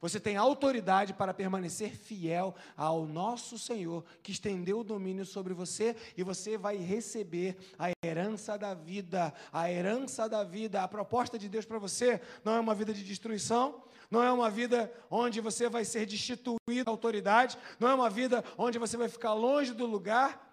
Você 0.00 0.20
tem 0.20 0.36
autoridade 0.36 1.12
para 1.12 1.34
permanecer 1.34 1.90
fiel 1.90 2.54
ao 2.76 3.04
nosso 3.04 3.58
Senhor, 3.58 4.04
que 4.22 4.30
estendeu 4.30 4.78
o 4.78 4.84
domínio 4.84 5.26
sobre 5.26 5.52
você, 5.52 5.96
e 6.16 6.22
você 6.22 6.56
vai 6.56 6.76
receber 6.76 7.56
a 7.76 7.90
herança 8.06 8.56
da 8.56 8.72
vida. 8.72 9.34
A 9.52 9.68
herança 9.68 10.28
da 10.28 10.44
vida. 10.44 10.84
A 10.84 10.86
proposta 10.86 11.36
de 11.36 11.48
Deus 11.48 11.64
para 11.64 11.80
você 11.80 12.20
não 12.44 12.54
é 12.54 12.60
uma 12.60 12.76
vida 12.76 12.94
de 12.94 13.02
destruição, 13.02 13.82
não 14.08 14.22
é 14.22 14.30
uma 14.30 14.48
vida 14.48 14.92
onde 15.10 15.40
você 15.40 15.68
vai 15.68 15.84
ser 15.84 16.06
destituído 16.06 16.84
da 16.84 16.92
autoridade, 16.92 17.58
não 17.80 17.88
é 17.88 17.94
uma 17.94 18.08
vida 18.08 18.44
onde 18.56 18.78
você 18.78 18.96
vai 18.96 19.08
ficar 19.08 19.34
longe 19.34 19.74
do 19.74 19.84
lugar 19.84 20.46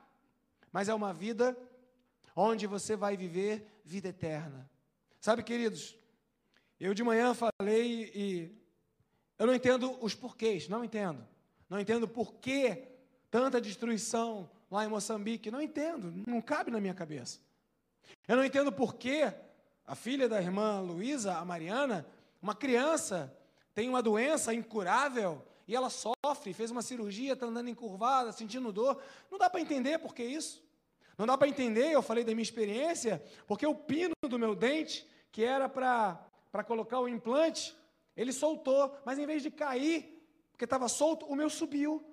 mas 0.75 0.89
é 0.89 0.93
uma 0.93 1.13
vida 1.13 1.57
onde 2.35 2.67
você 2.67 2.97
vai 2.97 3.15
viver 3.15 3.65
vida 3.85 4.09
eterna. 4.09 4.69
Sabe, 5.21 5.41
queridos, 5.41 5.97
eu 6.77 6.93
de 6.93 7.01
manhã 7.01 7.33
falei 7.33 8.11
e 8.13 8.51
eu 9.39 9.47
não 9.47 9.55
entendo 9.55 9.97
os 10.03 10.13
porquês, 10.13 10.67
não 10.67 10.83
entendo. 10.83 11.25
Não 11.69 11.79
entendo 11.79 12.09
por 12.09 12.33
que 12.33 12.89
tanta 13.31 13.61
destruição 13.61 14.51
lá 14.69 14.83
em 14.83 14.89
Moçambique, 14.89 15.49
não 15.49 15.61
entendo, 15.61 16.13
não 16.27 16.41
cabe 16.41 16.71
na 16.71 16.81
minha 16.81 16.93
cabeça. 16.93 17.39
Eu 18.27 18.35
não 18.35 18.43
entendo 18.43 18.69
por 18.69 18.95
que 18.95 19.33
a 19.87 19.95
filha 19.95 20.27
da 20.27 20.41
irmã 20.41 20.81
Luísa, 20.81 21.37
a 21.37 21.45
Mariana, 21.45 22.05
uma 22.41 22.53
criança, 22.53 23.33
tem 23.73 23.87
uma 23.87 24.03
doença 24.03 24.53
incurável 24.53 25.41
e 25.65 25.73
ela 25.73 25.89
sofre, 25.89 26.51
fez 26.53 26.69
uma 26.69 26.81
cirurgia, 26.81 27.31
está 27.31 27.45
andando 27.45 27.69
encurvada, 27.69 28.33
sentindo 28.33 28.73
dor. 28.73 29.01
Não 29.31 29.37
dá 29.37 29.49
para 29.49 29.61
entender 29.61 29.99
por 29.99 30.13
que 30.13 30.21
isso. 30.21 30.64
Não 31.17 31.25
dá 31.25 31.37
para 31.37 31.47
entender, 31.47 31.91
eu 31.91 32.01
falei 32.01 32.23
da 32.23 32.33
minha 32.33 32.43
experiência, 32.43 33.23
porque 33.47 33.65
o 33.65 33.75
pino 33.75 34.13
do 34.27 34.37
meu 34.37 34.55
dente, 34.55 35.07
que 35.31 35.43
era 35.43 35.69
para 35.69 36.63
colocar 36.65 36.99
o 36.99 37.07
implante, 37.07 37.75
ele 38.15 38.31
soltou, 38.31 38.97
mas 39.05 39.17
em 39.17 39.25
vez 39.25 39.41
de 39.43 39.51
cair, 39.51 40.15
porque 40.51 40.65
estava 40.65 40.87
solto, 40.87 41.25
o 41.25 41.35
meu 41.35 41.49
subiu. 41.49 42.03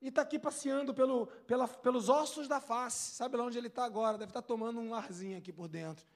E 0.00 0.08
está 0.08 0.22
aqui 0.22 0.38
passeando 0.38 0.92
pelo, 0.92 1.26
pela, 1.46 1.66
pelos 1.66 2.10
ossos 2.10 2.46
da 2.46 2.60
face. 2.60 3.14
Sabe 3.14 3.36
lá 3.36 3.44
onde 3.44 3.56
ele 3.56 3.68
está 3.68 3.84
agora? 3.84 4.18
Deve 4.18 4.30
estar 4.30 4.42
tá 4.42 4.46
tomando 4.46 4.78
um 4.78 4.94
arzinho 4.94 5.38
aqui 5.38 5.50
por 5.50 5.66
dentro. 5.66 6.06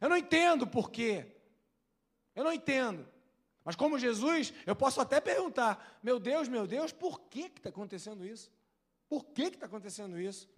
Eu 0.00 0.08
não 0.08 0.16
entendo 0.16 0.66
por 0.66 0.90
quê. 0.90 1.36
Eu 2.34 2.42
não 2.44 2.52
entendo. 2.52 3.08
Mas 3.64 3.76
como 3.76 3.98
Jesus, 3.98 4.52
eu 4.66 4.74
posso 4.74 5.00
até 5.00 5.20
perguntar: 5.20 5.98
meu 6.02 6.18
Deus, 6.18 6.48
meu 6.48 6.66
Deus, 6.66 6.92
por 6.92 7.20
que 7.20 7.42
está 7.42 7.68
acontecendo 7.68 8.24
isso? 8.24 8.50
Por 9.08 9.24
que 9.24 9.42
está 9.42 9.66
acontecendo 9.66 10.18
isso? 10.18 10.48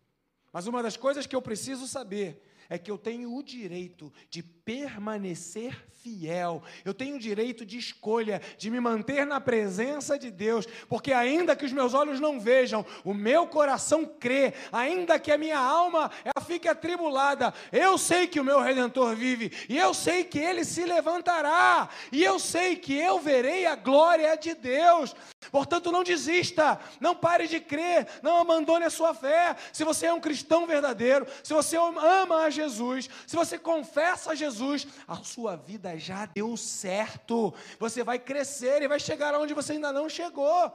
Mas 0.53 0.67
uma 0.67 0.83
das 0.83 0.97
coisas 0.97 1.27
que 1.27 1.37
eu 1.37 1.43
preciso 1.43 1.87
saber 1.87 2.43
é 2.69 2.79
que 2.79 2.91
eu 2.91 2.97
tenho 2.97 3.35
o 3.35 3.43
direito 3.43 4.13
de 4.31 4.43
permanecer 4.43 5.77
fiel, 6.03 6.63
eu 6.85 6.95
tenho 6.95 7.17
o 7.17 7.19
direito 7.19 7.67
de 7.67 7.77
escolha, 7.77 8.41
de 8.57 8.71
me 8.71 8.81
manter 8.81 9.27
na 9.27 9.41
presença 9.41 10.19
de 10.19 10.31
Deus, 10.31 10.67
porque 10.89 11.13
ainda 11.13 11.55
que 11.55 11.65
os 11.65 11.73
meus 11.73 11.93
olhos 11.93 12.21
não 12.21 12.41
vejam, 12.41 12.87
o 13.05 13.13
meu 13.13 13.47
coração 13.47 14.07
crê, 14.07 14.55
ainda 14.73 15.19
que 15.19 15.31
a 15.31 15.37
minha 15.37 15.59
alma 15.59 16.11
fique 16.47 16.69
atribulada, 16.69 17.53
eu 17.73 17.99
sei 17.99 18.27
que 18.27 18.41
o 18.41 18.45
meu 18.45 18.61
redentor 18.61 19.15
vive, 19.15 19.53
e 19.69 19.77
eu 19.77 19.93
sei 19.93 20.25
que 20.25 20.39
ele 20.39 20.65
se 20.65 20.85
levantará, 20.85 21.89
e 22.11 22.23
eu 22.23 22.39
sei 22.39 22.77
que 22.77 22.95
eu 22.97 23.19
verei 23.19 23.67
a 23.67 23.75
glória 23.75 24.37
de 24.37 24.55
Deus. 24.55 25.15
Portanto, 25.51 25.91
não 25.91 26.05
desista, 26.05 26.79
não 27.01 27.17
pare 27.17 27.49
de 27.49 27.61
crer, 27.61 28.07
não 28.23 28.37
abandone 28.37 28.85
a 28.85 28.91
sua 28.91 29.15
fé. 29.15 29.57
Se 29.73 29.85
você 29.85 30.07
é 30.07 30.13
um 30.13 30.21
cristão 30.21 30.67
verdadeiro, 30.67 31.27
se 31.43 31.55
você 31.55 31.77
ama 31.77 32.45
a 32.45 32.51
Jesus, 32.51 33.09
se 33.27 33.35
você 33.35 33.59
confessa 33.59 34.33
a 34.33 34.35
Jesus, 34.35 34.87
a 35.09 35.17
sua 35.17 35.57
vida 35.57 35.99
já 35.99 36.27
deu 36.27 36.57
certo. 36.59 37.55
Você 37.79 38.05
vai 38.05 38.19
crescer 38.19 38.83
e 38.83 38.89
vai 38.89 39.01
chegar 39.01 39.35
aonde 39.35 39.55
você 39.55 39.73
ainda 39.73 39.93
não 39.93 40.09
chegou. 40.11 40.73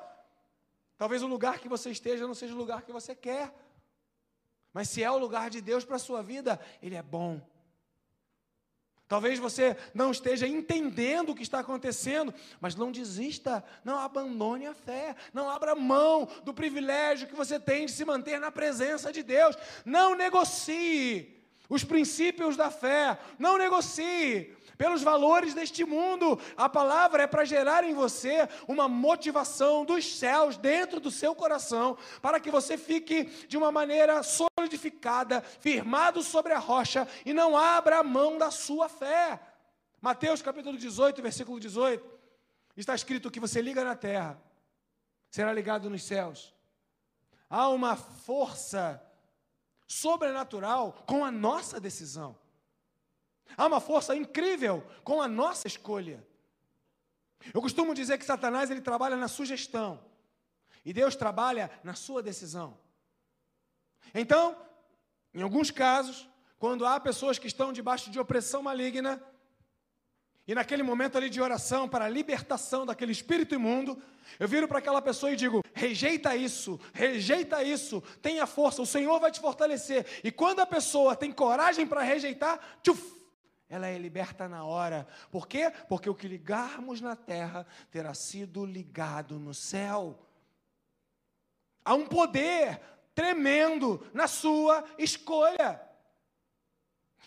Talvez 0.98 1.22
o 1.22 1.28
lugar 1.28 1.60
que 1.60 1.70
você 1.70 1.92
esteja 1.92 2.26
não 2.26 2.34
seja 2.34 2.54
o 2.54 2.58
lugar 2.58 2.82
que 2.82 2.92
você 2.92 3.14
quer. 3.14 3.54
Mas 4.74 4.90
se 4.90 5.04
é 5.04 5.12
o 5.12 5.18
lugar 5.18 5.50
de 5.50 5.62
Deus 5.62 5.86
para 5.86 5.98
a 5.98 6.00
sua 6.00 6.24
vida, 6.24 6.60
Ele 6.82 6.96
é 6.96 7.04
bom. 7.04 7.40
Talvez 9.08 9.38
você 9.38 9.78
não 9.94 10.10
esteja 10.10 10.48
entendendo 10.48 11.30
o 11.30 11.36
que 11.36 11.44
está 11.44 11.60
acontecendo, 11.60 12.34
mas 12.60 12.76
não 12.76 12.92
desista, 12.92 13.64
não 13.84 14.00
abandone 14.00 14.66
a 14.66 14.74
fé, 14.74 15.16
não 15.32 15.48
abra 15.48 15.76
mão 15.76 16.28
do 16.44 16.54
privilégio 16.54 17.28
que 17.28 17.36
você 17.36 17.60
tem 17.60 17.86
de 17.86 17.92
se 17.92 18.04
manter 18.04 18.40
na 18.40 18.52
presença 18.52 19.12
de 19.12 19.22
Deus, 19.22 19.56
não 19.86 20.16
negocie 20.16 21.40
os 21.70 21.84
princípios 21.84 22.58
da 22.58 22.72
fé, 22.72 23.18
não 23.38 23.58
negocie 23.58 24.56
pelos 24.78 25.02
valores 25.02 25.54
deste 25.54 25.86
mundo. 25.86 26.40
A 26.58 26.68
palavra 26.68 27.24
é 27.24 27.28
para 27.28 27.46
gerar 27.46 27.84
em 27.84 27.94
você 27.94 28.48
uma 28.68 28.88
motivação 28.88 29.86
dos 29.86 30.18
céus 30.18 30.58
dentro 30.58 31.00
do 31.00 31.12
seu 31.12 31.34
coração, 31.36 31.98
para 32.22 32.40
que 32.40 32.52
você 32.52 32.78
fique 32.78 33.26
de 33.48 33.58
uma 33.58 33.72
maneira 33.72 34.24
solidificada, 34.66 35.42
firmado 35.42 36.22
sobre 36.24 36.54
a 36.54 36.60
rocha 36.60 37.08
e 37.26 37.34
não 37.34 37.56
abra 37.56 38.04
mão 38.04 38.38
da 38.38 38.50
sua 38.52 38.90
fé. 38.90 39.40
Mateus 40.02 40.42
capítulo 40.42 40.78
18, 40.78 41.22
versículo 41.22 41.60
18, 41.60 42.04
está 42.76 42.94
escrito 42.94 43.32
que 43.32 43.40
você 43.40 43.62
liga 43.62 43.84
na 43.84 43.96
terra, 43.96 44.42
será 45.30 45.54
ligado 45.54 45.90
nos 45.90 46.04
céus. 46.04 46.54
Há 47.50 47.70
uma 47.70 47.96
força 47.96 49.02
sobrenatural 49.88 51.04
com 51.08 51.24
a 51.24 51.32
nossa 51.32 51.80
decisão. 51.80 52.36
Há 53.56 53.68
uma 53.68 53.80
força 53.80 54.16
incrível 54.16 54.84
com 55.04 55.22
a 55.22 55.28
nossa 55.28 55.68
escolha. 55.68 56.26
Eu 57.54 57.62
costumo 57.62 57.94
dizer 57.94 58.18
que 58.18 58.26
Satanás 58.26 58.72
ele 58.72 58.82
trabalha 58.82 59.16
na 59.16 59.28
sugestão 59.28 60.04
e 60.84 60.92
Deus 60.92 61.16
trabalha 61.16 61.70
na 61.84 61.94
sua 61.94 62.24
decisão. 62.24 62.76
Então, 64.14 64.56
em 65.34 65.42
alguns 65.42 65.72
casos, 65.72 66.30
quando 66.58 66.86
há 66.86 67.00
pessoas 67.00 67.38
que 67.38 67.48
estão 67.48 67.74
debaixo 67.74 68.10
de 68.10 68.20
opressão 68.20 68.64
maligna, 68.64 69.22
e 70.48 70.54
naquele 70.54 70.84
momento 70.84 71.18
ali 71.18 71.30
de 71.30 71.42
oração 71.42 71.90
para 71.90 72.06
a 72.06 72.10
libertação 72.10 72.86
daquele 72.86 73.12
espírito 73.12 73.56
imundo, 73.56 74.00
eu 74.40 74.48
viro 74.48 74.68
para 74.68 74.78
aquela 74.78 75.02
pessoa 75.02 75.32
e 75.32 75.36
digo: 75.36 75.62
rejeita 75.74 76.36
isso, 76.36 76.80
rejeita 76.94 77.64
isso, 77.64 78.02
tenha 78.22 78.46
força, 78.46 78.82
o 78.82 78.86
Senhor 78.86 79.20
vai 79.20 79.32
te 79.32 79.40
fortalecer. 79.40 80.06
E 80.24 80.32
quando 80.32 80.60
a 80.60 80.66
pessoa 80.66 81.16
tem 81.16 81.32
coragem 81.32 81.88
para 81.88 82.04
rejeitar, 82.04 82.60
tchuf, 82.84 83.16
ela 83.68 83.88
é 83.88 83.98
liberta 83.98 84.48
na 84.48 84.64
hora. 84.64 85.08
Por 85.32 85.48
quê? 85.48 85.72
Porque 85.90 86.10
o 86.10 86.16
que 86.16 86.28
ligarmos 86.28 87.02
na 87.02 87.16
terra 87.16 87.66
terá 87.90 88.14
sido 88.14 88.66
ligado 88.66 89.40
no 89.40 89.54
céu. 89.54 90.20
Há 91.84 91.96
um 91.96 92.06
poder 92.06 92.80
tremendo 93.16 94.06
na 94.14 94.28
sua 94.28 94.84
escolha. 94.98 95.82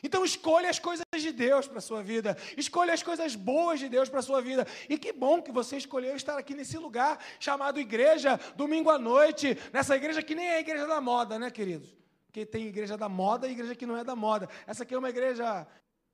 Então 0.03 0.25
escolha 0.25 0.71
as 0.71 0.79
coisas 0.79 1.05
de 1.19 1.33
Deus 1.33 1.67
para 1.67 1.79
a 1.79 1.81
sua 1.81 2.03
vida, 2.03 2.37
escolha 2.57 2.95
as 2.95 3.03
coisas 3.03 3.35
boas 3.35 3.81
de 3.81 3.89
Deus 3.89 4.09
para 4.09 4.21
a 4.21 4.23
sua 4.23 4.41
vida. 4.41 4.65
E 4.89 4.97
que 4.97 5.13
bom 5.13 5.43
que 5.43 5.51
você 5.51 5.77
escolheu 5.77 6.15
estar 6.15 6.39
aqui 6.39 6.55
nesse 6.55 6.79
lugar 6.79 7.19
chamado 7.41 7.81
igreja, 7.81 8.39
domingo 8.55 8.91
à 8.91 8.99
noite, 8.99 9.59
nessa 9.73 9.97
igreja 9.97 10.23
que 10.23 10.37
nem 10.37 10.47
é 10.47 10.57
a 10.57 10.61
igreja 10.61 10.87
da 10.87 11.01
moda, 11.01 11.37
né, 11.39 11.51
queridos? 11.51 11.97
Porque 12.27 12.47
tem 12.47 12.67
igreja 12.67 12.97
da 12.97 13.09
moda 13.09 13.49
e 13.49 13.53
igreja 13.53 13.75
que 13.75 13.87
não 13.87 13.97
é 13.97 14.05
da 14.05 14.15
moda. 14.15 14.49
Essa 14.67 14.85
aqui 14.85 14.95
é 14.95 14.99
uma 14.99 15.11
igreja 15.11 15.67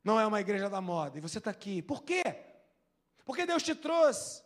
não 0.02 0.20
é 0.20 0.26
uma 0.26 0.40
igreja 0.40 0.68
da 0.68 0.80
moda. 0.80 1.18
E 1.18 1.20
você 1.20 1.38
está 1.38 1.50
aqui. 1.50 1.82
Por 1.82 2.02
quê? 2.02 2.22
Porque 3.24 3.46
Deus 3.46 3.62
te 3.62 3.74
trouxe. 3.74 4.44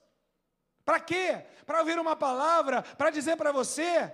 Para 0.84 1.00
quê? 1.00 1.44
Para 1.66 1.80
ouvir 1.80 1.98
uma 1.98 2.16
palavra, 2.16 2.82
para 2.82 3.10
dizer 3.10 3.36
para 3.36 3.52
você. 3.52 4.12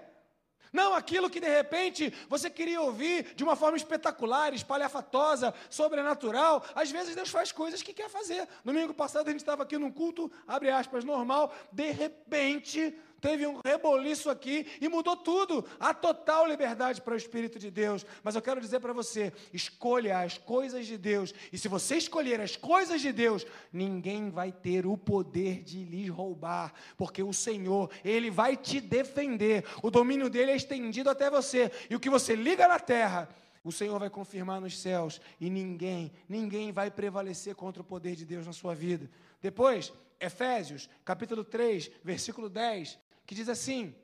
Não 0.73 0.95
aquilo 0.95 1.31
que 1.31 1.41
de 1.41 1.49
repente 1.49 2.13
você 2.29 2.51
queria 2.51 2.81
ouvir 2.81 3.35
de 3.35 3.45
uma 3.45 3.57
forma 3.57 3.77
espetacular, 3.77 4.53
espalhafatosa, 4.53 5.55
sobrenatural. 5.71 6.65
Às 6.75 6.91
vezes 6.91 7.15
Deus 7.15 7.31
faz 7.31 7.53
coisas 7.53 7.83
que 7.83 7.93
quer 7.93 8.09
fazer. 8.09 8.49
Domingo 8.65 8.93
passado 8.93 9.29
a 9.29 9.31
gente 9.31 9.41
estava 9.41 9.63
aqui 9.63 9.79
num 9.79 9.93
culto, 9.93 10.31
abre 10.47 10.71
aspas, 10.71 11.05
normal. 11.05 11.55
De 11.71 11.91
repente 11.91 12.95
teve 13.25 13.47
um 13.47 13.59
reboliço 13.65 14.29
aqui 14.29 14.67
e 14.83 14.87
mudou 14.87 15.17
tudo. 15.17 15.65
Há 15.81 15.95
total 15.95 16.47
liberdade 16.47 17.01
para 17.01 17.15
o 17.15 17.17
Espírito 17.17 17.59
de 17.59 17.71
Deus. 17.71 18.05
Mas 18.23 18.35
eu 18.35 18.43
quero 18.43 18.61
dizer 18.61 18.81
para 18.81 18.93
você: 18.93 19.33
escolha 19.51 20.19
as 20.19 20.37
coisas 20.37 20.87
de 20.87 20.99
Deus. 20.99 21.33
E 21.51 21.57
se 21.57 21.67
você 21.67 21.97
escolher 21.97 22.39
as 22.43 22.55
coisas 22.55 23.01
de 23.01 23.13
Deus, 23.13 23.47
ninguém 23.73 24.29
vai 24.29 24.53
ter 24.53 24.85
o 24.85 24.99
poder 24.99 25.63
de 25.63 25.85
lhes 25.85 26.11
roubar. 26.11 26.75
Porque 26.99 27.23
o 27.23 27.33
Senhor, 27.33 27.91
Ele 28.05 28.31
vai 28.31 28.59
te 28.59 28.79
defender. 28.79 29.65
O 29.83 29.91
domínio 29.91 30.29
dele 30.29 30.51
é 30.51 30.57
estendido 30.57 31.09
até 31.09 31.31
você. 31.31 31.73
E 31.89 31.97
o 31.97 32.01
que 32.01 32.11
você 32.11 32.37
liga 32.37 32.69
na 32.69 32.79
terra. 32.79 33.27
O 33.65 33.73
Senhor 33.73 33.99
vai 33.99 34.11
confirmar 34.11 34.61
nos 34.61 34.79
céus 34.79 35.19
e 35.41 35.49
ninguém, 35.49 36.13
ninguém 36.29 36.71
vai 36.71 36.91
prevalecer 36.91 37.55
contra 37.55 37.81
o 37.81 37.85
poder 37.85 38.15
de 38.15 38.27
Deus 38.27 38.47
na 38.47 38.53
sua 38.53 38.75
vida. 38.75 39.11
Depois, 39.41 39.91
Efésios, 40.21 40.89
capítulo 41.05 41.45
3, 41.45 41.91
versículo 42.03 42.49
10, 42.49 42.99
que 43.27 43.35
diz 43.35 43.49
assim: 43.49 43.95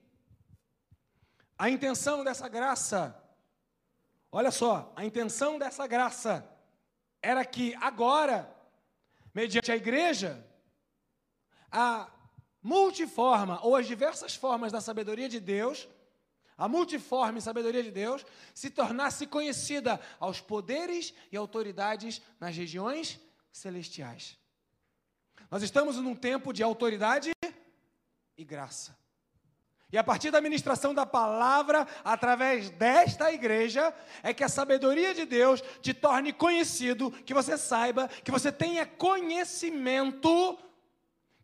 a 1.59 1.69
intenção 1.69 2.25
dessa 2.25 2.49
graça, 2.49 3.23
olha 4.33 4.51
só, 4.51 4.93
a 4.97 5.05
intenção 5.05 5.59
dessa 5.59 5.87
graça 5.87 6.49
era 7.23 7.45
que 7.45 7.75
agora, 7.77 8.51
mediante 9.35 9.71
a 9.71 9.77
igreja, 9.77 10.45
a 11.71 12.11
multiforma 12.63 13.61
ou 13.63 13.77
as 13.77 13.87
diversas 13.87 14.35
formas 14.35 14.73
da 14.73 14.81
sabedoria 14.81 15.29
de 15.29 15.39
Deus, 15.39 15.89
a 16.57 16.69
multiforme 16.69 17.41
sabedoria 17.41 17.83
de 17.83 17.91
Deus, 17.91 18.25
se 18.55 18.69
tornasse 18.69 19.27
conhecida 19.27 20.01
aos 20.19 20.41
poderes 20.41 21.15
e 21.33 21.37
autoridades 21.37 22.21
nas 22.39 22.55
regiões 22.55 23.19
celestiais. 23.51 24.39
Nós 25.51 25.63
estamos 25.63 25.97
num 25.97 26.15
tempo 26.15 26.53
de 26.53 26.63
autoridade 26.63 27.31
e 28.37 28.45
graça. 28.45 29.00
E 29.93 29.99
a 29.99 30.05
partir 30.05 30.31
da 30.31 30.41
ministração 30.41 30.95
da 30.95 31.05
palavra, 31.05 31.87
através 32.05 32.71
desta 32.71 33.33
igreja, 33.33 33.93
é 34.23 34.33
que 34.33 34.45
a 34.45 34.49
sabedoria 34.49 35.13
de 35.13 35.25
Deus 35.25 35.63
te 35.81 35.93
torne 35.93 36.33
conhecido, 36.33 37.11
que 37.11 37.35
você 37.35 37.59
saiba, 37.59 38.07
que 38.09 38.31
você 38.31 38.53
tenha 38.53 38.87
conhecimento, 38.87 40.59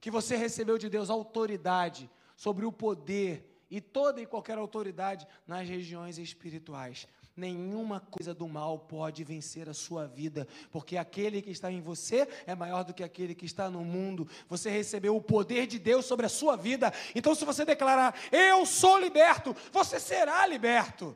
que 0.00 0.10
você 0.10 0.36
recebeu 0.36 0.78
de 0.78 0.88
Deus 0.88 1.10
autoridade 1.10 2.08
sobre 2.36 2.64
o 2.64 2.70
poder 2.70 3.64
e 3.68 3.80
toda 3.80 4.20
e 4.20 4.26
qualquer 4.26 4.58
autoridade 4.58 5.26
nas 5.46 5.68
regiões 5.68 6.18
espirituais 6.18 7.08
nenhuma 7.36 8.00
coisa 8.00 8.32
do 8.32 8.48
mal 8.48 8.78
pode 8.78 9.22
vencer 9.22 9.68
a 9.68 9.74
sua 9.74 10.06
vida, 10.06 10.48
porque 10.70 10.96
aquele 10.96 11.42
que 11.42 11.50
está 11.50 11.70
em 11.70 11.82
você 11.82 12.26
é 12.46 12.54
maior 12.54 12.82
do 12.82 12.94
que 12.94 13.04
aquele 13.04 13.34
que 13.34 13.44
está 13.44 13.70
no 13.70 13.84
mundo. 13.84 14.26
Você 14.48 14.70
recebeu 14.70 15.14
o 15.14 15.20
poder 15.20 15.66
de 15.66 15.78
Deus 15.78 16.06
sobre 16.06 16.24
a 16.24 16.30
sua 16.30 16.56
vida. 16.56 16.92
Então, 17.14 17.34
se 17.34 17.44
você 17.44 17.64
declarar, 17.64 18.18
eu 18.32 18.64
sou 18.64 18.98
liberto, 18.98 19.54
você 19.70 20.00
será 20.00 20.46
liberto. 20.46 21.14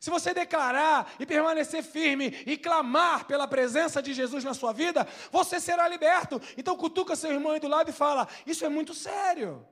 Se 0.00 0.10
você 0.10 0.34
declarar 0.34 1.14
e 1.20 1.24
permanecer 1.24 1.80
firme 1.84 2.42
e 2.44 2.56
clamar 2.56 3.24
pela 3.24 3.46
presença 3.46 4.02
de 4.02 4.12
Jesus 4.12 4.42
na 4.42 4.52
sua 4.52 4.72
vida, 4.72 5.06
você 5.30 5.60
será 5.60 5.86
liberto. 5.86 6.40
Então 6.56 6.76
cutuca 6.76 7.14
seu 7.14 7.30
irmão 7.30 7.52
aí 7.52 7.60
do 7.60 7.68
lado 7.68 7.88
e 7.88 7.92
fala: 7.92 8.26
Isso 8.44 8.64
é 8.64 8.68
muito 8.68 8.94
sério. 8.94 9.64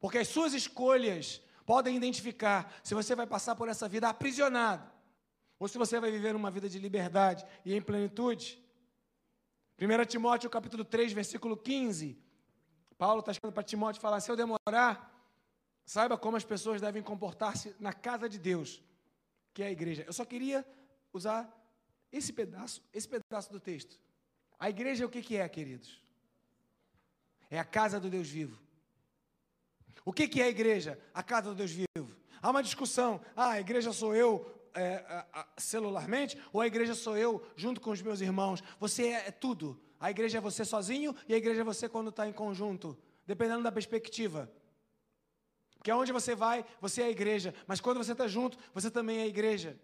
Porque 0.00 0.16
as 0.16 0.28
suas 0.28 0.54
escolhas 0.54 1.41
podem 1.66 1.96
identificar 1.96 2.72
se 2.82 2.94
você 2.94 3.14
vai 3.14 3.26
passar 3.26 3.54
por 3.54 3.68
essa 3.68 3.88
vida 3.88 4.08
aprisionado 4.08 4.90
ou 5.58 5.68
se 5.68 5.78
você 5.78 6.00
vai 6.00 6.10
viver 6.10 6.34
uma 6.34 6.50
vida 6.50 6.68
de 6.68 6.78
liberdade 6.78 7.46
e 7.64 7.74
em 7.74 7.80
plenitude. 7.80 8.60
1 9.80 10.04
Timóteo 10.06 10.50
capítulo 10.50 10.84
3, 10.84 11.12
versículo 11.12 11.56
15. 11.56 12.18
Paulo 12.98 13.20
está 13.20 13.32
escrevendo 13.32 13.54
para 13.54 13.62
Timóteo 13.62 14.00
falar: 14.00 14.20
se 14.20 14.30
eu 14.30 14.36
demorar, 14.36 15.12
saiba 15.84 16.18
como 16.18 16.36
as 16.36 16.44
pessoas 16.44 16.80
devem 16.80 17.02
comportar-se 17.02 17.74
na 17.78 17.92
casa 17.92 18.28
de 18.28 18.38
Deus, 18.38 18.82
que 19.54 19.62
é 19.62 19.66
a 19.66 19.70
igreja. 19.70 20.04
Eu 20.06 20.12
só 20.12 20.24
queria 20.24 20.66
usar 21.12 21.48
esse 22.10 22.32
pedaço, 22.32 22.82
esse 22.92 23.08
pedaço 23.08 23.50
do 23.52 23.60
texto. 23.60 24.00
A 24.58 24.70
igreja 24.70 25.06
o 25.06 25.08
que, 25.08 25.22
que 25.22 25.36
é, 25.36 25.48
queridos? 25.48 26.02
É 27.50 27.58
a 27.58 27.64
casa 27.64 27.98
do 27.98 28.08
Deus 28.08 28.28
vivo. 28.28 28.60
O 30.04 30.12
que, 30.12 30.26
que 30.26 30.40
é 30.40 30.44
a 30.44 30.48
igreja? 30.48 30.98
A 31.14 31.22
casa 31.22 31.50
do 31.50 31.54
Deus 31.54 31.70
vivo. 31.70 32.16
Há 32.40 32.50
uma 32.50 32.62
discussão. 32.62 33.20
Ah, 33.36 33.50
a 33.50 33.60
igreja 33.60 33.92
sou 33.92 34.14
eu 34.14 34.50
é, 34.74 35.24
celularmente 35.56 36.36
ou 36.52 36.60
a 36.60 36.66
igreja 36.66 36.94
sou 36.94 37.16
eu 37.16 37.44
junto 37.56 37.80
com 37.80 37.90
os 37.90 38.02
meus 38.02 38.20
irmãos? 38.20 38.62
Você 38.80 39.08
é, 39.08 39.28
é 39.28 39.30
tudo. 39.30 39.80
A 40.00 40.10
igreja 40.10 40.38
é 40.38 40.40
você 40.40 40.64
sozinho 40.64 41.14
e 41.28 41.34
a 41.34 41.36
igreja 41.36 41.60
é 41.60 41.64
você 41.64 41.88
quando 41.88 42.10
está 42.10 42.26
em 42.26 42.32
conjunto, 42.32 42.98
dependendo 43.26 43.62
da 43.62 43.70
perspectiva. 43.70 44.50
Porque 45.76 45.90
aonde 45.90 46.12
você 46.12 46.34
vai, 46.34 46.64
você 46.80 47.02
é 47.02 47.06
a 47.06 47.10
igreja. 47.10 47.54
Mas 47.66 47.80
quando 47.80 47.98
você 47.98 48.12
está 48.12 48.26
junto, 48.26 48.58
você 48.74 48.90
também 48.90 49.18
é 49.18 49.22
a 49.22 49.26
igreja. 49.26 49.78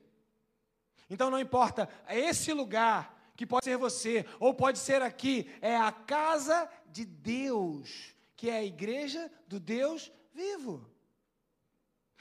Então 1.09 1.31
não 1.31 1.39
importa, 1.39 1.89
é 2.07 2.19
esse 2.19 2.53
lugar 2.53 3.17
que 3.37 3.47
pode 3.47 3.65
ser 3.65 3.77
você, 3.77 4.27
ou 4.41 4.53
pode 4.53 4.81
ser 4.81 5.01
aqui, 5.01 5.49
é 5.63 5.77
a 5.77 5.93
casa 5.93 6.69
de 6.91 7.05
Deus 7.05 8.18
que 8.39 8.49
é 8.49 8.59
a 8.59 8.65
igreja 8.65 9.29
do 9.49 9.59
Deus 9.59 10.13
vivo. 10.33 10.89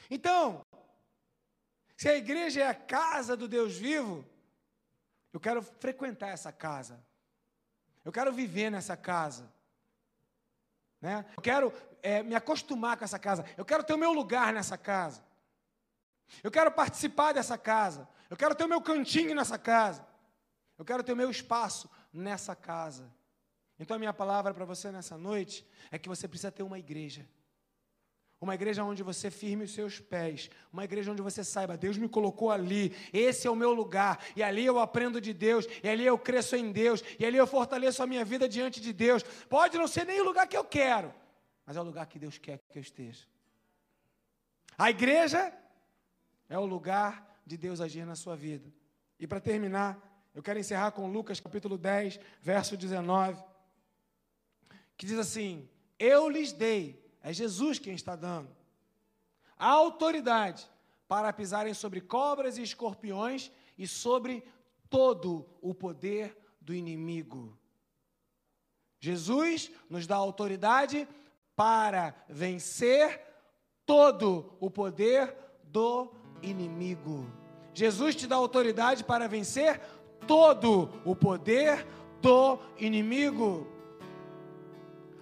Então, 0.10 0.66
se 1.96 2.10
a 2.10 2.18
igreja 2.18 2.62
é 2.62 2.68
a 2.68 2.74
casa 2.74 3.38
do 3.38 3.48
Deus 3.48 3.78
vivo, 3.78 4.28
eu 5.32 5.40
quero 5.40 5.62
frequentar 5.62 6.30
essa 6.30 6.52
casa. 6.52 7.00
Eu 8.04 8.12
quero 8.12 8.34
viver 8.34 8.72
nessa 8.72 8.98
casa. 8.98 9.48
Né? 11.00 11.24
Eu 11.36 11.44
quero 11.44 11.72
é, 12.02 12.24
me 12.24 12.34
acostumar 12.34 12.98
com 12.98 13.04
essa 13.04 13.20
casa. 13.20 13.46
Eu 13.56 13.64
quero 13.64 13.84
ter 13.84 13.94
o 13.94 13.98
meu 13.98 14.12
lugar 14.12 14.52
nessa 14.52 14.76
casa. 14.76 15.24
Eu 16.42 16.50
quero 16.50 16.72
participar 16.72 17.32
dessa 17.32 17.60
casa. 17.60 18.10
Eu 18.28 18.36
quero 18.36 18.56
ter 18.56 18.64
o 18.64 18.70
meu 18.70 18.82
cantinho 18.82 19.36
nessa 19.36 19.60
casa. 19.60 20.04
Eu 20.80 20.84
quero 20.84 21.04
ter 21.04 21.14
o 21.14 21.18
meu 21.18 21.30
espaço 21.30 21.88
nessa 22.12 22.56
casa. 22.56 23.08
Então 23.80 23.96
a 23.96 24.00
minha 24.00 24.14
palavra 24.14 24.54
para 24.54 24.66
você 24.66 24.92
nessa 24.92 25.18
noite 25.18 25.66
é 25.92 25.98
que 25.98 26.10
você 26.10 26.28
precisa 26.28 26.52
ter 26.52 26.64
uma 26.64 26.80
igreja. 26.80 27.28
Uma 28.40 28.54
igreja 28.54 28.84
onde 28.84 29.02
você 29.02 29.32
firme 29.32 29.64
os 29.64 29.74
seus 29.74 30.00
pés. 30.00 30.50
Uma 30.72 30.84
igreja 30.84 31.12
onde 31.12 31.24
você 31.24 31.44
saiba, 31.44 31.76
Deus 31.76 31.98
me 31.98 32.08
colocou 32.08 32.52
ali. 32.52 32.96
Esse 33.12 33.48
é 33.48 33.52
o 33.52 33.56
meu 33.56 33.74
lugar. 33.74 34.24
E 34.36 34.44
ali 34.44 34.64
eu 34.64 34.78
aprendo 34.78 35.20
de 35.20 35.34
Deus. 35.34 35.66
E 35.84 35.90
ali 35.90 36.06
eu 36.06 36.20
cresço 36.20 36.56
em 36.56 36.72
Deus. 36.72 37.04
E 37.20 37.26
ali 37.26 37.38
eu 37.38 37.48
fortaleço 37.48 38.04
a 38.04 38.08
minha 38.08 38.24
vida 38.24 38.48
diante 38.48 38.80
de 38.80 38.94
Deus. 38.94 39.24
Pode 39.24 39.78
não 39.78 39.88
ser 39.88 40.06
nem 40.06 40.22
o 40.22 40.24
lugar 40.24 40.48
que 40.48 40.58
eu 40.58 40.64
quero, 40.64 41.14
mas 41.66 41.76
é 41.76 41.82
o 41.82 41.84
lugar 41.84 42.06
que 42.06 42.20
Deus 42.20 42.38
quer 42.38 42.60
que 42.70 42.78
eu 42.78 42.82
esteja. 42.82 43.26
A 44.78 44.92
igreja 44.92 45.52
é 46.48 46.60
o 46.60 46.66
lugar 46.66 47.42
de 47.44 47.58
Deus 47.58 47.82
agir 47.82 48.06
na 48.06 48.16
sua 48.16 48.36
vida. 48.36 48.72
E 49.20 49.26
para 49.26 49.40
terminar, 49.40 49.98
eu 50.36 50.44
quero 50.44 50.60
encerrar 50.60 50.92
com 50.92 51.12
Lucas 51.12 51.40
capítulo 51.40 51.76
10, 51.76 52.20
verso 52.40 52.78
19, 52.78 53.44
que 54.98 55.06
diz 55.06 55.20
assim: 55.20 55.70
Eu 56.00 56.28
lhes 56.28 56.52
dei, 56.52 57.02
é 57.22 57.32
Jesus 57.32 57.80
quem 57.80 57.94
está 57.94 58.16
dando, 58.16 58.50
a 59.58 59.68
autoridade 59.68 60.68
para 61.08 61.32
pisarem 61.32 61.74
sobre 61.74 62.02
cobras 62.02 62.58
e 62.58 62.64
escorpiões 62.64 63.52
e 63.78 63.88
sobre 63.88 64.44
todo 64.90 65.48
o 65.62 65.74
poder 65.74 66.38
do 66.60 66.74
inimigo. 66.74 67.58
Jesus 69.00 69.72
nos 69.90 70.08
dá 70.08 70.16
autoridade 70.16 71.08
para 71.56 72.14
vencer 72.28 73.22
todo 73.86 74.58
o 74.60 74.70
poder 74.70 75.36
do 75.64 76.12
inimigo. 76.42 77.26
Jesus 77.74 78.16
te 78.16 78.28
dá 78.28 78.36
autoridade 78.36 79.04
para 79.04 79.28
vencer 79.28 79.80
todo 80.28 80.90
o 81.06 81.16
poder 81.16 81.86
do 82.22 82.60
inimigo. 82.78 83.77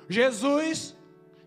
Jesus 0.09 0.95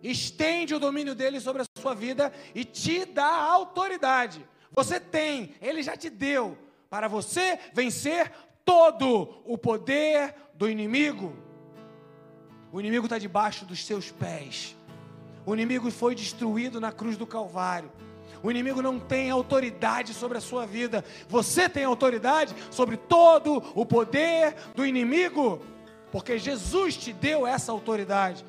estende 0.03 0.75
o 0.75 0.79
domínio 0.79 1.15
dele 1.15 1.41
sobre 1.41 1.63
a 1.63 1.81
sua 1.81 1.95
vida 1.95 2.33
e 2.55 2.65
te 2.65 3.05
dá 3.05 3.31
autoridade. 3.31 4.47
Você 4.73 5.01
tem, 5.01 5.55
ele 5.61 5.83
já 5.83 5.97
te 5.97 6.11
deu 6.11 6.57
para 6.91 7.09
você 7.09 7.59
vencer 7.73 8.31
todo 8.65 9.43
o 9.45 9.57
poder 9.57 10.35
do 10.55 10.69
inimigo. 10.69 11.37
O 12.73 12.81
inimigo 12.81 13.07
está 13.07 13.19
debaixo 13.19 13.65
dos 13.65 13.85
seus 13.85 14.11
pés. 14.11 14.77
O 15.47 15.55
inimigo 15.55 15.91
foi 15.91 16.15
destruído 16.15 16.81
na 16.81 16.93
cruz 16.93 17.17
do 17.17 17.27
Calvário. 17.27 17.91
O 18.43 18.51
inimigo 18.51 18.83
não 18.83 19.01
tem 19.01 19.31
autoridade 19.31 20.13
sobre 20.13 20.39
a 20.39 20.41
sua 20.41 20.67
vida. 20.67 21.05
Você 21.29 21.69
tem 21.69 21.85
autoridade 21.85 22.55
sobre 22.71 22.97
todo 22.97 23.63
o 23.75 23.87
poder 23.87 24.55
do 24.75 24.85
inimigo, 24.85 25.63
porque 26.11 26.39
Jesus 26.39 26.97
te 26.97 27.13
deu 27.13 27.47
essa 27.47 27.73
autoridade. 27.73 28.45